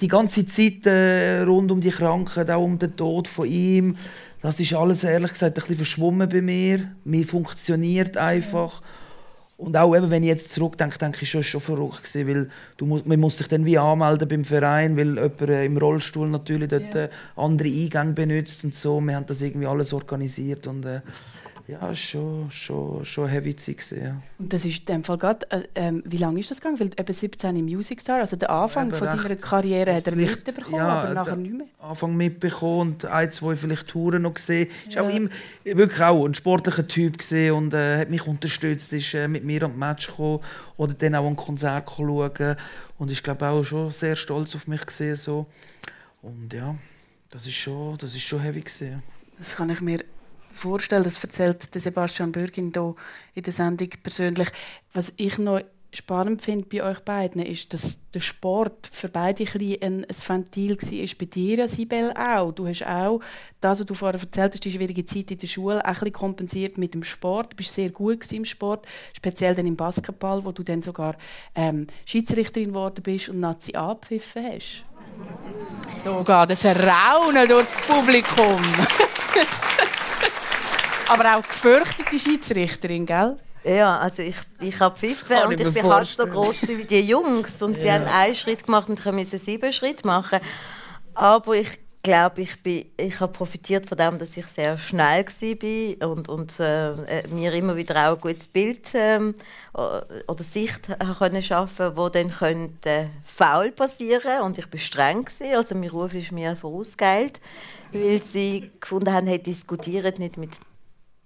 die 0.00 0.08
ganze 0.08 0.46
Zeit 0.46 0.86
äh, 0.86 1.42
rund 1.42 1.72
um 1.72 1.80
die 1.80 1.90
Krankheit, 1.90 2.50
auch 2.50 2.62
um 2.62 2.78
den 2.78 2.94
Tod 2.96 3.26
von 3.26 3.48
ihm 3.48 3.96
das 4.42 4.58
ist 4.60 4.74
alles 4.74 5.04
ehrlich 5.04 5.32
gesagt 5.32 5.56
ein 5.56 5.60
bisschen 5.60 5.76
verschwommen 5.76 6.28
bei 6.28 6.42
mir. 6.42 6.90
Mir 7.04 7.24
funktioniert 7.26 8.16
einfach. 8.16 8.82
und 9.56 9.76
auch 9.76 9.94
eben, 9.94 10.10
wenn 10.10 10.24
ich 10.24 10.28
jetzt 10.28 10.52
zurückdenke, 10.52 10.98
denke 10.98 11.18
ich 11.22 11.30
schon, 11.30 11.44
schon 11.44 11.60
verrückt 11.60 12.02
gewesen, 12.02 12.26
weil 12.28 12.50
du 12.76 12.86
man 13.04 13.20
muss 13.20 13.38
sich 13.38 13.46
dann 13.46 13.64
wie 13.64 13.78
anmelden 13.78 14.26
beim 14.26 14.44
Verein, 14.44 14.96
weil 14.96 15.14
jemand 15.14 15.40
äh, 15.42 15.64
im 15.64 15.76
Rollstuhl 15.78 16.28
natürlich 16.28 16.68
dort 16.68 16.94
Ja. 16.94 17.04
äh, 17.04 17.08
andere 17.36 17.68
Eingänge 17.68 18.12
benutzt 18.12 18.64
und 18.64 18.74
so. 18.74 19.00
Wir 19.00 19.14
haben 19.14 19.26
das 19.26 19.40
irgendwie 19.40 19.68
alles 19.68 19.92
organisiert 19.92 20.66
und 20.66 20.84
äh, 20.84 21.00
ja, 21.72 21.94
schon, 21.94 22.50
schon, 22.50 23.04
schon 23.04 23.28
heavy 23.28 23.52
gewesen, 23.54 24.02
ja. 24.02 24.22
Und 24.38 24.52
das 24.52 24.64
ist 24.64 24.80
in 24.80 24.84
dem 24.86 25.04
Fall 25.04 25.18
gerade, 25.18 25.50
äh, 25.50 25.62
ähm, 25.74 26.02
wie 26.06 26.16
lange 26.16 26.40
ist 26.40 26.50
das 26.50 26.60
gegangen? 26.60 26.78
Weil 26.80 26.90
eben 26.98 27.12
17 27.12 27.56
im 27.56 27.64
Music 27.64 28.00
Star, 28.00 28.20
also 28.20 28.36
der 28.36 28.50
Anfang 28.50 28.92
von 28.94 29.06
deiner 29.06 29.36
Karriere 29.36 29.94
hat 29.94 30.06
er 30.06 30.16
mitbekommen, 30.16 30.76
ja, 30.76 30.88
aber 30.88 31.14
nachher 31.14 31.36
nicht 31.36 31.54
mehr. 31.54 31.66
Anfang 31.80 32.16
mitbekommen 32.16 32.92
und 32.92 33.04
ein, 33.04 33.30
zwei 33.30 33.56
vielleicht 33.56 33.88
Touren 33.88 34.22
noch 34.22 34.34
gesehen. 34.34 34.68
Ist 34.86 34.94
Ja. 34.94 35.02
auch 35.02 35.08
immer, 35.08 35.30
wirklich 35.64 36.00
auch 36.02 36.24
ein 36.26 36.34
sportlicher 36.34 36.86
Typ 36.86 37.18
gesehen 37.18 37.54
und 37.54 37.74
äh, 37.74 37.98
hat 37.98 38.10
mich 38.10 38.26
unterstützt, 38.26 38.92
ist 38.92 39.14
äh, 39.14 39.28
mit 39.28 39.44
mir 39.44 39.62
am 39.64 39.78
Match 39.78 40.08
gekommen 40.08 40.40
oder 40.76 40.94
dann 40.94 41.14
auch 41.14 41.26
ein 41.26 41.36
Konzert 41.36 41.90
schauen 41.90 42.56
und 42.98 43.10
ich 43.10 43.22
glaube 43.22 43.46
auch 43.46 43.64
schon 43.64 43.90
sehr 43.92 44.16
stolz 44.16 44.54
auf 44.54 44.66
mich 44.66 44.84
gesehen 44.86 45.16
so. 45.16 45.46
Und 46.22 46.52
ja, 46.52 46.74
das 47.30 47.46
ist 47.46 47.54
schon, 47.54 47.98
das 47.98 48.14
ist 48.14 48.22
schon 48.22 48.40
heavy 48.40 48.60
gesehen. 48.60 49.02
Das 49.38 49.56
kann 49.56 49.70
ich 49.70 49.80
mir 49.80 50.04
vorstellen. 50.52 51.04
Das 51.04 51.22
erzählt 51.22 51.68
Sebastian 51.74 52.32
Bürgin 52.32 52.72
hier 52.74 52.94
in 53.34 53.42
der 53.42 53.52
Sendung 53.52 53.88
persönlich. 54.02 54.48
Was 54.92 55.12
ich 55.16 55.38
noch 55.38 55.60
spannend 55.92 56.42
finde 56.42 56.66
bei 56.66 56.82
euch 56.82 57.00
beiden, 57.00 57.42
ist, 57.42 57.74
dass 57.74 57.98
der 58.14 58.20
Sport 58.20 58.88
für 58.90 59.08
beide 59.08 59.44
ein, 59.44 60.04
ein, 60.04 60.06
Ventil 60.08 60.76
war. 60.76 61.08
Bei 61.18 61.24
dir, 61.26 61.68
Sibel, 61.68 62.12
auch. 62.16 62.52
Du 62.52 62.66
hast 62.66 62.86
auch 62.86 63.20
das, 63.60 63.80
was 63.80 63.86
du 63.86 63.94
vorher 63.94 64.18
erzählt 64.18 64.54
hast, 64.54 64.64
die 64.64 64.72
schwierige 64.72 65.04
Zeit 65.04 65.30
in 65.30 65.38
der 65.38 65.46
Schule, 65.46 65.84
auch 65.84 66.02
ein 66.02 66.12
kompensiert 66.12 66.78
mit 66.78 66.94
dem 66.94 67.04
Sport. 67.04 67.52
Du 67.52 67.56
bist 67.56 67.74
sehr 67.74 67.90
gut 67.90 68.30
im 68.32 68.44
Sport, 68.44 68.86
speziell 69.12 69.54
dann 69.54 69.66
im 69.66 69.76
Basketball, 69.76 70.44
wo 70.44 70.52
du 70.52 70.62
dann 70.62 70.82
sogar 70.82 71.16
ähm, 71.54 71.86
Schiedsrichterin 72.06 72.68
geworden 72.68 73.02
bist 73.02 73.28
und 73.28 73.40
Nazi 73.40 73.74
abgepfiffen 73.74 74.44
hast. 74.46 74.84
Da 76.04 76.46
geht 76.46 76.64
ein 76.64 76.76
Raunen 76.76 77.48
durchs 77.48 77.76
Publikum. 77.86 78.60
Aber 81.08 81.36
auch 81.36 81.42
gefürchtete 81.42 82.18
Schiedsrichterin, 82.18 83.06
gell? 83.06 83.38
Ja, 83.64 83.98
also 83.98 84.22
ich, 84.22 84.36
ich 84.60 84.80
habe 84.80 84.96
pfiffen 84.96 85.36
und 85.44 85.52
ich 85.52 85.60
ich 85.60 85.66
mir 85.66 85.72
bin 85.72 85.82
halb 85.84 86.06
so 86.06 86.26
vorstellen. 86.26 86.30
groß 86.30 86.68
wie 86.68 86.84
die 86.84 87.00
Jungs 87.00 87.62
und 87.62 87.78
sie 87.78 87.90
haben 87.90 88.06
einen 88.06 88.34
Schritt 88.34 88.64
gemacht 88.66 88.88
und 88.88 88.98
ich 88.98 89.12
musste 89.12 89.38
sieben 89.38 89.72
Schritte 89.72 90.06
machen. 90.06 90.40
Aber 91.14 91.54
ich 91.54 91.78
glaube, 92.02 92.42
ich, 92.42 92.60
bin, 92.62 92.86
ich 92.96 93.20
habe 93.20 93.32
profitiert 93.32 93.86
von 93.86 93.96
dem, 93.96 94.18
dass 94.18 94.36
ich 94.36 94.46
sehr 94.46 94.76
schnell 94.76 95.24
war 95.24 96.10
und, 96.10 96.28
und 96.28 96.58
äh, 96.58 97.26
mir 97.28 97.52
immer 97.52 97.76
wieder 97.76 98.08
auch 98.08 98.16
ein 98.16 98.20
gutes 98.20 98.48
Bild 98.48 98.88
ähm, 98.94 99.36
oder 99.72 100.44
Sicht 100.44 100.88
können 101.18 101.42
schaffen, 101.42 101.96
wo 101.96 102.08
dann 102.08 102.30
könnte 102.30 103.10
faul 103.24 103.70
passieren 103.70 104.42
und 104.42 104.58
ich 104.58 104.66
bin 104.66 104.80
streng 104.80 105.24
gewesen. 105.24 105.54
Also 105.54 105.76
mein 105.76 105.90
Ruf 105.90 106.12
ist 106.14 106.32
mir 106.32 106.56
vorausgeeilt, 106.56 107.40
weil 107.92 108.20
sie 108.20 108.72
gefunden 108.80 109.12
haben, 109.12 109.28
hey, 109.28 109.40
diskutiert 109.40 110.18
nicht 110.18 110.36
mit 110.36 110.50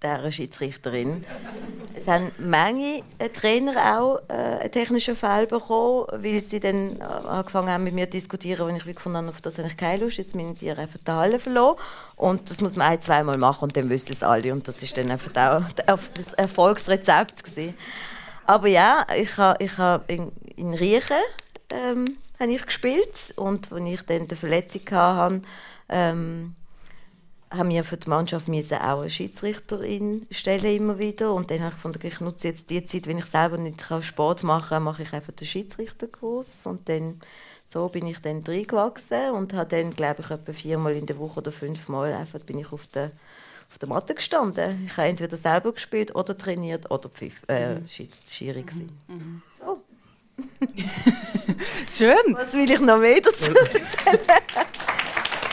dieser 0.01 0.31
Schiedsrichterin. 0.31 1.25
Es 1.95 2.07
haben 2.07 2.31
Menge 2.37 3.03
äh, 3.17 3.29
Trainer 3.29 3.99
auch 3.99 4.19
äh, 4.29 4.33
einen 4.33 4.71
technischen 4.71 5.15
Fall 5.15 5.47
bekommen, 5.47 6.07
weil 6.11 6.41
sie 6.41 6.59
dann 6.59 6.99
äh, 6.99 7.03
angefangen 7.03 7.69
haben 7.69 7.83
mit 7.83 7.93
mir 7.93 8.05
zu 8.05 8.11
diskutieren, 8.11 8.69
und 8.69 8.75
ich 8.75 8.85
wie 8.85 8.93
gefunden 8.93 9.17
habe, 9.17 9.29
auf 9.29 9.41
das 9.41 9.57
habe 9.57 9.67
ich 9.67 9.77
keine 9.77 10.03
Lust, 10.03 10.17
jetzt 10.17 10.35
müssen 10.35 10.55
die 10.55 10.69
einfach 10.69 10.99
die 11.05 11.11
Halle 11.11 11.39
verloren. 11.39 11.77
Und 12.15 12.49
das 12.49 12.61
muss 12.61 12.75
man 12.75 12.87
ein, 12.87 13.01
zweimal 13.01 13.37
machen 13.37 13.63
und 13.63 13.77
dann 13.77 13.89
wissen 13.89 14.13
es 14.13 14.23
alle. 14.23 14.53
Und 14.53 14.67
das 14.67 14.83
ist 14.83 14.95
dann 14.97 15.09
einfach 15.09 15.31
auch 15.87 15.99
das 16.13 16.33
Erfolgsrezept 16.33 17.43
gewesen. 17.43 17.73
Aber 18.45 18.67
ja, 18.67 19.05
ich 19.15 19.35
habe 19.37 19.63
ich 19.63 19.77
ha 19.77 20.01
in, 20.07 20.31
in 20.55 20.73
Riechen 20.73 21.17
ähm, 21.69 22.17
ich 22.39 22.65
gespielt 22.65 23.33
und 23.35 23.71
als 23.71 23.81
ich 23.85 24.01
dann 24.03 24.27
die 24.27 24.35
Verletzung 24.35 24.81
hatte, 24.91 25.41
ähm, 25.89 26.55
haben 27.49 27.69
wir 27.69 27.83
für 27.83 27.97
die 27.97 28.09
Mannschaft 28.09 28.47
müssen 28.47 28.77
auch 28.77 29.01
eine 29.01 29.09
Schiedsrichterin 29.09 30.25
stellen 30.31 30.75
immer 30.75 30.99
wieder 30.99 31.33
und 31.33 31.49
dann 31.49 31.59
habe 31.59 31.69
ich 31.69 31.75
gefunden, 31.75 31.99
ich 32.05 32.19
nutze 32.19 32.49
jetzt 32.49 32.69
die 32.69 32.83
Zeit, 32.85 33.07
wenn 33.07 33.17
ich 33.19 33.25
selber 33.25 33.57
nicht 33.57 33.77
kann 33.77 34.03
Sport 34.03 34.43
machen 34.43 34.69
kann, 34.69 34.83
mache 34.83 35.03
ich 35.03 35.13
einfach 35.13 35.33
den 35.33 35.47
Schiedsrichterkurs 35.47 36.65
und 36.65 36.87
dann 36.89 37.21
so 37.63 37.87
bin 37.89 38.07
ich 38.07 38.19
dann 38.21 38.43
reingewachsen 38.47 39.31
und 39.33 39.53
habe 39.53 39.69
dann, 39.69 39.91
glaube 39.91 40.21
ich, 40.21 40.29
etwa 40.31 40.53
viermal 40.53 40.93
in 40.95 41.05
der 41.05 41.17
Woche 41.19 41.39
oder 41.39 41.51
fünfmal 41.51 42.13
einfach 42.13 42.39
bin 42.39 42.59
ich 42.59 42.71
auf 42.71 42.87
der 42.87 43.11
auf 43.69 43.77
der 43.79 43.89
Matte 43.89 44.15
gestanden. 44.15 44.85
Ich 44.87 44.95
habe 44.95 45.09
entweder 45.09 45.35
selber 45.35 45.73
gespielt 45.73 46.15
oder 46.15 46.37
trainiert 46.37 46.89
oder 46.89 47.09
Pfiff, 47.09 47.41
äh, 47.47 47.75
Schieds- 47.85 48.33
Schiri 48.33 48.61
gewesen. 48.63 49.43
So. 49.59 49.81
Schön. 51.93 52.33
Was 52.33 52.53
will 52.53 52.71
ich 52.71 52.79
noch 52.79 52.97
mehr 52.99 53.19
dazu? 53.19 53.53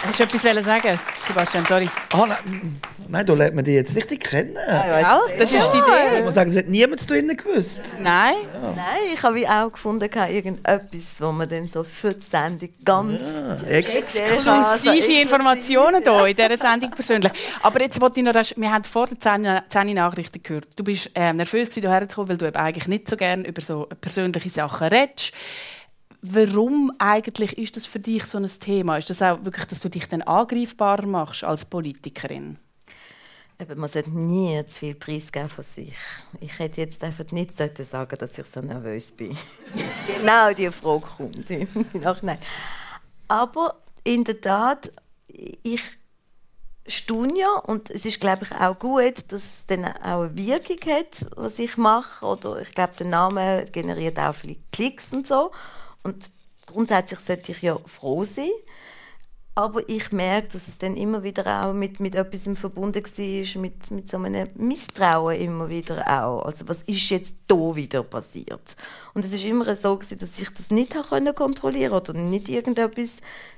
Hast 0.07 0.21
du 0.21 0.25
etwas 0.25 0.43
sagen 0.43 0.99
Sebastian, 1.27 1.65
sorry. 1.67 1.89
Ah, 2.13 2.27
nein, 2.27 2.81
nein, 3.09 3.27
da 3.27 3.33
lernt 3.33 3.55
man 3.55 3.65
die 3.65 3.73
jetzt 3.73 3.97
richtig 3.97 4.21
kennen. 4.21 4.55
Ja, 4.69 5.19
das 5.39 5.53
ist 5.53 5.69
die 5.73 5.79
Ich 5.79 5.83
Idee. 5.85 6.23
muss 6.25 6.35
sagen, 6.35 6.51
das 6.53 6.63
hat 6.63 6.69
niemand 6.69 7.01
da 7.01 7.07
drinnen 7.07 7.37
gewusst. 7.37 7.81
Nein. 7.99 8.35
Nein, 8.77 8.85
ich 9.15 9.23
habe 9.23 9.35
wie 9.35 9.49
auch 9.49 9.73
gefunden, 9.73 10.09
irgendetwas, 10.31 11.21
wo 11.21 11.33
man 11.33 11.49
dann 11.49 11.69
so 11.69 11.83
für 11.85 12.13
die 12.15 12.27
Sendung 12.27 12.69
ganz 12.85 13.21
Ah, 13.23 13.57
ex 13.67 13.95
Exklusive 13.97 15.21
Informationen 15.23 16.03
hier 16.03 16.27
in 16.27 16.37
dieser 16.37 16.57
Sendung 16.59 16.91
persönlich. 16.91 17.33
Aber 17.63 17.81
jetzt 17.81 18.01
wollte 18.01 18.21
ich 18.21 18.27
noch, 18.27 18.35
wir 18.35 18.73
haben 18.73 18.85
vor 18.85 19.07
den 19.07 19.19
10 19.21 19.61
10 19.69 19.95
Nachrichten 19.95 20.43
gehört. 20.43 20.69
Du 20.77 20.85
bist 20.85 21.11
äh, 21.15 21.33
nervös 21.33 21.71
hierher 21.73 22.09
zu 22.09 22.17
kommen, 22.17 22.29
weil 22.29 22.37
du 22.37 22.47
eben 22.47 22.57
eigentlich 22.57 22.89
nicht 22.89 23.09
so 23.09 23.17
gerne 23.17 23.47
über 23.47 23.63
so 23.63 23.89
persönliche 24.01 24.51
Sachen 24.51 24.89
redest. 24.89 25.33
Warum 26.27 26.91
eigentlich 26.99 27.59
ist 27.59 27.77
das 27.77 27.87
für 27.87 28.01
dich 28.01 28.25
so 28.25 28.39
ein 28.39 28.47
Thema? 28.47 28.97
Ist 28.97 29.11
das 29.11 29.21
auch 29.21 29.45
wirklich, 29.45 29.67
dass 29.67 29.81
du 29.81 29.91
dich 29.91 30.09
dann 30.09 30.23
angreifbarer 30.23 31.05
machst 31.05 31.45
als 31.45 31.67
Politikerin? 31.67 32.57
Eben, 33.61 33.79
man 33.79 33.91
sollte 33.91 34.11
nie 34.11 34.65
zu 34.65 34.79
viel 34.79 34.95
preisgeben 34.95 35.51
von 35.51 35.65
sich. 35.65 35.95
Ich 36.41 36.59
hätte 36.59 36.81
jetzt 36.81 37.05
einfach 37.05 37.31
nicht 37.31 37.55
sagen, 37.55 38.17
dass 38.19 38.39
ich 38.39 38.47
so 38.47 38.63
nervös 38.63 39.13
bin. 39.13 39.37
genau 40.19 40.55
die 40.55 40.71
Frage 40.73 41.05
kommt 41.15 41.51
im 41.51 41.69
Nachhinein. 42.01 42.39
Aber 43.29 43.83
in 44.03 44.25
der 44.25 44.41
Tat, 44.41 44.91
ich 45.29 45.83
staune 46.87 47.39
ja 47.39 47.55
und 47.67 47.91
es 47.91 48.07
ist, 48.07 48.19
glaube 48.19 48.45
ich, 48.45 48.53
auch 48.53 48.79
gut, 48.79 49.31
dass 49.31 49.45
es 49.45 49.67
dann 49.67 49.85
auch 49.85 50.23
eine 50.23 50.37
Wirkung 50.39 50.79
hat, 50.91 51.27
was 51.37 51.59
ich 51.59 51.77
mache. 51.77 52.25
Oder 52.25 52.63
ich 52.63 52.71
glaube, 52.75 52.95
der 52.99 53.09
Name 53.09 53.67
generiert 53.71 54.19
auch 54.19 54.35
viele 54.35 54.57
Klicks 54.73 55.13
und 55.13 55.27
so. 55.27 55.51
Und 56.05 56.31
grundsätzlich 56.67 57.19
sollte 57.19 57.53
ich 57.53 57.63
ja 57.63 57.77
froh 57.87 58.25
sein. 58.25 58.51
Aber 59.57 59.89
ich 59.89 60.11
merke, 60.11 60.49
dass 60.49 60.67
es 60.67 60.79
dann 60.79 60.97
immer 60.97 61.23
wieder 61.23 61.65
auch 61.65 61.73
mit, 61.73 62.01
mit 62.01 62.17
etwas 62.17 62.59
verbunden 62.59 63.05
war, 63.05 63.61
mit, 63.63 63.91
mit 63.93 64.09
so 64.09 64.17
einem 64.17 64.49
Misstrauen 64.57 65.41
immer 65.41 65.69
wieder 65.69 66.05
auch. 66.09 66.45
Also 66.45 66.67
was 66.67 66.83
ist 66.83 67.09
jetzt 67.11 67.37
da 67.47 67.77
wieder 67.77 68.03
passiert? 68.03 68.77
Und 69.15 69.25
es 69.25 69.33
ist 69.33 69.45
immer 69.45 69.77
so, 69.77 69.97
gewesen, 69.97 70.19
dass 70.19 70.41
ich 70.41 70.51
das 70.51 70.71
nicht 70.71 70.97
kontrollieren 71.37 71.93
oder 71.93 72.15
nicht 72.15 72.49
irgendetwas 72.49 73.11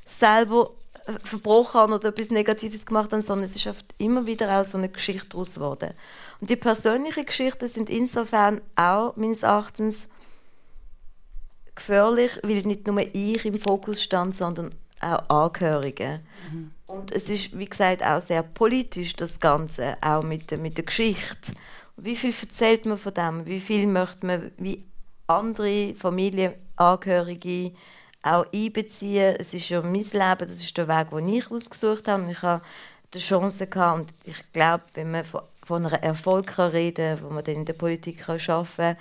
selber 0.04 0.72
äh, 1.06 1.12
verbrochen 1.24 1.80
habe 1.80 1.94
oder 1.94 2.10
etwas 2.10 2.28
Negatives 2.28 2.84
gemacht 2.84 3.12
habe, 3.12 3.22
sondern 3.22 3.48
es 3.48 3.56
ist 3.56 3.66
oft 3.66 3.86
immer 3.96 4.26
wieder 4.26 4.60
auch 4.60 4.66
so 4.66 4.76
eine 4.76 4.90
Geschichte 4.90 5.30
daraus 5.30 5.54
geworden. 5.54 5.94
Und 6.42 6.50
die 6.50 6.56
persönlichen 6.56 7.24
Geschichten 7.24 7.68
sind 7.68 7.88
insofern 7.88 8.60
auch 8.74 9.16
meines 9.16 9.44
Erachtens 9.44 10.08
gefährlich, 11.76 12.40
weil 12.42 12.62
nicht 12.62 12.86
nur 12.86 13.00
ich 13.00 13.44
im 13.44 13.58
Fokus 13.58 14.02
stand, 14.02 14.34
sondern 14.34 14.74
auch 15.00 15.28
Angehörige. 15.28 16.20
Und 16.86 17.12
es 17.12 17.28
ist, 17.28 17.56
wie 17.58 17.66
gesagt, 17.66 18.02
auch 18.02 18.20
sehr 18.22 18.42
politisch, 18.42 19.14
das 19.14 19.38
Ganze, 19.38 19.96
auch 20.00 20.22
mit, 20.22 20.50
der- 20.50 20.58
mit 20.58 20.76
der 20.78 20.84
Geschichte. 20.84 21.52
Wie 21.96 22.16
viel 22.16 22.34
erzählt 22.40 22.86
man 22.86 22.98
von 22.98 23.14
dem? 23.14 23.46
Wie 23.46 23.60
viel 23.60 23.86
möchte 23.86 24.26
man 24.26 24.50
wie 24.58 24.84
andere 25.26 25.94
Familienangehörige 25.94 27.72
auch 28.22 28.46
einbeziehen? 28.52 29.36
Es 29.38 29.54
ist 29.54 29.68
ja 29.68 29.82
mein 29.82 29.94
Leben, 29.94 30.48
das 30.48 30.58
ist 30.62 30.76
der 30.76 30.88
Weg, 30.88 31.10
den 31.10 31.28
ich 31.28 31.50
ausgesucht 31.50 32.08
habe. 32.08 32.30
Ich 32.30 32.42
habe 32.42 32.62
die 33.14 33.18
Chance 33.20 33.66
gehabt 33.66 34.00
und 34.00 34.14
ich 34.24 34.52
glaube, 34.52 34.84
wenn 34.94 35.10
man 35.12 35.24
von, 35.24 35.42
von 35.62 35.86
einem 35.86 36.02
Erfolg 36.02 36.58
reden 36.58 37.16
kann, 37.18 37.24
wo 37.24 37.32
man 37.34 37.44
dann 37.44 37.54
in 37.56 37.64
der 37.64 37.72
Politik 37.72 38.28
arbeiten 38.28 38.76
kann, 38.76 38.96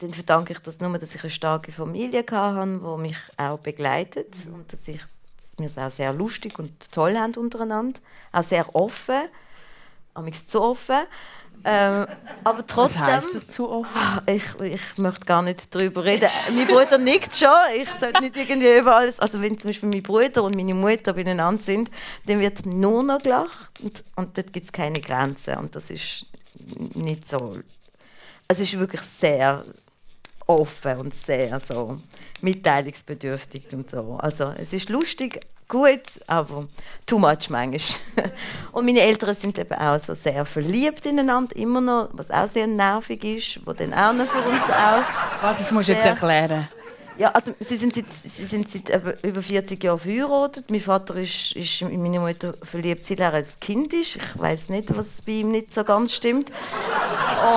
dann 0.00 0.14
verdanke 0.14 0.52
ich 0.52 0.58
das 0.60 0.80
nur, 0.80 0.96
dass 0.98 1.14
ich 1.14 1.22
eine 1.22 1.30
starke 1.30 1.72
Familie 1.72 2.24
hatte, 2.30 2.80
die 2.82 3.02
mich 3.02 3.16
auch 3.36 3.58
begleitet 3.58 4.34
und 4.46 4.72
dass, 4.72 4.88
ich, 4.88 5.00
dass 5.00 5.58
wir 5.58 5.66
es 5.66 5.78
auch 5.78 5.90
sehr 5.94 6.12
lustig 6.12 6.58
und 6.58 6.90
toll 6.90 7.16
haben 7.16 7.34
untereinander. 7.34 8.00
Auch 8.32 8.42
sehr 8.42 8.74
offen, 8.74 9.28
amigs 10.14 10.46
zu 10.46 10.62
offen. 10.62 11.00
Ähm, 11.62 12.06
aber 12.42 12.60
Was 12.60 12.66
trotzdem... 12.68 13.02
heisst 13.02 13.34
das 13.34 13.48
zu 13.48 13.68
offen? 13.68 13.90
Ah, 13.94 14.22
Ich, 14.26 14.58
ich 14.60 14.96
möchte 14.96 15.26
gar 15.26 15.42
nicht 15.42 15.74
darüber 15.74 16.02
reden. 16.06 16.30
mein 16.56 16.66
Bruder 16.66 16.96
nickt 16.96 17.36
schon. 17.36 17.50
Ich 17.76 17.88
sollte 18.00 18.22
nicht 18.22 18.34
irgendwie 18.36 18.78
über 18.78 18.96
alles. 18.96 19.20
Also, 19.20 19.42
wenn 19.42 19.58
zum 19.58 19.68
Beispiel 19.68 19.90
mein 19.90 20.02
Bruder 20.02 20.42
und 20.42 20.56
meine 20.56 20.72
Mutter 20.72 21.12
beieinander 21.12 21.62
sind, 21.62 21.90
dann 22.24 22.40
wird 22.40 22.64
nur 22.64 23.02
noch 23.02 23.20
gelacht. 23.20 23.78
Und, 23.82 24.02
und 24.16 24.38
dort 24.38 24.54
gibt 24.54 24.64
es 24.64 24.72
keine 24.72 25.00
Grenzen. 25.02 25.58
Und 25.58 25.76
das 25.76 25.90
ist 25.90 26.24
nicht 26.94 27.26
so. 27.28 27.58
es 28.48 28.58
ist 28.58 28.78
wirklich 28.78 29.02
sehr 29.02 29.62
offen 30.50 30.98
und 30.98 31.14
sehr 31.14 31.60
so 31.60 31.98
mitteilungsbedürftig 32.40 33.64
und 33.72 33.90
so. 33.90 34.18
Also 34.20 34.52
es 34.56 34.72
ist 34.72 34.88
lustig, 34.88 35.40
gut, 35.68 36.02
aber 36.26 36.66
too 37.06 37.18
much 37.18 37.48
manchmal. 37.48 37.78
und 38.72 38.84
meine 38.84 39.00
Eltern 39.00 39.34
sind 39.36 39.58
eben 39.58 39.74
auch 39.74 39.98
so 40.00 40.14
sehr 40.14 40.44
verliebt 40.44 41.06
ineinander, 41.06 41.54
immer 41.56 41.80
noch, 41.80 42.10
was 42.12 42.30
auch 42.30 42.48
sehr 42.52 42.66
nervig 42.66 43.24
ist, 43.24 43.66
wo 43.66 43.72
dann 43.72 43.94
auch 43.94 44.12
noch 44.12 44.26
für 44.26 44.48
uns 44.48 44.64
auch... 44.64 45.42
Was, 45.42 45.58
das 45.58 45.70
musst 45.70 45.88
du 45.88 45.92
jetzt 45.92 46.04
erklären. 46.04 46.68
Ja, 47.20 47.32
also 47.32 47.52
sie 47.60 47.76
sind 47.76 47.94
seit, 47.94 48.06
sie 48.10 48.46
sind 48.46 48.66
seit 48.66 48.88
über 49.22 49.42
40 49.42 49.84
Jahren 49.84 49.98
verheiratet. 49.98 50.70
Mein 50.70 50.80
Vater 50.80 51.16
ist, 51.16 51.54
ist 51.54 51.82
in 51.82 52.02
meine 52.02 52.18
Mutter 52.18 52.54
verliebt, 52.62 53.04
seit 53.04 53.20
er 53.20 53.34
ein 53.34 53.44
Kind 53.60 53.92
ist. 53.92 54.16
Ich 54.16 54.38
weiß 54.38 54.70
nicht, 54.70 54.96
was 54.96 55.20
bei 55.20 55.32
ihm 55.32 55.50
nicht 55.50 55.70
so 55.70 55.84
ganz 55.84 56.14
stimmt. 56.14 56.50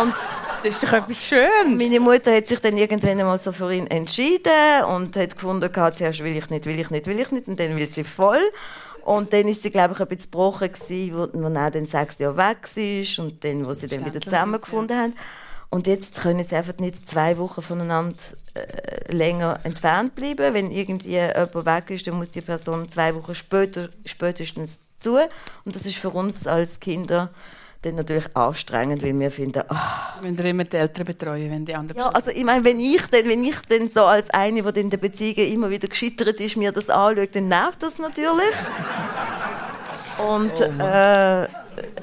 Und 0.01 0.13
das 0.63 0.75
ist 0.75 0.83
doch 0.83 0.93
etwas 0.93 1.23
Schönes. 1.25 1.77
Meine 1.77 1.99
Mutter 1.99 2.35
hat 2.35 2.47
sich 2.47 2.59
dann 2.59 2.77
irgendwann 2.77 3.19
einmal 3.19 3.37
so 3.37 3.51
für 3.51 3.73
ihn 3.73 3.87
entschieden 3.87 4.83
und 4.87 5.15
hat 5.17 5.35
gefunden, 5.35 5.69
zuerst 5.73 6.23
will 6.23 6.37
ich 6.37 6.49
nicht, 6.49 6.65
will 6.65 6.79
ich 6.79 6.89
nicht, 6.89 7.07
will 7.07 7.19
ich 7.19 7.31
nicht 7.31 7.47
und 7.47 7.59
dann 7.59 7.75
will 7.75 7.87
sie 7.89 8.03
voll. 8.03 8.41
Und 9.03 9.33
dann 9.33 9.47
ist 9.47 9.63
sie, 9.63 9.69
glaube 9.69 9.93
ich, 9.93 9.99
ein 9.99 10.07
bisschen 10.07 10.31
gebrochen 10.31 10.69
wo, 11.11 11.49
er 11.55 11.71
dann 11.71 11.85
sechs 11.85 12.19
Jahre 12.19 12.37
weg 12.37 12.69
war 12.75 13.25
und 13.25 13.43
dann, 13.43 13.67
wo 13.67 13.73
sie 13.73 13.87
dann 13.87 14.05
wieder 14.05 14.21
zusammengefunden 14.21 14.97
haben. 14.97 15.13
Und 15.69 15.87
jetzt 15.87 16.21
können 16.21 16.43
sie 16.43 16.55
einfach 16.55 16.77
nicht 16.77 17.09
zwei 17.09 17.37
Wochen 17.37 17.61
voneinander 17.61 18.15
äh, 18.53 19.11
länger 19.11 19.59
entfernt 19.63 20.15
bleiben. 20.15 20.53
Wenn 20.53 20.71
irgendwie 20.71 21.09
jemand 21.09 21.65
weg 21.65 21.89
ist, 21.89 22.07
dann 22.07 22.15
muss 22.15 22.31
die 22.31 22.41
Person 22.41 22.87
zwei 22.89 23.13
Wochen 23.15 23.35
später, 23.35 23.89
spätestens 24.05 24.79
zu. 24.99 25.17
Und 25.65 25.75
das 25.75 25.81
ist 25.85 25.97
für 25.97 26.11
uns 26.11 26.47
als 26.47 26.79
Kinder 26.79 27.31
dann 27.85 27.95
natürlich 27.95 28.25
anstrengend, 28.35 29.03
weil 29.03 29.19
wir 29.19 29.31
finden, 29.31 29.63
ach. 29.67 30.21
Wenn 30.21 30.35
ihr 30.35 30.45
immer 30.45 30.63
die 30.63 30.77
Eltern 30.77 31.05
betreuen, 31.05 31.51
wenn 31.51 31.65
die 31.65 31.75
anderen... 31.75 32.01
Ja, 32.01 32.09
also 32.09 32.31
ich 32.31 32.43
meine, 32.43 32.63
wenn 32.63 32.79
ich 32.79 33.05
dann, 33.07 33.27
wenn 33.27 33.43
ich 33.43 33.55
dann 33.69 33.89
so 33.89 34.05
als 34.05 34.29
eine, 34.31 34.61
die 34.71 34.79
in 34.79 34.89
der 34.89 34.97
Beziehung 34.97 35.35
immer 35.35 35.69
wieder 35.69 35.87
gescheitert 35.87 36.39
ist, 36.39 36.57
mir 36.57 36.71
das 36.71 36.89
anschaut, 36.89 37.29
dann 37.33 37.47
nervt 37.47 37.83
das 37.83 37.97
natürlich. 37.97 38.55
Und 40.17 40.61
oh 40.61 40.83
äh, 40.83 41.47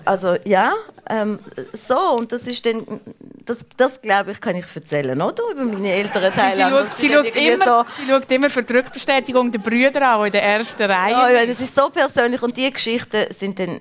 also 0.04 0.36
ja, 0.44 0.72
ähm, 1.08 1.38
so 1.72 1.98
und 2.16 2.32
das 2.32 2.46
ist 2.46 2.64
dann, 2.66 3.00
das, 3.44 3.58
das 3.76 4.00
glaube 4.00 4.32
ich, 4.32 4.40
kann 4.40 4.56
ich 4.56 4.64
erzählen, 4.74 5.20
oder? 5.20 5.42
Über 5.52 5.64
meine 5.64 5.92
älteren 5.92 6.32
Teile. 6.32 6.54
Sie, 6.54 6.62
schaut, 6.62 6.96
sie, 6.96 7.12
schaut 7.12 7.36
immer, 7.36 7.66
so 7.66 7.84
sie 7.96 8.08
schaut 8.08 8.30
immer 8.30 8.50
für 8.50 8.62
die 8.62 8.72
Rückbestätigung 8.74 9.50
der 9.50 9.58
Brüder 9.58 10.16
auch 10.16 10.24
in 10.24 10.32
der 10.32 10.42
ersten 10.42 10.82
Reihe. 10.82 11.12
Ja, 11.12 11.22
meine, 11.22 11.52
es 11.52 11.60
ist 11.60 11.74
so 11.74 11.88
persönlich 11.90 12.42
und 12.42 12.56
die 12.56 12.70
Geschichten 12.70 13.26
sind 13.30 13.58
dann 13.58 13.80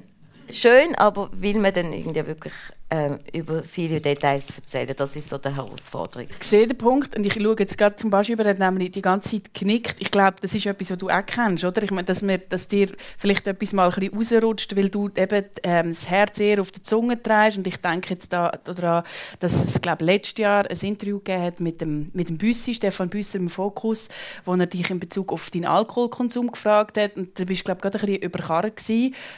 schön, 0.54 0.96
aber 0.96 1.30
will 1.34 1.60
man 1.60 1.74
dann 1.74 1.94
irgendwie 1.94 2.26
wirklich 2.26 2.54
ähm, 2.92 3.20
über 3.34 3.64
viele 3.64 4.02
Details 4.02 4.46
erzählen. 4.56 4.94
Das 4.96 5.16
ist 5.16 5.30
so 5.30 5.38
die 5.38 5.54
Herausforderung. 5.54 6.28
Ich 6.40 6.48
sehe 6.48 6.68
den 6.68 6.78
Punkt 6.78 7.16
und 7.16 7.26
ich 7.26 7.34
schaue 7.34 7.56
jetzt 7.60 7.78
gerade 7.78 7.96
zum 7.96 8.10
Beispiel, 8.10 8.40
er 8.40 8.50
hat 8.50 8.60
nämlich 8.60 8.92
die 8.92 9.02
ganze 9.02 9.30
Zeit 9.30 9.54
genickt. 9.54 9.96
Ich 10.00 10.10
glaube, 10.10 10.38
das 10.42 10.54
ist 10.56 10.66
etwas, 10.66 10.92
was 10.92 10.98
du 10.98 11.10
auch 11.10 11.26
kennst, 11.26 11.64
oder? 11.64 11.84
Ich 11.84 11.92
meine, 11.92 12.06
dass, 12.06 12.22
mir, 12.22 12.40
dass 12.40 12.68
dir 12.68 12.92
vielleicht 13.18 13.48
etwas 13.48 13.74
mal 13.74 13.92
ein 13.92 14.10
bisschen 14.10 14.42
rausrutscht, 14.42 14.76
weil 14.76 14.90
du 14.90 15.10
eben 15.16 15.46
ähm, 15.64 15.90
das 15.90 16.10
Herz 16.10 16.40
eher 16.40 16.62
auf 16.62 16.72
der 16.72 16.84
Zunge 16.84 17.22
trägst 17.22 17.60
und 17.60 17.68
ich 17.68 17.78
denke 17.78 18.10
jetzt 18.10 18.34
da 18.34 18.52
daran, 18.64 19.04
dass 19.40 19.54
es, 19.64 19.82
glaube 19.82 20.06
letztes 20.06 20.42
Jahr 20.42 20.70
ein 20.70 20.78
Interview 20.82 21.20
gegeben 21.20 21.44
hat 21.44 21.60
mit 21.60 21.82
dem, 21.82 22.10
mit 22.14 22.30
dem 22.30 22.38
Büssi, 22.38 22.74
Stefan 22.74 23.10
Büsser 23.10 23.38
im 23.38 23.50
Fokus, 23.50 24.10
wo 24.46 24.56
er 24.56 24.66
dich 24.66 24.90
in 24.90 25.00
Bezug 25.00 25.32
auf 25.32 25.50
deinen 25.52 25.66
Alkoholkonsum 25.66 26.52
gefragt 26.52 26.98
hat 26.98 27.18
und 27.18 27.40
da 27.40 27.44
bist 27.44 27.62
du, 27.62 27.66
glaube 27.66 27.80
ich, 27.80 27.82
gerade 27.84 28.00
ein 28.00 28.06
bisschen 28.06 28.24
überkarrt 28.24 28.82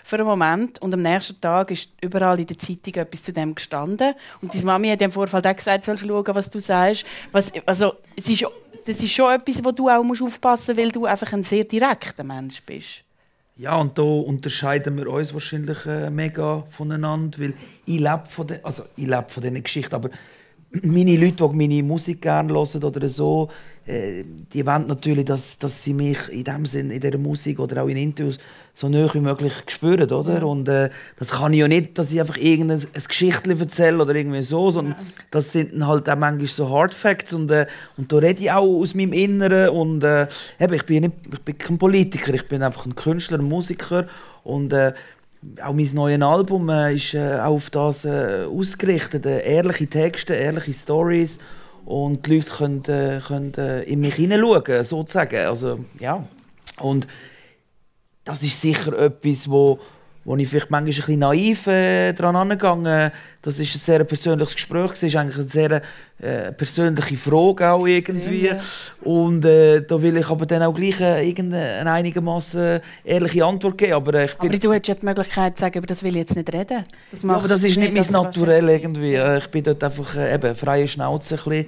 für 0.03 0.15
einen 0.15 0.25
Moment 0.25 0.81
und 0.81 0.93
am 0.93 1.01
nächsten 1.01 1.39
Tag 1.41 1.71
ist 1.71 1.91
überall 2.01 2.39
in 2.39 2.45
der 2.45 2.57
Zeitung 2.57 2.93
etwas 2.95 3.23
zu 3.23 3.33
dem 3.33 3.40
gestanden. 3.55 4.13
Und 4.41 4.53
deine 4.53 4.65
Mami 4.65 4.89
hat 4.89 5.01
im 5.01 5.11
Vorfall 5.11 5.41
auch 5.45 5.55
gesagt, 5.55 5.83
sollst 5.83 6.05
schauen, 6.05 6.35
was 6.35 6.49
du 6.49 6.59
sagst. 6.59 7.05
Was, 7.31 7.51
also, 7.65 7.93
es 8.15 8.29
ist, 8.29 8.45
das 8.85 9.01
ist 9.01 9.11
schon 9.11 9.33
etwas, 9.33 9.63
wo 9.63 9.71
du 9.71 9.89
auch 9.89 10.03
musst 10.03 10.21
aufpassen 10.21 10.75
musst, 10.75 10.83
weil 10.83 10.91
du 10.91 11.05
einfach 11.05 11.31
ein 11.33 11.43
sehr 11.43 11.63
direkter 11.63 12.23
Mensch 12.23 12.61
bist. 12.63 13.03
Ja, 13.57 13.75
und 13.77 13.97
da 13.97 14.01
unterscheiden 14.01 14.97
wir 14.97 15.07
uns 15.07 15.33
wahrscheinlich 15.33 15.85
äh, 15.85 16.09
mega 16.09 16.63
voneinander, 16.69 17.37
weil 17.39 17.53
ich 17.85 17.99
lebe 17.99 18.23
von, 18.27 18.47
de, 18.47 18.59
also 18.63 18.83
ich 18.95 19.05
lebe 19.05 19.25
von 19.27 19.43
diesen 19.43 19.61
Geschichten, 19.61 19.93
aber 19.93 20.09
meine 20.83 21.17
Leute, 21.17 21.49
die 21.49 21.55
meine 21.55 21.83
Musik 21.83 22.21
gerne 22.21 22.53
hören 22.53 22.83
oder 22.83 23.07
so, 23.09 23.49
äh, 23.85 24.23
die 24.53 24.65
wollen 24.65 24.85
natürlich, 24.85 25.25
dass, 25.25 25.57
dass 25.57 25.83
sie 25.83 25.93
mich 25.93 26.17
in 26.29 26.43
dem 26.43 26.65
Sinn, 26.65 26.91
in 26.91 26.99
dieser 26.99 27.17
Musik 27.17 27.59
oder 27.59 27.83
auch 27.83 27.87
in 27.87 27.97
Interviews 27.97 28.37
so 28.73 28.87
nah 28.87 29.11
wie 29.13 29.19
möglich 29.19 29.53
spüren, 29.67 30.09
oder? 30.11 30.45
Und 30.45 30.69
äh, 30.69 30.89
das 31.17 31.31
kann 31.31 31.51
ich 31.53 31.59
ja 31.59 31.67
nicht, 31.67 31.97
dass 31.97 32.11
ich 32.11 32.19
einfach 32.19 32.37
irgendein 32.37 32.79
ein 32.79 33.03
Geschichtchen 33.07 33.59
erzähle 33.59 34.01
oder 34.01 34.15
irgendwie 34.15 34.41
so, 34.43 34.69
sondern 34.69 34.95
ja. 34.97 35.05
das 35.31 35.51
sind 35.51 35.85
halt 35.85 36.09
auch 36.09 36.15
manchmal 36.15 36.47
so 36.47 36.69
Hard 36.69 36.93
Facts 36.93 37.33
und, 37.33 37.49
äh, 37.51 37.65
und 37.97 38.11
da 38.11 38.17
rede 38.17 38.41
ich 38.41 38.51
auch 38.51 38.81
aus 38.81 38.93
meinem 38.93 39.13
Inneren 39.13 39.69
und 39.69 40.03
äh, 40.03 40.27
eben, 40.59 40.73
ich 40.73 40.85
bin 40.85 41.01
nicht, 41.01 41.15
ich 41.33 41.41
bin 41.41 41.57
kein 41.57 41.77
Politiker, 41.77 42.33
ich 42.33 42.47
bin 42.47 42.63
einfach 42.63 42.85
ein 42.85 42.95
Künstler, 42.95 43.39
ein 43.39 43.45
Musiker 43.45 44.07
und 44.43 44.71
äh, 44.73 44.93
auch 45.61 45.73
mein 45.73 45.89
neues 45.93 46.21
Album 46.21 46.69
äh, 46.69 46.95
ist 46.95 47.13
äh, 47.13 47.39
auf 47.39 47.69
das 47.69 48.05
äh, 48.05 48.45
ausgerichtet, 48.45 49.25
äh, 49.25 49.41
ehrliche 49.41 49.87
Texte, 49.87 50.33
ehrliche 50.33 50.73
Stories 50.73 51.39
und 51.85 52.25
die 52.25 52.37
Leute 52.37 52.49
können, 52.51 52.85
äh, 52.85 53.19
können 53.25 53.53
äh, 53.55 53.83
in 53.83 54.01
mich 54.01 54.15
hineinschauen, 54.15 54.83
sozusagen. 54.83 55.47
Also, 55.47 55.79
ja. 55.99 56.25
Und 56.79 57.07
das 58.23 58.43
ist 58.43 58.61
sicher 58.61 58.97
etwas, 58.97 59.49
wo, 59.49 59.79
wo 60.23 60.35
ich 60.35 60.47
vielleicht 60.47 60.69
manchmal 60.69 60.91
ein 60.91 60.95
bisschen 60.95 61.19
naiv 61.19 61.67
äh, 61.67 62.13
daran 62.13 62.35
angegangen 62.35 63.11
Das 63.41 63.59
ist 63.59 63.75
ein 63.75 63.79
sehr 63.79 64.03
persönliches 64.03 64.55
Gespräch, 64.55 64.91
es 64.93 65.03
ist 65.03 65.15
eigentlich 65.15 65.37
eine 65.37 65.47
sehr 65.47 65.81
äh, 66.19 66.51
persönliche 66.51 67.17
Frage 67.17 67.71
auch 67.71 67.87
irgendwie. 67.87 68.47
Ja. 68.47 68.57
Und 69.01 69.43
äh, 69.45 69.81
da 69.81 69.99
will 69.99 70.17
ich 70.17 70.29
aber 70.29 70.45
dann 70.45 70.61
auch 70.61 70.73
gleich 70.73 71.01
äh, 71.01 71.27
irgendeine 71.27 71.91
einigermaßen 71.91 72.79
ehrliche 73.03 73.43
Antwort 73.43 73.79
geben. 73.79 73.93
Aber, 73.93 74.13
äh, 74.13 74.25
ich 74.25 74.35
bin, 74.35 74.49
aber 74.49 74.59
du 74.59 74.73
hättest 74.73 74.87
ja 74.89 74.95
die 74.95 75.05
Möglichkeit 75.05 75.57
zu 75.57 75.61
sagen, 75.61 75.79
über 75.79 75.87
das 75.87 76.03
will 76.03 76.11
ich 76.11 76.17
jetzt 76.17 76.35
nicht 76.35 76.53
reden. 76.53 76.85
Das 77.09 77.23
ja, 77.23 77.29
aber 77.29 77.47
das 77.47 77.63
ist 77.63 77.77
nicht, 77.77 77.93
nicht 77.93 78.11
mein 78.11 78.23
Naturell 78.23 78.69
irgendwie. 78.69 79.15
Äh, 79.15 79.39
ich 79.39 79.47
bin 79.47 79.63
dort 79.63 79.83
einfach 79.83 80.15
eben 80.15 80.55
freie 80.55 80.87
Schnauze 80.87 81.35
ein 81.35 81.43
bisschen. 81.43 81.65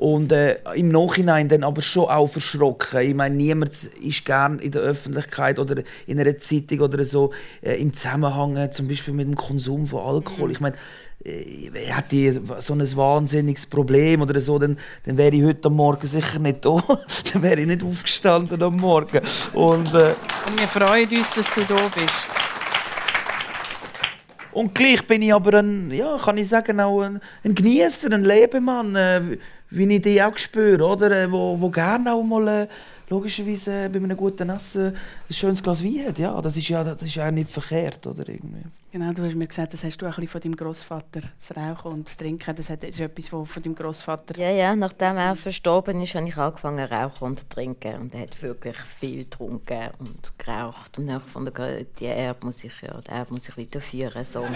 Und 0.00 0.32
äh, 0.32 0.56
im 0.76 0.88
Nachhinein 0.88 1.50
dann 1.50 1.62
aber 1.62 1.82
schon 1.82 2.08
auch 2.08 2.26
verschrocken. 2.26 3.02
Ich 3.02 3.14
meine, 3.14 3.36
niemand 3.36 3.74
ist 4.02 4.24
gern 4.24 4.58
in 4.58 4.72
der 4.72 4.80
Öffentlichkeit 4.80 5.58
oder 5.58 5.82
in 6.06 6.18
einer 6.18 6.38
Zeitung 6.38 6.80
oder 6.80 7.04
so 7.04 7.34
äh, 7.60 7.74
im 7.74 7.92
Zusammenhang 7.92 8.56
äh, 8.56 8.70
zum 8.70 8.88
Beispiel 8.88 9.12
mit 9.12 9.26
dem 9.26 9.36
Konsum 9.36 9.86
von 9.86 10.00
Alkohol. 10.00 10.52
Ich 10.52 10.60
meine, 10.60 10.74
äh, 11.22 11.70
hätte 11.74 12.16
ich 12.16 12.40
so 12.60 12.72
ein 12.72 12.96
wahnsinniges 12.96 13.66
Problem 13.66 14.22
oder 14.22 14.40
so, 14.40 14.58
dann, 14.58 14.78
dann 15.04 15.18
wäre 15.18 15.36
ich 15.36 15.44
heute 15.44 15.68
am 15.68 15.76
Morgen 15.76 16.06
sicher 16.06 16.38
nicht 16.38 16.64
da. 16.64 16.82
dann 17.34 17.42
wäre 17.42 17.60
ich 17.60 17.66
nicht 17.66 17.82
aufgestanden 17.82 18.62
am 18.62 18.76
Morgen. 18.76 19.20
Und, 19.52 19.92
äh, 19.92 20.14
Und 20.46 20.60
wir 20.60 20.68
freuen 20.68 21.10
uns, 21.10 21.34
dass 21.34 21.52
du 21.52 21.60
da 21.60 21.88
bist. 21.94 22.08
Und 24.52 24.74
gleich 24.74 25.06
bin 25.06 25.20
ich 25.20 25.34
aber 25.34 25.58
ein, 25.58 25.90
ja, 25.90 26.16
kann 26.16 26.38
ich 26.38 26.48
sagen, 26.48 26.80
auch 26.80 27.02
ein, 27.02 27.20
ein 27.44 27.54
Genießer, 27.54 28.10
ein 28.10 28.24
Lebemann. 28.24 28.96
Äh, 28.96 29.36
wie 29.70 29.94
ich 29.94 30.02
die 30.02 30.22
auch 30.22 30.36
spüre, 30.36 30.84
oder? 30.84 31.10
Äh, 31.10 31.30
wo, 31.30 31.60
wo 31.60 31.68
gerne 31.70 32.12
auch 32.12 32.22
mal 32.22 32.48
äh, 32.48 32.66
logischerweise 33.08 33.88
bei 33.90 33.98
einem 33.98 34.16
guten 34.16 34.50
Essen 34.50 34.94
ein 34.94 35.34
schönes 35.34 35.62
Glas 35.62 35.84
Wein 35.84 36.06
hat. 36.06 36.18
Ja, 36.18 36.40
das 36.40 36.56
ist 36.56 36.68
ja, 36.68 36.82
das 36.84 37.02
ist 37.02 37.14
ja 37.14 37.30
nicht 37.30 37.50
verkehrt, 37.50 38.06
oder? 38.06 38.28
Irgendwie. 38.28 38.64
Genau, 38.92 39.12
du 39.12 39.24
hast 39.24 39.36
mir 39.36 39.46
gesagt, 39.46 39.72
das 39.72 39.84
hast 39.84 40.02
du 40.02 40.06
auch 40.06 40.10
ein 40.10 40.14
bisschen 40.16 40.28
von 40.28 40.40
deinem 40.40 40.56
Großvater, 40.56 41.20
das 41.20 41.56
Rauchen 41.56 41.92
und 41.92 42.08
das 42.08 42.16
Trinken. 42.16 42.56
Das 42.56 42.70
ist 42.70 43.00
etwas, 43.00 43.32
was 43.32 43.48
von 43.48 43.62
deinem 43.62 43.76
Großvater. 43.76 44.36
Ja, 44.36 44.50
ja, 44.50 44.74
nachdem 44.74 45.16
er 45.16 45.36
verstorben 45.36 46.02
ist, 46.02 46.16
habe 46.16 46.26
ich 46.26 46.36
angefangen 46.36 46.88
zu 46.88 46.92
rauchen 46.92 47.24
und 47.24 47.38
zu 47.38 47.48
trinken. 47.48 47.94
Und 48.00 48.14
er 48.14 48.22
hat 48.22 48.42
wirklich 48.42 48.76
viel 48.76 49.18
getrunken 49.18 49.90
und 50.00 50.36
geraucht. 50.36 50.98
Und 50.98 51.04
nach 51.04 51.22
von 51.22 51.44
der 51.44 51.84
die 51.84 52.06
Erbe 52.06 52.46
muss 52.46 52.64
ich 52.64 52.82
ja, 52.82 53.00
die 53.00 53.12
Erbe 53.12 53.32
muss 53.32 53.48
ich 53.48 53.56
weiterführen. 53.56 54.24
So. 54.24 54.44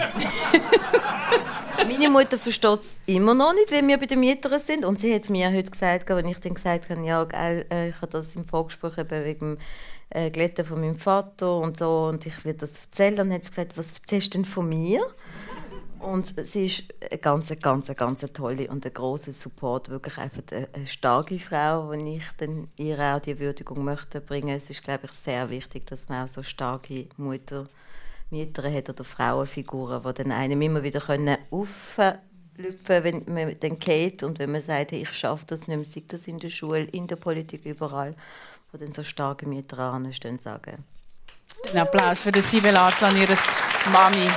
Meine 1.77 2.09
Mutter 2.09 2.37
versteht 2.37 2.79
es 2.81 2.93
immer 3.05 3.33
noch 3.33 3.53
nicht, 3.53 3.71
wenn 3.71 3.87
wir 3.87 3.97
bei 3.97 4.05
den 4.05 4.19
Mietern 4.19 4.59
sind. 4.59 4.83
Und 4.83 4.99
sie 4.99 5.15
hat 5.15 5.29
mir 5.29 5.49
heute 5.49 5.71
gesagt, 5.71 6.09
wenn 6.09 6.25
ich 6.25 6.39
dann 6.39 6.55
gesagt 6.55 6.89
habe, 6.89 7.05
ja, 7.05 7.23
äh, 7.23 7.87
ich 7.87 7.95
habe 8.01 8.07
das 8.07 8.35
im 8.35 8.45
Vorgespräch 8.45 8.97
eben 8.97 9.23
wegen 9.23 9.57
äh, 10.15 10.31
Glätten 10.31 10.63
von 10.63 10.79
meinem 10.79 10.95
Vater 10.95 11.57
und 11.57 11.75
so 11.75 12.07
und 12.07 12.25
ich 12.25 12.45
will 12.45 12.53
das 12.53 12.79
erzählen. 12.79 13.19
Und 13.19 13.29
dann 13.29 13.33
hat 13.33 13.49
gesagt, 13.49 13.77
was 13.77 13.91
erzählst 13.91 14.33
du 14.33 14.37
denn 14.37 14.45
von 14.45 14.69
mir? 14.69 15.01
Und 15.99 16.33
sie 16.47 16.67
ist 16.67 16.83
eine 17.09 17.19
ganz, 17.19 17.51
ganz, 17.61 17.87
ganz 17.95 18.21
tolle 18.33 18.69
und 18.69 18.85
ein 18.85 18.93
großer 18.93 19.31
Support, 19.31 19.89
wirklich 19.89 20.17
einfach 20.17 20.43
eine 20.51 20.87
starke 20.87 21.39
Frau, 21.39 21.89
wenn 21.89 22.05
ich 22.05 22.23
dann 22.37 22.67
ihr 22.77 22.99
auch 22.99 23.19
die 23.19 23.39
Würdigung 23.39 23.83
möchte 23.83 24.21
bringen. 24.21 24.55
Es 24.55 24.69
ist, 24.69 24.83
glaube 24.83 25.05
ich, 25.05 25.11
sehr 25.11 25.49
wichtig, 25.49 25.87
dass 25.87 26.07
man 26.07 26.23
auch 26.23 26.27
so 26.29 26.43
starke 26.43 27.07
Mutter, 27.17 27.67
Mütter 28.29 28.71
hat 28.71 28.89
oder 28.89 29.03
Frauenfiguren, 29.03 30.01
die 30.03 30.13
dann 30.13 30.31
einem 30.31 30.61
immer 30.61 30.83
wieder 30.83 30.99
können 30.99 31.37
auflüpfen, 31.49 32.19
wenn 32.57 33.23
man 33.25 33.55
dann 33.59 33.79
geht 33.79 34.21
und 34.21 34.39
wenn 34.39 34.51
man 34.51 34.61
sagt, 34.61 34.91
hey, 34.91 35.01
ich 35.01 35.11
schaffe 35.11 35.45
das 35.47 35.67
nicht 35.67 35.75
mehr, 35.75 35.85
sei 35.85 36.03
das 36.07 36.27
in 36.27 36.39
der 36.39 36.49
Schule, 36.49 36.83
in 36.83 37.07
der 37.07 37.15
Politik, 37.17 37.65
überall 37.65 38.15
die 38.77 38.85
dann 38.85 38.93
so 38.93 39.03
starke 39.03 39.47
Mütter 39.47 39.79
anstehen, 39.79 40.39
sagen. 40.39 40.83
Ein 41.71 41.79
Applaus 41.79 42.19
für 42.19 42.31
Sibel 42.41 42.75
Arslan, 42.75 43.17
ihre 43.17 43.35
Mami. 43.91 44.29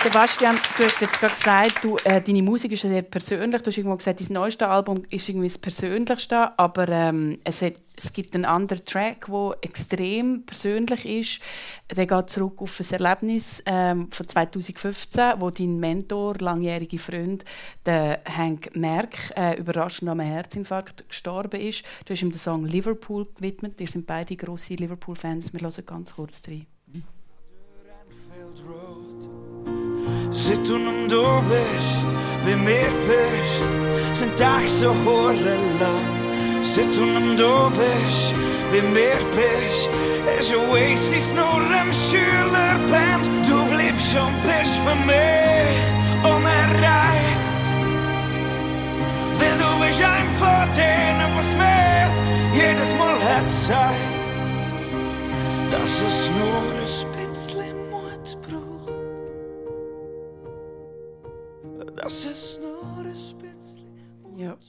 Sebastian, 0.00 0.56
du 0.76 0.84
hast 0.84 1.00
jetzt 1.00 1.18
gerade 1.18 1.34
gesagt, 1.34 1.84
du, 1.84 1.96
äh, 2.04 2.22
deine 2.22 2.42
Musik 2.42 2.70
ist 2.70 2.82
sehr 2.82 3.02
persönlich. 3.02 3.62
Du 3.62 3.66
hast 3.66 3.78
irgendwo 3.78 3.96
gesagt, 3.96 4.20
dein 4.20 4.32
neuestes 4.32 4.68
Album 4.68 5.02
ist 5.10 5.28
irgendwie 5.28 5.48
das 5.48 5.58
Persönlichste, 5.58 6.56
aber 6.56 6.88
ähm, 6.88 7.40
es, 7.42 7.62
hat, 7.62 7.74
es 7.96 8.12
gibt 8.12 8.36
einen 8.36 8.44
anderen 8.44 8.84
Track, 8.84 9.26
der 9.26 9.56
extrem 9.60 10.46
persönlich 10.46 11.04
ist. 11.04 11.40
Der 11.96 12.06
geht 12.06 12.30
zurück 12.30 12.62
auf 12.62 12.78
ein 12.78 12.86
Erlebnis 12.92 13.60
ähm, 13.66 14.08
von 14.12 14.28
2015, 14.28 15.40
wo 15.40 15.50
dein 15.50 15.80
Mentor, 15.80 16.36
langjährige 16.38 17.00
Freund, 17.00 17.44
der 17.84 18.20
Hank 18.24 18.76
Merck, 18.76 19.16
äh, 19.36 19.58
überraschend 19.58 20.08
an 20.10 20.20
einem 20.20 20.30
Herzinfarkt 20.30 21.08
gestorben 21.08 21.60
ist. 21.60 21.82
Du 22.04 22.12
hast 22.12 22.22
ihm 22.22 22.30
den 22.30 22.38
Song 22.38 22.64
Liverpool 22.64 23.26
gewidmet. 23.34 23.74
Wir 23.78 23.88
sind 23.88 24.06
beide 24.06 24.36
grosse 24.36 24.74
Liverpool-Fans. 24.74 25.52
Wir 25.52 25.60
hören 25.60 25.86
ganz 25.86 26.14
kurz 26.14 26.40
rein. 26.46 26.66
Se 30.48 30.56
tu 30.56 30.78
non 30.78 31.08
doveš, 31.08 31.86
vi 32.46 32.54
mer 32.56 32.92
peš, 33.06 33.50
sem 34.14 34.30
tak 34.38 34.64
så 34.68 34.94
horrela. 35.04 35.92
Se 36.64 36.82
tu 36.88 37.04
non 37.04 37.36
doveš, 37.36 38.32
vi 38.72 38.80
mer 38.80 39.20
peš, 39.36 39.82
er 40.24 40.40
så 40.42 40.56
oasis 40.70 41.34
norrem 41.36 41.92
kylerpent. 41.92 43.28
Du 43.44 43.60
blev 43.74 44.00
som 44.00 44.32
peš 44.46 44.68
för 44.84 44.96
mig, 45.06 45.76
onerreicht. 46.24 47.64
Will 49.38 49.56
du 49.60 49.70
mich 49.84 50.00
einfach 50.00 50.64
denen, 50.74 51.30
was 51.36 51.52
mir 51.60 52.08
jedes 52.56 52.94
Mal 52.96 53.20
hat 53.20 53.50
Zeit, 53.50 54.12
dass 55.70 56.00
es 56.08 56.30
nur 56.40 56.62
ein 56.80 57.17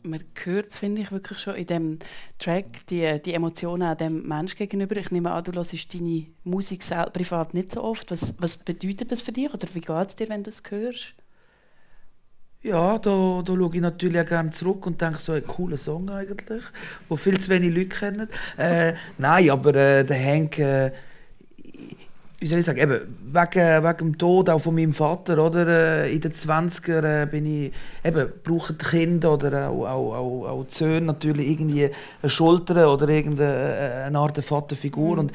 man 0.04 0.24
hört 0.43 0.72
es, 0.72 0.78
finde 0.78 1.02
ich, 1.02 1.12
wirklich 1.12 1.39
schon 1.39 1.56
in 1.56 1.68
dem 1.68 2.00
Track, 2.38 2.88
die, 2.89 3.22
die 3.22 3.34
Emotionen 3.34 3.97
dem 3.97 4.28
Mensch 4.28 4.56
gegenüber. 4.56 4.95
Ich 4.97 5.12
nehme 5.12 5.32
an, 5.32 5.43
du 5.43 5.52
hörst 5.52 5.93
deine 5.93 6.26
Musik 6.43 6.84
selber 6.84 7.12
privat 7.12 7.54
nicht 7.54 7.72
so 7.72 7.84
oft. 7.84 8.12
Was, 8.12 8.36
was 8.39 8.58
bedeutet 8.58 9.12
das 9.12 9.22
für 9.22 9.32
dich 9.32 9.54
oder 9.54 9.68
wie 9.74 9.82
geht 9.82 10.08
es 10.08 10.16
dir, 10.16 10.30
wenn 10.30 10.43
du 10.43 10.50
es 10.50 10.64
hörst? 10.70 11.16
Ja, 12.62 13.00
da, 13.00 13.41
da 13.45 13.56
schaue 13.56 13.74
ich 13.74 13.82
natürlich 13.82 14.20
auch 14.20 14.26
gerne 14.26 14.52
zurück 14.52 14.86
und 14.86 15.00
denke, 15.00 15.20
so 15.20 15.32
ein 15.32 15.45
cooler 15.45 15.78
Song 15.78 16.10
eigentlich, 16.10 16.64
wo 17.08 17.16
viel 17.16 17.39
zu 17.39 17.50
wenig 17.50 17.74
Leute 17.74 17.88
kennen. 17.88 18.28
Äh, 18.58 18.95
nein, 19.18 19.50
aber 19.50 19.76
äh, 19.76 20.04
der 20.04 20.22
Hank, 20.22 20.60
äh, 20.60 20.91
wie 22.42 22.48
soll 22.48 22.60
ich 22.60 22.66
sagen, 22.66 22.80
eben, 22.80 23.02
wegen, 23.34 23.84
wegen 23.84 23.98
dem 23.98 24.18
Tod 24.18 24.50
auch 24.50 24.60
von 24.60 24.74
meinem 24.74 24.94
Vater, 24.94 25.44
oder, 25.44 25.68
äh, 26.06 26.14
in 26.14 26.22
den 26.22 26.32
20er 26.32 27.24
äh, 27.24 27.26
bin 27.26 27.46
ich, 27.46 27.74
eben, 28.04 28.32
brauchen 28.44 28.78
die 28.78 28.86
Kinder 28.86 29.34
oder 29.34 29.70
auch, 29.70 29.86
auch, 29.86 30.16
auch, 30.16 30.48
auch 30.48 30.66
die 30.66 30.74
Söhne 30.74 31.08
natürlich 31.08 31.50
irgendwie 31.50 31.90
eine 32.22 32.30
Schulter 32.30 32.94
oder 32.94 33.10
irgendeine 33.10 34.06
eine 34.06 34.20
Art 34.20 34.38
Vaterfigur. 34.38 35.18
Und 35.18 35.34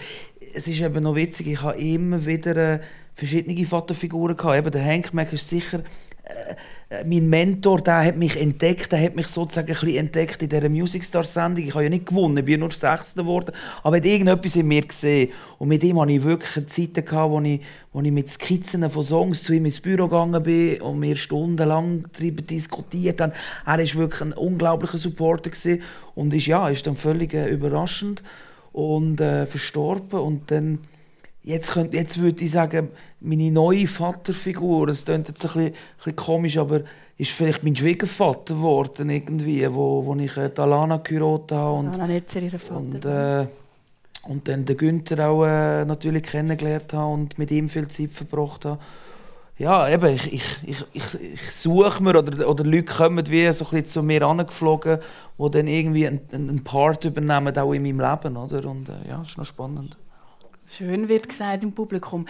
es 0.55 0.67
ist 0.67 0.81
eben 0.81 1.03
noch 1.03 1.15
witzig, 1.15 1.49
ich 1.49 1.63
habe 1.63 1.79
immer 1.79 2.25
wieder 2.25 2.57
äh, 2.57 2.81
verschiedene 3.15 3.67
Vaterfiguren 3.67 4.37
gehabt, 4.37 4.57
eben 4.57 4.71
der 4.71 4.85
Hank 4.85 5.13
Mack 5.13 5.33
ist 5.33 5.49
sicher 5.49 5.81
äh, 6.25 6.55
mein 7.07 7.29
Mentor, 7.29 7.81
der 7.81 8.05
hat 8.05 8.17
mich 8.17 8.41
entdeckt, 8.41 8.93
der 8.93 9.03
hat 9.03 9.17
mich 9.17 9.27
sozusagen 9.27 9.75
ein 9.75 9.97
entdeckt 9.97 10.43
in 10.43 10.49
dieser 10.49 10.69
Music 10.69 11.05
Star 11.05 11.25
Sendung. 11.25 11.65
Ich 11.65 11.75
habe 11.75 11.85
ja 11.85 11.91
nicht 11.91 12.07
gewonnen, 12.07 12.39
ich 12.39 12.45
bin 12.45 12.61
nur 12.61 12.71
Sechster 12.71 13.23
geworden, 13.23 13.53
aber 13.83 13.97
er 13.97 14.01
hat 14.03 14.07
irgendetwas 14.07 14.57
in 14.57 14.69
mir 14.69 14.83
gesehen. 14.83 15.31
Und 15.59 15.69
mit 15.69 15.83
ihm 15.83 16.01
hatte 16.01 16.13
ich 16.13 16.23
wirklich 16.23 16.67
Zeiten, 16.67 17.05
gehabt, 17.05 17.31
wo, 17.31 17.41
ich, 17.41 17.61
wo 17.93 18.01
ich 18.01 18.13
mit 18.13 18.29
Skizzen 18.29 18.89
von 18.91 19.03
Songs 19.03 19.43
zu 19.43 19.53
ihm 19.53 19.65
ins 19.65 19.81
Büro 19.81 20.05
gegangen 20.05 20.43
bin 20.43 20.81
und 20.81 21.01
wir 21.01 21.17
stundenlang 21.17 22.05
darüber 22.13 22.43
diskutiert 22.43 23.21
haben. 23.21 23.33
Er 23.65 23.79
war 23.79 23.95
wirklich 23.95 24.21
ein 24.21 24.33
unglaublicher 24.33 24.99
Supporter 24.99 25.51
gewesen 25.51 25.83
und 26.15 26.35
ist, 26.35 26.47
ja, 26.47 26.69
ist 26.69 26.87
dann 26.87 26.97
völlig 26.97 27.35
äh, 27.35 27.49
überraschend 27.49 28.23
und 28.73 29.21
äh, 29.21 29.47
verstorben. 29.47 30.21
Und 30.21 30.51
dann, 30.51 30.81
jetzt, 31.45 31.73
könnt, 31.73 31.95
jetzt 31.95 32.19
würde 32.19 32.45
ich 32.45 32.51
sagen, 32.51 32.89
meine 33.21 33.51
neue 33.51 33.87
Vaterfigur, 33.87 34.89
es 34.89 35.05
klingt 35.05 35.29
jetzt 35.29 35.43
ein 35.43 35.49
bisschen, 35.49 35.67
ein 35.67 35.73
bisschen 35.97 36.17
komisch, 36.17 36.59
aber 36.59 36.81
ist 37.17 37.31
vielleicht 37.31 37.63
mein 37.63 37.77
Schwiegervater 37.77 38.55
geworden, 38.55 39.09
irgendwie, 39.09 39.73
wo, 39.73 40.05
wo 40.05 40.17
ich 40.17 40.37
äh, 40.37 40.51
Alana 40.57 40.97
geheiratet 40.97 41.53
habe. 41.53 41.79
Und, 41.79 41.89
Anna 41.89 42.07
Netzer, 42.09 42.43
ihr 42.43 42.59
Vater. 42.59 42.77
und, 42.77 43.05
äh, 43.05 43.47
und 44.25 44.49
dann 44.49 44.65
den 44.65 44.77
Günther 44.77 45.29
auch 45.29 45.45
äh, 45.45 45.85
natürlich 45.85 46.25
kennengelernt 46.25 46.93
habe 46.93 47.13
und 47.13 47.39
mit 47.39 47.51
ihm 47.51 47.69
viel 47.69 47.87
Zeit 47.89 48.11
verbracht 48.11 48.65
habe. 48.65 48.81
Ja, 49.57 49.89
eben, 49.89 50.17
ich, 50.17 50.33
ich, 50.33 50.59
ich, 50.65 50.85
ich, 50.93 51.15
ich 51.35 51.51
suche 51.53 52.03
mir, 52.03 52.19
oder, 52.19 52.49
oder 52.49 52.65
Leute 52.65 52.93
kommen 52.93 53.25
wie 53.29 53.45
so 53.53 53.65
ein 53.67 53.71
bisschen 53.71 53.87
zu 53.87 54.03
mir 54.03 54.23
angeflogen, 54.23 54.99
die 55.39 55.51
dann 55.51 55.69
irgendwie 55.69 56.09
einen, 56.09 56.21
einen 56.33 56.65
Part 56.65 57.05
übernehmen, 57.05 57.57
auch 57.57 57.73
in 57.73 57.83
meinem 57.85 58.01
Leben, 58.01 58.37
oder? 58.37 58.69
Und 58.69 58.89
äh, 58.89 59.09
ja, 59.09 59.19
das 59.19 59.29
ist 59.29 59.39
noch 59.39 59.45
spannend. 59.45 59.97
Schön 60.67 61.09
wird 61.09 61.29
gesagt 61.29 61.63
im 61.63 61.73
Publikum. 61.73 62.27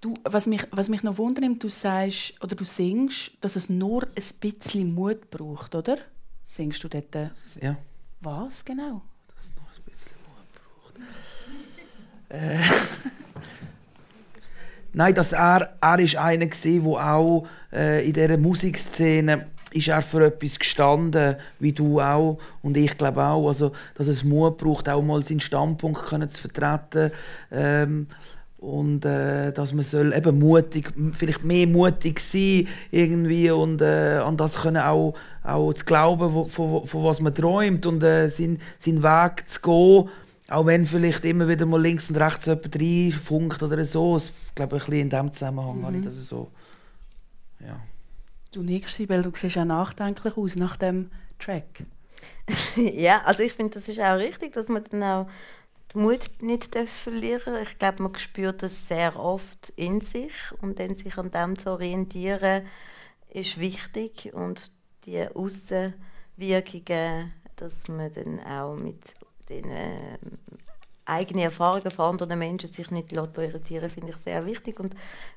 Du, 0.00 0.14
was, 0.24 0.46
mich, 0.46 0.66
was 0.70 0.88
mich 0.88 1.02
noch 1.02 1.18
wundert, 1.18 1.62
du 1.62 1.68
sagst 1.68 2.34
oder 2.42 2.56
du 2.56 2.64
singst, 2.64 3.32
dass 3.40 3.56
es 3.56 3.68
nur 3.68 4.04
ein 4.04 4.22
bisschen 4.40 4.94
Mut 4.94 5.30
braucht, 5.30 5.74
oder? 5.74 5.98
Singst 6.44 6.82
du 6.84 6.88
dort 6.88 7.14
äh, 7.16 7.30
Ja. 7.60 7.76
was 8.20 8.64
genau? 8.64 9.02
Nein, 14.92 15.14
dass 15.14 15.32
er, 15.32 15.76
er 15.80 15.98
ist 15.98 16.16
einer 16.16 16.46
gsi, 16.46 16.82
wo 16.82 16.98
auch 16.98 17.46
äh, 17.72 18.06
in 18.06 18.12
dieser 18.12 18.36
Musikszene 18.36 19.46
ist 19.76 19.88
er 19.88 20.02
für 20.02 20.24
etwas 20.24 20.58
gestanden, 20.58 21.36
wie 21.58 21.72
du 21.72 22.00
auch 22.00 22.38
und 22.62 22.76
ich 22.76 22.96
glaube 22.96 23.22
auch, 23.24 23.46
also 23.48 23.72
dass 23.94 24.08
es 24.08 24.24
Mut 24.24 24.58
braucht, 24.58 24.88
auch 24.88 25.02
mal 25.02 25.22
seinen 25.22 25.40
Standpunkt 25.40 26.06
können 26.06 26.28
zu 26.28 26.40
vertreten 26.40 27.12
ähm, 27.50 28.06
und 28.58 29.04
äh, 29.04 29.52
dass 29.52 29.72
man 29.72 29.84
soll 29.84 30.14
eben 30.14 30.38
mutig, 30.38 30.92
vielleicht 31.12 31.44
mehr 31.44 31.66
mutig 31.66 32.20
sein 32.20 32.68
irgendwie 32.90 33.50
und 33.50 33.82
äh, 33.82 34.18
an 34.18 34.36
das 34.36 34.54
können 34.54 34.82
auch 34.82 35.14
auch 35.42 35.72
zu 35.74 35.84
glauben, 35.84 36.32
wo, 36.32 36.44
von, 36.46 36.86
von 36.86 37.04
was 37.04 37.20
man 37.20 37.34
träumt 37.34 37.86
und 37.86 38.02
äh, 38.02 38.28
seinen 38.28 38.58
sein 38.78 39.02
Weg 39.02 39.48
zu 39.48 39.60
gehen. 39.60 40.08
Auch 40.48 40.66
wenn 40.66 40.84
vielleicht 40.84 41.24
immer 41.24 41.48
wieder 41.48 41.66
mal 41.66 41.80
links 41.80 42.08
und 42.08 42.16
rechts 42.16 42.46
jemand 42.46 42.76
reinfunkt 42.76 43.62
oder 43.62 43.84
so. 43.84 44.16
Ich 44.16 44.54
glaube, 44.54 44.76
ein 44.76 44.78
bisschen 44.78 44.94
in 44.94 45.10
diesem 45.10 45.32
Zusammenhang 45.32 45.84
habe 45.84 45.96
ich 45.96 46.04
das 46.04 46.28
so. 46.28 46.50
Ja. 47.60 47.80
Du 48.56 48.62
nickst, 48.62 48.94
Sibel, 48.94 49.20
du 49.20 49.30
siehst 49.34 49.58
auch 49.58 49.66
nachdenklich 49.66 50.38
aus 50.38 50.56
nach 50.56 50.78
dem 50.78 51.10
Track. 51.38 51.84
ja, 52.76 53.20
also 53.24 53.42
ich 53.42 53.52
finde, 53.52 53.74
das 53.74 53.86
ist 53.86 54.00
auch 54.00 54.16
richtig, 54.16 54.54
dass 54.54 54.70
man 54.70 54.82
dann 54.90 55.02
auch 55.02 55.28
den 55.92 56.00
Mut 56.00 56.22
nicht 56.40 56.74
verlieren 56.74 57.52
darf. 57.52 57.70
Ich 57.70 57.78
glaube, 57.78 58.04
man 58.04 58.14
spürt 58.14 58.62
das 58.62 58.88
sehr 58.88 59.20
oft 59.20 59.74
in 59.76 60.00
sich 60.00 60.32
und 60.62 60.78
dann 60.78 60.94
sich 60.94 61.18
an 61.18 61.30
dem 61.30 61.58
zu 61.58 61.72
orientieren, 61.72 62.66
ist 63.28 63.60
wichtig 63.60 64.32
und 64.32 64.70
die 65.04 65.28
Außenwirkungen, 65.28 67.34
dass 67.56 67.88
man 67.88 68.10
dann 68.14 68.40
auch 68.40 68.74
mit 68.74 69.02
den 69.50 69.68
äh, 69.68 70.16
eigenen 71.04 71.44
Erfahrungen 71.44 71.90
von 71.90 72.12
anderen 72.12 72.38
Menschen 72.38 72.72
sich 72.72 72.90
nicht 72.90 73.12
lässt 73.12 73.36
orientieren 73.36 73.90
finde 73.90 74.12
ich 74.12 74.16
sehr 74.24 74.46
wichtig. 74.46 74.80
Und 74.80 74.96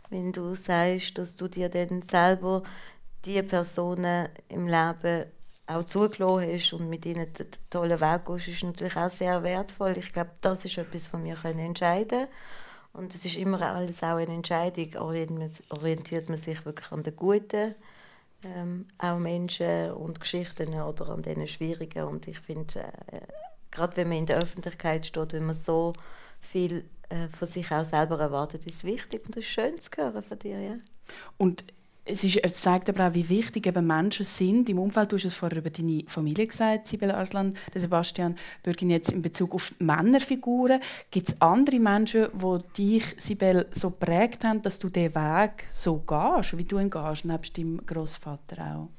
wenn 0.09 0.31
du 0.31 0.55
sagst, 0.55 1.17
dass 1.17 1.35
du 1.35 1.49
dir 1.49 1.67
dann 1.67 2.01
selber 2.01 2.63
die 3.25 3.41
Personen 3.43 4.29
im 4.47 4.67
Leben 4.67 5.25
auch 5.67 5.83
zugelassen 5.83 6.53
hast 6.53 6.73
und 6.73 6.89
mit 6.89 7.05
ihnen 7.05 7.31
den 7.33 7.47
tollen 7.69 7.99
Weg 7.99 8.25
gehst, 8.25 8.47
ist 8.47 8.63
natürlich 8.63 8.95
auch 8.95 9.09
sehr 9.09 9.43
wertvoll. 9.43 9.97
Ich 9.97 10.11
glaube, 10.11 10.31
das 10.41 10.65
ist 10.65 10.77
etwas, 10.77 11.13
was 11.13 11.23
wir 11.23 11.45
entscheiden 11.45 12.07
können. 12.07 12.27
Und 12.93 13.13
es 13.13 13.23
ist 13.23 13.37
immer 13.37 13.61
alles 13.61 14.01
auch 14.01 14.17
eine 14.17 14.33
Entscheidung. 14.33 14.95
Orientiert 14.95 16.29
man 16.29 16.37
sich 16.37 16.65
wirklich 16.65 16.91
an 16.91 17.03
den 17.03 17.15
Guten, 17.15 17.75
ähm, 18.43 18.87
auch 18.97 19.19
Menschen 19.19 19.91
und 19.91 20.19
Geschichten 20.19 20.73
oder 20.73 21.09
an 21.09 21.21
den 21.21 21.45
Schwierigen. 21.47 22.05
Und 22.05 22.27
ich 22.27 22.39
finde, 22.39 22.91
äh, 23.11 23.21
gerade 23.69 23.95
wenn 23.97 24.09
man 24.09 24.17
in 24.17 24.25
der 24.25 24.37
Öffentlichkeit 24.37 25.05
steht, 25.05 25.33
wenn 25.33 25.45
man 25.45 25.55
so 25.55 25.93
viel 26.39 26.89
äh, 27.09 27.27
von 27.27 27.47
sich 27.47 27.71
auch 27.71 27.85
selber 27.85 28.19
erwartet, 28.19 28.65
ist 28.65 28.77
es 28.77 28.83
wichtig 28.83 29.25
und 29.25 29.37
es 29.37 29.45
ist 29.45 29.51
schön 29.51 29.79
zu 29.79 29.89
hören 29.95 30.23
von 30.23 30.39
dir. 30.39 30.59
Ja? 30.59 30.75
Und 31.37 31.63
es, 32.09 32.23
ist, 32.23 32.37
es 32.37 32.53
zeigt 32.55 32.89
aber 32.89 33.07
auch, 33.07 33.13
wie 33.13 33.29
wichtig 33.29 33.67
eben 33.67 33.85
Menschen 33.85 34.25
sind 34.25 34.69
im 34.69 34.79
Umfeld. 34.79 35.11
Du 35.11 35.15
hast 35.17 35.25
es 35.25 35.35
vorher 35.35 35.59
über 35.59 35.69
deine 35.69 36.03
Familie 36.07 36.47
gesagt, 36.47 36.87
Sibylle 36.87 37.15
Arslan, 37.15 37.55
Sebastian 37.73 38.35
Bürgin, 38.63 38.89
jetzt 38.89 39.11
in 39.11 39.21
Bezug 39.21 39.53
auf 39.53 39.71
die 39.79 39.83
Männerfiguren. 39.83 40.81
Gibt 41.11 41.29
es 41.29 41.41
andere 41.41 41.79
Menschen, 41.79 42.27
die 42.33 42.73
dich, 42.77 43.15
Sibylle, 43.19 43.67
so 43.71 43.91
geprägt 43.91 44.43
haben, 44.43 44.61
dass 44.61 44.79
du 44.79 44.89
diesen 44.89 45.15
Weg 45.15 45.65
so 45.71 45.97
gehst, 45.97 46.57
wie 46.57 46.63
du 46.63 46.79
ihn 46.79 46.89
gehst, 46.89 47.25
nebst 47.25 47.57
deinem 47.57 47.85
Großvater 47.85 48.75
auch? 48.75 48.89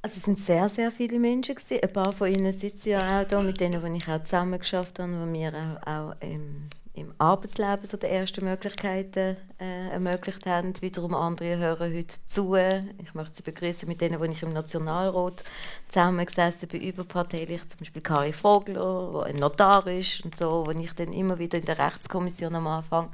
Also 0.00 0.16
es 0.16 0.22
sind 0.22 0.38
sehr, 0.38 0.68
sehr 0.68 0.92
viele 0.92 1.18
Menschen 1.18 1.54
gewesen. 1.54 1.80
Ein 1.82 1.92
paar 1.92 2.12
von 2.12 2.28
ihnen 2.28 2.56
sitzen 2.56 2.90
ja 2.90 3.20
auch 3.20 3.26
da, 3.26 3.42
mit 3.42 3.60
denen, 3.60 3.82
die 3.82 3.98
ich 3.98 4.08
auch 4.08 4.22
zusammen 4.22 4.58
geschafft 4.58 4.98
habe, 4.98 5.12
wo 5.12 5.32
wir 5.32 5.52
auch, 5.52 5.86
auch 5.86 6.16
ähm, 6.20 6.68
im 7.00 7.14
Arbeitsleben 7.18 7.84
so 7.84 7.96
die 7.96 8.06
ersten 8.06 8.44
Möglichkeiten 8.44 9.36
äh, 9.60 9.90
ermöglicht 9.90 10.46
haben. 10.46 10.72
Wiederum 10.80 11.14
andere 11.14 11.58
hören 11.58 11.94
heute 11.94 12.14
zu. 12.26 12.54
Ich 12.54 13.14
möchte 13.14 13.36
sie 13.36 13.42
begrüßen 13.42 13.88
mit 13.88 14.00
denen, 14.00 14.20
die 14.20 14.32
ich 14.32 14.42
im 14.42 14.52
Nationalrat 14.52 15.44
zusammengesessen 15.88 16.68
bin, 16.68 16.82
überparteilich, 16.82 17.66
zum 17.68 17.78
Beispiel 17.78 18.02
Kari 18.02 18.32
Vogler, 18.32 19.12
der 19.12 19.22
ein 19.26 19.36
Notar 19.36 19.86
ist 19.86 20.24
und 20.24 20.36
so, 20.36 20.64
wo 20.66 20.70
ich 20.72 20.92
dann 20.92 21.12
immer 21.12 21.38
wieder 21.38 21.58
in 21.58 21.64
der 21.64 21.78
Rechtskommission 21.78 22.54
am 22.54 22.66
Anfang 22.66 23.10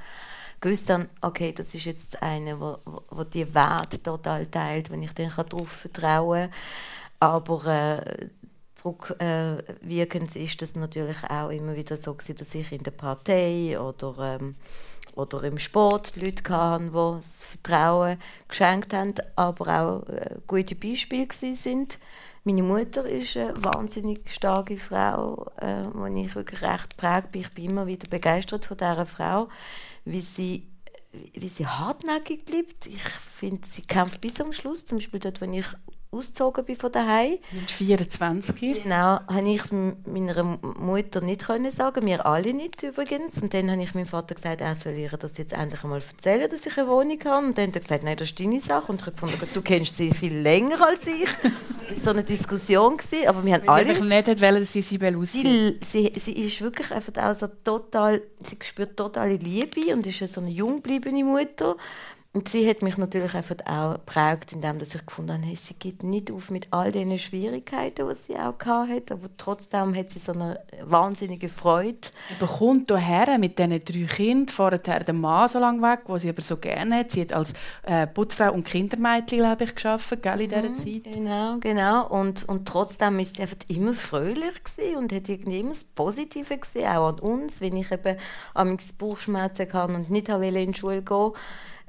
gewusst 0.60 0.88
habe, 0.90 1.08
okay, 1.20 1.52
das 1.52 1.74
ist 1.74 1.84
jetzt 1.84 2.22
eine, 2.22 2.58
wo, 2.58 2.78
wo, 3.10 3.24
die 3.24 3.54
Werte 3.54 4.02
total 4.02 4.46
teilt, 4.46 4.90
wenn 4.90 5.02
ich 5.02 5.12
dann 5.12 5.32
darauf 5.36 5.68
vertrauen 5.68 6.50
kann. 6.50 6.58
Aber 7.20 7.66
äh, 7.66 8.28
rückwirkend 8.84 10.36
äh, 10.36 10.44
ist 10.44 10.60
das 10.62 10.74
natürlich 10.74 11.22
auch 11.28 11.50
immer 11.50 11.76
wieder 11.76 11.96
so 11.96 12.14
gewesen, 12.14 12.36
dass 12.36 12.54
ich 12.54 12.72
in 12.72 12.82
der 12.82 12.90
Partei 12.90 13.78
oder, 13.80 14.38
ähm, 14.40 14.56
oder 15.14 15.42
im 15.44 15.58
Sport 15.58 16.16
Leute 16.16 16.42
hatte, 16.52 16.84
die 16.84 16.90
das 16.92 17.44
Vertrauen 17.44 18.18
geschenkt 18.48 18.92
haben, 18.92 19.14
aber 19.36 19.80
auch 19.80 20.08
äh, 20.08 20.36
gute 20.46 20.74
Beispiele 20.74 21.28
sind. 21.30 21.98
Meine 22.46 22.62
Mutter 22.62 23.06
ist 23.06 23.38
eine 23.38 23.54
wahnsinnig 23.64 24.30
starke 24.30 24.76
Frau, 24.76 25.50
äh, 25.56 25.86
wo 25.94 26.04
ich 26.04 26.34
wirklich 26.34 26.60
recht 26.60 26.96
prägt 26.98 27.32
bin. 27.32 27.40
Ich 27.40 27.52
bin 27.52 27.70
immer 27.70 27.86
wieder 27.86 28.06
begeistert 28.08 28.66
von 28.66 28.76
dieser 28.76 29.06
Frau, 29.06 29.48
wie 30.04 30.20
sie 30.20 30.68
wie 31.32 31.48
sie 31.48 31.66
hartnäckig 31.66 32.44
bleibt. 32.44 32.86
Ich 32.86 33.02
finde, 33.02 33.66
sie 33.68 33.82
kämpft 33.82 34.20
bis 34.20 34.34
zum 34.34 34.52
Schluss. 34.52 34.84
Zum 34.84 34.98
Beispiel 34.98 35.20
dort, 35.20 35.40
wenn 35.40 35.52
ich 35.54 35.66
ausgezogen 36.14 36.64
bin 36.64 36.76
von 36.76 36.92
daheim. 36.92 37.38
Mit 37.52 37.70
24? 37.70 38.82
Genau, 38.82 39.20
habe 39.26 39.50
ich 39.50 39.62
es 39.62 39.72
meiner 39.72 40.42
Mutter 40.44 41.20
nicht 41.20 41.46
können 41.46 41.70
sagen, 41.70 42.04
mir 42.04 42.24
alle 42.24 42.54
nicht 42.54 42.82
übrigens. 42.82 43.38
Und 43.42 43.52
dann 43.54 43.70
habe 43.70 43.82
ich 43.82 43.94
meinem 43.94 44.06
Vater 44.06 44.34
gesagt, 44.34 44.60
er 44.60 44.74
soll 44.74 44.94
ihr 44.94 45.10
das 45.10 45.36
jetzt 45.38 45.52
endlich 45.52 45.82
einmal 45.82 46.00
erzählen, 46.00 46.50
dass 46.50 46.66
ich 46.66 46.78
eine 46.78 46.88
Wohnung 46.88 47.18
habe. 47.24 47.46
Und 47.46 47.58
dann 47.58 47.68
hat 47.68 47.76
er 47.76 47.80
gesagt, 47.80 48.04
nein, 48.04 48.16
das 48.16 48.28
ist 48.28 48.40
deine 48.40 48.60
Sache. 48.60 48.92
Und 48.92 49.00
ich 49.00 49.06
habe 49.06 49.16
gefunden, 49.20 49.48
du 49.52 49.62
kennst 49.62 49.96
sie 49.96 50.12
viel 50.12 50.36
länger 50.36 50.86
als 50.86 51.06
ich. 51.06 51.28
Das 51.88 51.98
war 51.98 52.04
so 52.04 52.10
eine 52.10 52.24
Diskussion. 52.24 52.96
Gewesen, 52.96 53.28
aber 53.28 53.44
wir 53.44 53.54
haben 53.54 53.66
Weil 53.66 53.84
alle... 53.84 53.94
Sie 53.94 54.02
nicht 54.02 54.28
hat 54.28 54.40
wollen, 54.40 54.60
dass 54.60 54.72
sie 54.72 54.82
Sibel 54.82 55.16
auszieht. 55.16 55.84
Sie, 55.84 56.12
sie, 56.12 56.18
sie 56.18 56.32
ist 56.32 56.60
wirklich 56.60 56.90
einfach 56.90 57.12
also 57.22 57.48
total, 57.62 58.22
sie 58.46 58.56
spürt 58.62 58.96
totale 58.96 59.36
Liebe 59.36 59.92
und 59.92 60.06
ist 60.06 60.32
so 60.32 60.40
eine 60.40 60.50
jung 60.50 60.76
gebliebene 60.76 61.24
Mutter. 61.24 61.76
Und 62.34 62.48
sie 62.48 62.68
hat 62.68 62.82
mich 62.82 62.98
natürlich 62.98 63.32
einfach 63.32 63.54
auch 63.64 63.92
geprägt, 63.92 64.50
indem 64.50 64.78
ich 64.82 65.06
gefunden 65.06 65.34
habe, 65.34 65.46
hey, 65.46 65.54
sie 65.54 65.74
gibt 65.74 66.02
nicht 66.02 66.32
auf 66.32 66.50
mit 66.50 66.66
all 66.72 66.90
den 66.90 67.16
Schwierigkeiten, 67.16 68.08
die 68.08 68.14
sie 68.16 68.36
auch 68.36 68.58
hatte, 68.58 69.14
aber 69.14 69.28
trotzdem 69.38 69.94
hat 69.94 70.10
sie 70.10 70.18
so 70.18 70.32
eine 70.32 70.58
wahnsinnige 70.82 71.48
Freude. 71.48 72.08
Sie 72.40 72.44
kommt 72.44 72.90
hierher 72.90 73.38
mit 73.38 73.56
diesen 73.56 73.84
drei 73.84 74.06
Kindern, 74.12 74.48
vorher 74.48 74.78
der 74.80 75.14
Mann 75.14 75.46
so 75.46 75.60
lange 75.60 75.80
weg, 75.80 76.00
wo 76.06 76.18
sie 76.18 76.28
aber 76.28 76.42
so 76.42 76.56
gerne 76.56 76.96
hat. 76.96 77.12
Sie 77.12 77.20
hat 77.20 77.32
als 77.32 77.52
äh, 77.84 78.08
Putzfrau 78.08 78.52
und 78.52 78.64
Kindermädchen, 78.64 79.38
glaube 79.38 79.62
ich, 79.62 79.74
gearbeitet, 79.76 80.22
gell, 80.24 80.40
in 80.40 80.48
dieser 80.48 80.68
mhm, 80.70 80.74
Zeit. 80.74 81.14
Genau, 81.14 81.58
genau. 81.60 82.08
Und, 82.08 82.48
und 82.48 82.66
trotzdem 82.66 83.16
war 83.16 83.24
sie 83.24 83.42
einfach 83.42 83.58
immer 83.68 83.92
fröhlich 83.92 84.54
und 84.98 85.12
hat 85.12 85.28
irgendwie 85.28 85.60
immer 85.60 85.70
das 85.70 85.84
Positive 85.84 86.58
gesehen, 86.58 86.88
auch 86.88 87.10
an 87.10 87.20
uns, 87.20 87.60
wenn 87.60 87.76
ich 87.76 87.92
eben 87.92 88.18
am 88.54 88.76
Bauchschmerzen 88.98 89.72
hatte 89.72 89.94
und 89.94 90.10
nicht 90.10 90.28
in 90.28 90.72
die 90.72 90.74
Schule 90.76 91.00
gehen 91.00 91.10
wollte 91.10 91.38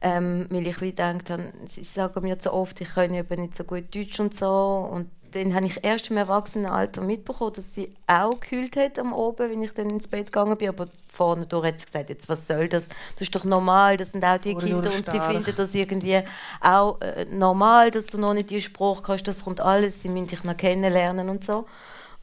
ähm, 0.05 0.45
weil 0.51 0.67
ich 0.67 0.77
gedacht 0.77 1.31
habe, 1.31 1.51
sie 1.67 1.83
sagen 1.83 2.21
mir 2.21 2.37
so 2.39 2.53
oft, 2.53 2.79
ich 2.79 2.93
kann 2.93 3.11
eben 3.11 3.41
nicht 3.41 3.55
so 3.55 3.63
gut 3.63 3.93
Deutsch 3.93 4.19
und 4.19 4.35
so 4.35 4.87
und 4.91 5.09
dann 5.31 5.55
habe 5.55 5.65
ich 5.65 5.83
erst 5.83 6.11
im 6.11 6.17
Erwachsenenalter 6.17 7.01
mitbekommen, 7.01 7.53
dass 7.53 7.73
sie 7.73 7.91
auch 8.05 8.39
gekühlt 8.39 8.77
hat 8.77 8.99
am 8.99 9.13
Oben, 9.13 9.49
wenn 9.49 9.63
ich 9.63 9.73
dann 9.73 9.89
ins 9.89 10.07
Bett 10.07 10.27
gegangen 10.27 10.55
bin, 10.57 10.69
aber 10.69 10.87
vorne 11.09 11.47
durch 11.47 11.65
hat 11.65 11.79
sie 11.79 11.87
gesagt, 11.87 12.09
jetzt, 12.09 12.29
was 12.29 12.45
soll 12.45 12.69
das? 12.69 12.87
Das 12.87 13.21
ist 13.21 13.35
doch 13.35 13.45
normal, 13.45 13.97
das 13.97 14.11
sind 14.11 14.23
auch 14.23 14.37
die 14.37 14.53
Oder 14.53 14.67
Kinder 14.67 14.93
und 14.93 15.09
sie 15.09 15.19
finden 15.19 15.55
das 15.55 15.73
irgendwie 15.73 16.21
auch 16.61 17.01
äh, 17.01 17.25
normal, 17.25 17.89
dass 17.89 18.05
du 18.05 18.19
noch 18.19 18.35
nicht 18.35 18.51
die 18.51 18.61
Spruch 18.61 19.01
kannst, 19.01 19.27
das 19.27 19.43
kommt 19.43 19.59
alles, 19.59 20.03
sie 20.03 20.09
müssen 20.09 20.27
dich 20.27 20.43
noch 20.43 20.55
kennenlernen 20.55 21.29
und 21.29 21.43
so. 21.43 21.65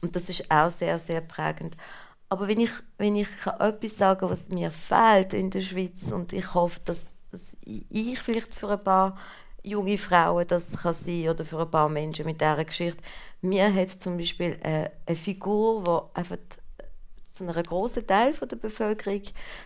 Und 0.01 0.15
das 0.15 0.29
ist 0.29 0.49
auch 0.49 0.71
sehr, 0.71 0.99
sehr 0.99 1.19
prägend. 1.19 1.75
Aber 2.29 2.47
wenn 2.47 2.61
ich, 2.61 2.71
wenn 2.97 3.17
ich 3.17 3.27
etwas 3.59 3.97
sagen 3.97 4.29
was 4.29 4.47
mir 4.47 4.71
fehlt 4.71 5.33
in 5.33 5.49
der 5.49 5.61
Schweiz 5.61 6.11
und 6.11 6.31
ich 6.31 6.53
hoffe, 6.53 6.79
dass 6.85 7.12
dass 7.33 7.57
ich 7.65 8.19
vielleicht 8.19 8.53
für 8.53 8.69
ein 8.69 8.83
paar 8.83 9.17
junge 9.63 9.97
Frauen 9.97 10.47
das 10.47 10.65
kann 10.71 10.93
sein 10.93 11.29
oder 11.29 11.43
für 11.43 11.59
ein 11.59 11.71
paar 11.71 11.89
Menschen 11.89 12.25
mit 12.25 12.39
dieser 12.39 12.63
Geschichte. 12.63 13.03
Mir 13.41 13.73
hat 13.73 13.89
zum 13.89 14.17
Beispiel 14.17 14.59
eine, 14.61 14.91
eine 15.05 15.15
Figur, 15.15 15.83
die 15.83 16.19
einfach 16.19 16.37
zu 17.29 17.43
einem 17.43 17.63
grossen 17.63 18.05
Teil 18.05 18.33
der 18.33 18.55
Bevölkerung, 18.55 19.23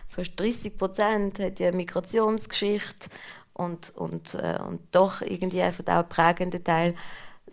fast 0.08 0.40
30 0.40 0.78
Prozent, 0.78 1.38
hat 1.38 1.60
ja 1.60 1.68
eine 1.68 1.76
Migrationsgeschichte 1.76 3.10
und, 3.52 3.90
und, 3.96 4.34
äh, 4.34 4.58
und 4.66 4.80
doch 4.92 5.20
irgendwie 5.20 5.60
einfach 5.60 5.84
auch 5.88 6.18
ein 6.18 6.64
Teil. 6.64 6.94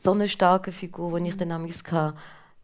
So 0.01 0.13
eine 0.13 0.29
starke 0.29 0.71
Figur, 0.71 1.19
die 1.19 1.29
ich 1.29 1.37
dann 1.37 1.49
manchmal 1.49 2.11
kann 2.11 2.19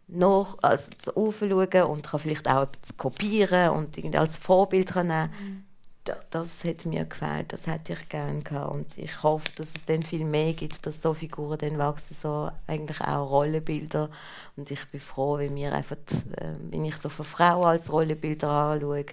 noch 0.08 0.58
also 0.62 0.90
aufschauen 1.16 1.84
und 1.84 2.04
kann 2.04 2.20
vielleicht 2.20 2.48
auch 2.50 2.68
kopieren 2.98 3.70
und 3.72 3.98
irgendwie 3.98 4.18
als 4.18 4.38
Vorbild 4.38 4.92
kann 4.92 5.08
nehmen. 5.08 5.32
Mhm 5.32 5.71
das 6.04 6.64
hat 6.64 6.86
mir 6.86 7.06
gefällt, 7.06 7.54
das 7.54 7.68
hätte 7.68 7.94
ich 7.94 8.10
gerne 8.10 8.42
gehabt. 8.42 8.74
Und 8.74 8.98
ich 8.98 9.22
hoffe, 9.22 9.50
dass 9.56 9.70
es 9.76 9.86
dann 9.86 10.02
viel 10.02 10.26
mehr 10.26 10.54
gibt, 10.54 10.86
dass 10.86 11.02
so 11.02 11.14
Figuren 11.14 11.60
dann 11.60 11.78
wachsen, 11.78 12.16
so 12.20 12.50
eigentlich 12.66 13.00
auch 13.02 13.30
Rollenbilder. 13.30 14.10
Und 14.56 14.72
ich 14.72 14.84
bin 14.86 15.00
froh, 15.00 15.38
wenn 15.38 15.56
wir 15.56 15.74
einfach, 15.74 15.98
äh, 16.38 16.54
wenn 16.70 16.86
ich 16.86 16.96
so 16.96 17.10
von 17.10 17.26
Frauen 17.26 17.66
als 17.66 17.92
Rollenbilder 17.92 18.50
anschaue 18.50 19.06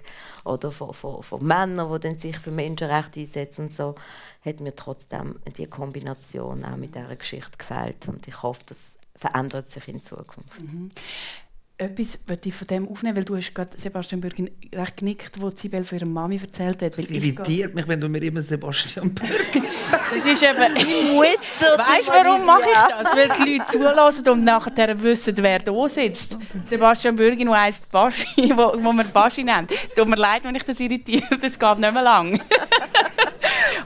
oder 0.45 0.71
von, 0.71 0.93
von, 0.93 1.21
von 1.21 1.45
Männern, 1.45 1.91
die 1.93 1.99
dann 1.99 2.17
sich 2.17 2.39
für 2.39 2.51
Menschenrechte 2.51 3.19
einsetzen 3.19 3.65
und 3.65 3.73
so, 3.73 3.95
hat 4.43 4.59
mir 4.59 4.75
trotzdem 4.75 5.39
die 5.57 5.67
Kombination 5.67 6.65
auch 6.65 6.77
mit 6.77 6.95
dieser 6.95 7.15
Geschichte 7.15 7.57
gefällt. 7.57 8.07
Und 8.07 8.27
ich 8.27 8.41
hoffe, 8.41 8.63
das 8.65 8.77
verändert 9.15 9.69
sich 9.69 9.87
in 9.87 10.01
Zukunft. 10.01 10.59
Mhm 10.59 10.89
etwas 11.79 12.19
ich 12.43 12.53
von 12.53 12.67
dem 12.67 12.87
aufnehmen, 12.89 13.15
weil 13.15 13.23
du 13.23 13.37
hast 13.37 13.53
gerade 13.53 13.69
Sebastian 13.77 14.19
Bürgin 14.19 14.49
recht 14.75 14.97
genickt, 14.97 15.39
wo 15.39 15.49
Sibel 15.49 15.85
für 15.85 15.95
ihre 15.95 16.05
Mami 16.05 16.37
erzählt 16.37 16.81
hat. 16.81 16.97
Es 16.97 17.09
irritiert 17.09 17.73
mich, 17.73 17.87
wenn 17.87 18.01
du 18.01 18.09
mir 18.09 18.21
immer 18.21 18.41
Sebastian 18.41 19.09
Bürgin 19.15 19.63
sagst. 19.89 20.11
Das 20.11 20.25
ist 20.25 20.43
eben 20.43 21.13
Mutter. 21.13 21.77
Weißt 21.77 22.09
du, 22.09 22.11
warum 22.11 22.45
mache 22.45 22.63
ich 22.63 22.89
das? 22.89 23.15
Weil 23.15 23.29
die 23.29 23.57
Leute 23.57 23.71
zulassen 23.71 24.29
und 24.29 24.43
nachher 24.43 25.01
wissen, 25.01 25.35
wer 25.37 25.59
da 25.59 25.87
sitzt. 25.87 26.37
Sebastian 26.65 27.15
Bürgin, 27.15 27.47
der 27.47 27.61
heisst 27.61 27.89
Baschi, 27.89 28.51
wo, 28.55 28.73
wo 28.83 28.91
man 28.91 29.09
Baschi 29.11 29.43
nennt. 29.43 29.71
Tut 29.95 30.07
mir 30.07 30.17
leid, 30.17 30.43
wenn 30.43 30.55
ich 30.55 30.63
das 30.63 30.79
irritiere, 30.81 31.37
das 31.41 31.57
geht 31.57 31.79
nicht 31.79 31.93
mehr 31.93 32.03
lang. 32.03 32.41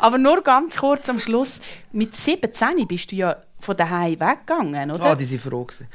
Aber 0.04 0.18
nur 0.18 0.44
ganz 0.44 0.76
kurz 0.76 1.08
am 1.08 1.18
Schluss. 1.18 1.62
Mit 1.94 2.14
17 2.14 2.86
bist 2.86 3.14
du 3.14 3.16
ja 3.16 3.38
von 3.58 3.78
daheim 3.78 4.20
weggegangen, 4.20 4.92
oder? 4.92 5.06
Ah, 5.06 5.16
die 5.16 5.24
sind 5.24 5.42
froh 5.42 5.64
gewesen. 5.64 5.88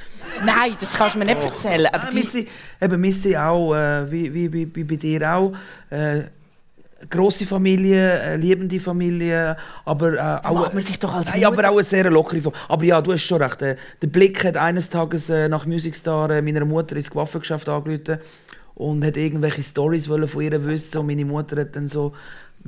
Nein, 0.46 0.78
das 0.80 0.94
kannst 0.94 1.14
du 1.14 1.18
mir 1.18 1.26
nicht 1.26 1.42
oh. 1.42 1.48
erzählen. 1.48 1.88
Aber 1.92 2.04
ah, 2.04 2.10
die... 2.10 2.16
wir, 2.16 2.24
sind, 2.24 2.48
eben, 2.80 3.02
wir 3.02 3.12
sind 3.12 3.36
auch, 3.36 3.74
äh, 3.74 4.10
wie, 4.10 4.32
wie, 4.32 4.50
wie, 4.50 4.74
wie, 4.74 4.84
bei 4.84 4.96
dir 4.96 5.30
auch, 5.30 5.52
äh, 5.90 6.22
grosse 7.10 7.44
Familie, 7.44 8.18
äh, 8.18 8.36
liebende 8.36 8.80
Familie, 8.80 9.58
aber 9.84 10.14
äh, 10.14 10.46
auch, 10.46 10.54
macht 10.54 10.72
man 10.72 10.82
sich 10.82 10.98
doch 10.98 11.14
als 11.14 11.34
nein, 11.34 11.44
aber 11.44 11.68
auch 11.68 11.74
eine 11.74 11.84
sehr 11.84 12.10
lockere 12.10 12.40
Familie. 12.40 12.62
Aber 12.66 12.84
ja, 12.84 13.02
du 13.02 13.12
hast 13.12 13.24
schon 13.24 13.42
recht. 13.42 13.60
Äh, 13.60 13.76
der 14.00 14.06
Blick 14.06 14.42
hat 14.42 14.56
eines 14.56 14.88
Tages 14.88 15.28
äh, 15.28 15.50
nach 15.50 15.66
Music 15.66 15.94
Star 15.94 16.30
äh, 16.30 16.40
meiner 16.40 16.64
Mutter 16.64 16.96
ins 16.96 17.14
Waffengeschäft 17.14 17.68
angerufen 17.68 18.20
und 18.74 19.04
hat 19.04 19.18
irgendwelche 19.18 19.62
Stories 19.62 20.06
von 20.06 20.40
ihr 20.40 20.64
wissen 20.64 20.96
und 20.96 21.06
meine 21.08 21.26
Mutter 21.26 21.60
hat 21.60 21.76
dann 21.76 21.88
so 21.88 22.14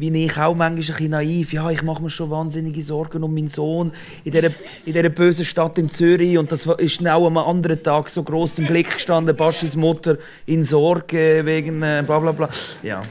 wie 0.00 0.24
ich 0.24 0.36
auch 0.38 0.54
manchmal 0.54 0.70
ein 0.70 0.76
bisschen 0.76 1.10
naiv, 1.10 1.52
ja, 1.52 1.70
ich 1.70 1.82
mache 1.82 2.02
mir 2.02 2.10
schon 2.10 2.30
wahnsinnige 2.30 2.82
Sorgen 2.82 3.22
um 3.22 3.34
meinen 3.34 3.48
Sohn 3.48 3.92
in 4.24 4.32
dieser, 4.32 4.48
in 4.48 4.92
dieser 4.92 5.08
bösen 5.08 5.44
Stadt 5.44 5.78
in 5.78 5.88
Zürich 5.88 6.38
und 6.38 6.50
das 6.50 6.66
ist 6.66 7.06
auch 7.06 7.26
am 7.26 7.36
anderen 7.36 7.82
Tag 7.82 8.08
so 8.08 8.22
groß 8.22 8.58
im 8.60 8.66
Blick 8.66 8.92
gestanden, 8.92 9.36
Baschis 9.36 9.76
Mutter 9.76 10.16
in 10.46 10.64
Sorge 10.64 11.42
wegen 11.44 11.82
äh, 11.82 12.02
bla 12.06 12.18
bla 12.18 12.32
bla. 12.32 12.48
Ja, 12.82 13.02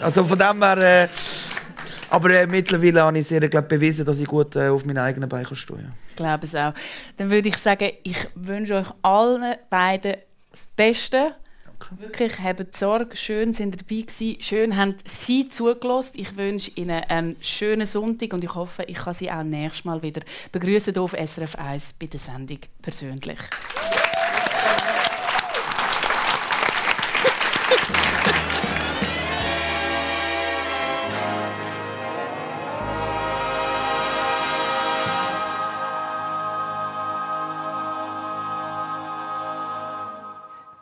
also 0.00 0.24
von 0.24 0.38
dem 0.38 0.62
her... 0.62 1.04
Äh, 1.04 1.08
aber 2.10 2.30
äh, 2.30 2.46
mittlerweile 2.46 3.02
habe 3.02 3.18
ich 3.20 3.28
sehr 3.28 3.48
glaub, 3.48 3.68
bewiesen, 3.68 4.04
dass 4.04 4.18
ich 4.18 4.26
gut 4.26 4.56
äh, 4.56 4.68
auf 4.68 4.84
meinen 4.84 4.98
eigenen 4.98 5.28
Beinen 5.28 5.54
stehe. 5.54 5.92
Ich 6.10 6.16
glaube 6.16 6.44
es 6.44 6.54
auch. 6.56 6.74
Dann 7.16 7.30
würde 7.30 7.48
ich 7.48 7.56
sagen, 7.56 7.90
ich 8.02 8.26
wünsche 8.34 8.74
euch 8.74 8.88
allen 9.02 9.54
beiden 9.70 10.16
das 10.50 10.66
Beste. 10.74 11.36
Wirklich, 11.98 12.38
habt 12.38 12.76
Sorge, 12.76 13.16
schön 13.16 13.54
sind 13.54 13.80
dabei 13.80 14.02
gewesen, 14.02 14.42
schön 14.42 14.76
haben 14.76 14.96
Sie 15.04 15.48
zugelassen. 15.48 16.14
Ich 16.16 16.36
wünsche 16.36 16.70
Ihnen 16.74 17.04
einen 17.04 17.36
schönen 17.40 17.86
Sonntag 17.86 18.32
und 18.32 18.44
ich 18.44 18.54
hoffe, 18.54 18.84
ich 18.84 18.96
kann 18.96 19.14
Sie 19.14 19.30
auch 19.30 19.42
nächstes 19.42 19.84
Mal 19.84 20.02
wieder 20.02 20.22
begrüßen 20.52 20.96
auf 20.98 21.12
SRF 21.12 21.56
1 21.56 21.94
bei 21.94 22.06
der 22.06 22.20
Sendung 22.20 22.58
persönlich. 22.82 23.38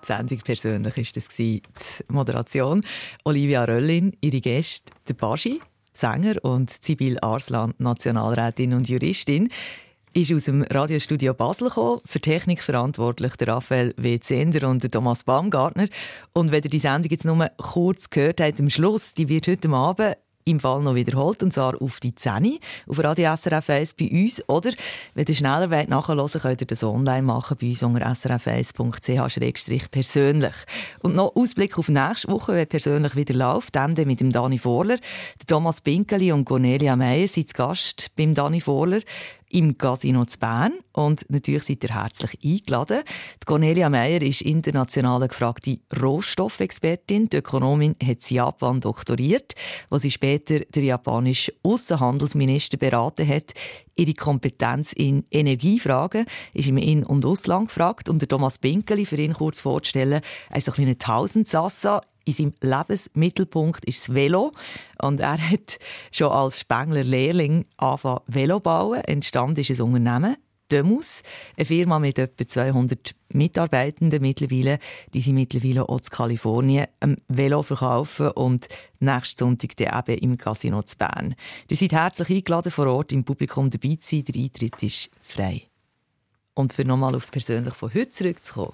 Sendung 0.09 0.39
persönlich 0.39 0.97
ist 0.97 1.17
das 1.17 1.29
die 1.29 1.63
Moderation. 2.09 2.83
Olivia 3.25 3.65
Röllin, 3.65 4.17
ihre 4.21 4.41
Gäste, 4.41 4.93
der 5.07 5.15
Baschi, 5.15 5.61
Sänger 5.93 6.43
und 6.45 6.71
Sibyl 6.71 7.19
Arslan, 7.21 7.75
Nationalrätin 7.79 8.73
und 8.73 8.89
Juristin 8.89 9.49
ist 10.15 10.33
aus 10.33 10.47
dem 10.47 10.63
Radiostudio 10.63 11.35
Basel 11.35 11.69
gekommen, 11.69 12.01
für 12.07 12.21
Technik 12.21 12.63
verantwortlich 12.63 13.37
der 13.37 13.49
Raphael 13.49 13.95
W. 13.99 14.19
Zender 14.19 14.69
und 14.69 14.83
der 14.83 14.91
Thomas 14.91 15.25
Baumgartner. 15.25 15.89
Und 16.33 16.51
wenn 16.51 16.63
ihr 16.63 16.71
die 16.71 16.79
Sendung 16.79 17.11
jetzt 17.11 17.27
nur 17.27 17.47
kurz 17.59 18.09
gehört 18.09 18.41
habt, 18.41 18.59
am 18.59 18.71
Schluss, 18.71 19.13
die 19.13 19.29
wird 19.29 19.47
heute 19.47 19.69
Abend 19.69 20.17
im 20.49 20.61
Fall 20.61 20.83
noch 20.83 20.95
wiederholt, 20.95 21.43
und 21.43 21.53
zwar 21.53 21.81
auf 21.81 22.01
die 22.01 22.15
10 22.15 22.59
auf 22.87 22.99
Radio 22.99 23.35
SRF 23.37 23.71
1 23.71 23.95
bei 23.95 24.11
uns. 24.11 24.47
Oder, 24.49 24.73
wenn 25.15 25.25
ihr 25.27 25.35
schneller 25.35 25.71
wollt, 25.71 25.89
nachhören 25.89 26.29
könnt 26.41 26.61
ihr 26.61 26.67
das 26.67 26.83
online 26.83 27.23
machen 27.23 27.57
bei 27.61 27.69
uns 27.69 27.83
unter 27.83 28.07
srf1.ch-persönlich. 28.07 30.55
Und 31.01 31.15
noch 31.15 31.37
Ausblick 31.37 31.79
auf 31.79 31.89
nächste 31.89 32.29
Woche, 32.29 32.55
wenn 32.55 32.67
persönlich 32.67 33.17
wieder 33.17 33.35
läuft, 33.35 33.77
dann 33.77 33.95
mit 33.95 34.21
dem 34.21 34.31
Dani 34.33 34.59
Vorler. 34.59 34.99
Thomas 35.47 35.81
Pinkeli 35.81 36.33
und 36.33 36.45
Cornelia 36.45 36.97
Meyer 36.97 37.29
sind 37.29 37.49
zu 37.49 37.55
Gast 37.55 38.11
beim 38.17 38.35
Dani 38.35 38.61
Vorler 38.61 39.01
im 39.51 39.79
Casino 39.79 40.25
zu 40.25 40.39
Bern. 40.39 40.75
Und 40.93 41.25
natürlich 41.29 41.65
seid 41.65 41.85
ihr 41.85 41.95
herzlich 41.95 42.39
eingeladen. 42.45 43.03
Die 43.43 43.47
Cornelia 43.47 43.89
Meyer 43.89 44.23
ist 44.23 44.43
international 44.43 45.27
gefragte 45.29 45.79
Rohstoffexpertin. 46.01 47.29
Die 47.29 47.39
Ökonomin 47.39 47.95
hat 48.03 48.31
in 48.31 48.37
Japan 48.37 48.81
doktoriert, 48.81 49.55
wo 49.91 49.99
sie 49.99 50.11
später 50.11 50.61
der 50.61 50.83
japanische 50.83 51.53
Außenhandelsminister 51.63 52.77
beraten 52.77 53.27
hat. 53.27 53.55
Ihre 53.97 54.15
Kompetenz 54.15 54.93
in 54.93 55.25
Energiefragen 55.31 56.27
ist 56.55 56.69
im 56.69 56.77
In- 56.77 57.05
und 57.05 57.25
Ausland 57.27 57.69
gefragt. 57.69 58.09
Und 58.09 58.23
der 58.23 58.29
Thomas 58.29 58.59
Binkeli, 58.59 59.07
für 59.07 59.17
ihn 59.17 59.33
kurz 59.33 59.61
vorzustellen, 59.61 60.21
er 60.51 60.57
ist 60.57 60.67
so 60.67 60.73
ein 60.73 60.77
kleiner 60.77 60.99
Tausendsassa 60.99 62.01
in 62.29 62.33
seinem 62.33 62.55
Lebensmittelpunkt 62.61 63.85
ist 63.87 64.09
das 64.09 64.15
Velo. 64.15 64.53
Und 65.01 65.21
er 65.21 65.39
hat 65.39 65.79
schon 66.13 66.31
als 66.31 66.61
Spengler 66.61 67.05
Lehrling 67.05 67.65
angefangen 67.77 68.21
Velo 68.27 68.61
bauen. 68.61 69.01
Entstanden 69.05 69.61
ist 69.61 69.71
ein 69.71 69.81
Unternehmen, 69.81 70.37
Demus, 70.71 71.23
eine 71.57 71.65
Firma 71.65 71.99
mit 71.99 72.19
etwa 72.19 72.47
200 72.47 73.15
Mitarbeitenden 73.31 74.21
mittlerweile. 74.21 74.79
Die 75.15 75.21
sind 75.21 75.35
mittlerweile 75.35 75.89
auch 75.89 75.99
in 75.99 76.05
Kalifornien 76.11 76.87
ein 77.01 77.17
Velo 77.29 77.63
verkaufen 77.63 78.31
und 78.33 78.69
nächsten 79.01 79.39
Sonntag 79.39 79.77
dann 79.77 79.99
eben 79.99 80.19
im 80.19 80.39
Casino 80.39 80.83
zu 80.83 80.99
Bern. 80.99 81.35
Die 81.71 81.75
sind 81.75 81.93
herzlich 81.93 82.31
eingeladen, 82.31 82.71
vor 82.71 82.87
Ort 82.87 83.13
im 83.13 83.25
Publikum 83.25 83.71
dabei 83.71 83.97
zu 83.97 84.17
sein. 84.17 84.25
Der 84.25 84.43
Eintritt 84.43 84.83
ist 84.83 85.11
frei. 85.23 85.63
Und 86.55 86.73
für 86.73 86.85
nochmal 86.85 87.15
aufs 87.15 87.31
Persönliche 87.31 87.75
von 87.75 87.95
heute 87.95 88.11
zurückzukommen. 88.11 88.73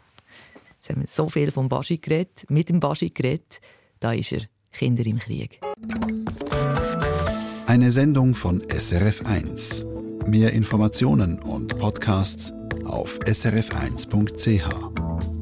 Jetzt 0.84 0.90
haben 0.90 1.00
wir 1.00 1.08
so 1.08 1.30
viel 1.30 1.50
vom 1.50 1.70
Baschi 1.70 1.96
geredet, 1.96 2.44
mit 2.50 2.68
dem 2.68 2.78
Baschi 2.78 3.08
geredet. 3.08 3.62
Da 4.00 4.12
ist 4.12 4.32
er, 4.32 4.42
Kinder 4.70 5.06
im 5.06 5.18
Krieg. 5.18 5.58
Eine 7.66 7.90
Sendung 7.90 8.34
von 8.34 8.60
SRF1. 8.60 10.28
Mehr 10.28 10.52
Informationen 10.52 11.38
und 11.38 11.78
Podcasts 11.78 12.52
auf 12.84 13.18
srf1.ch. 13.20 15.33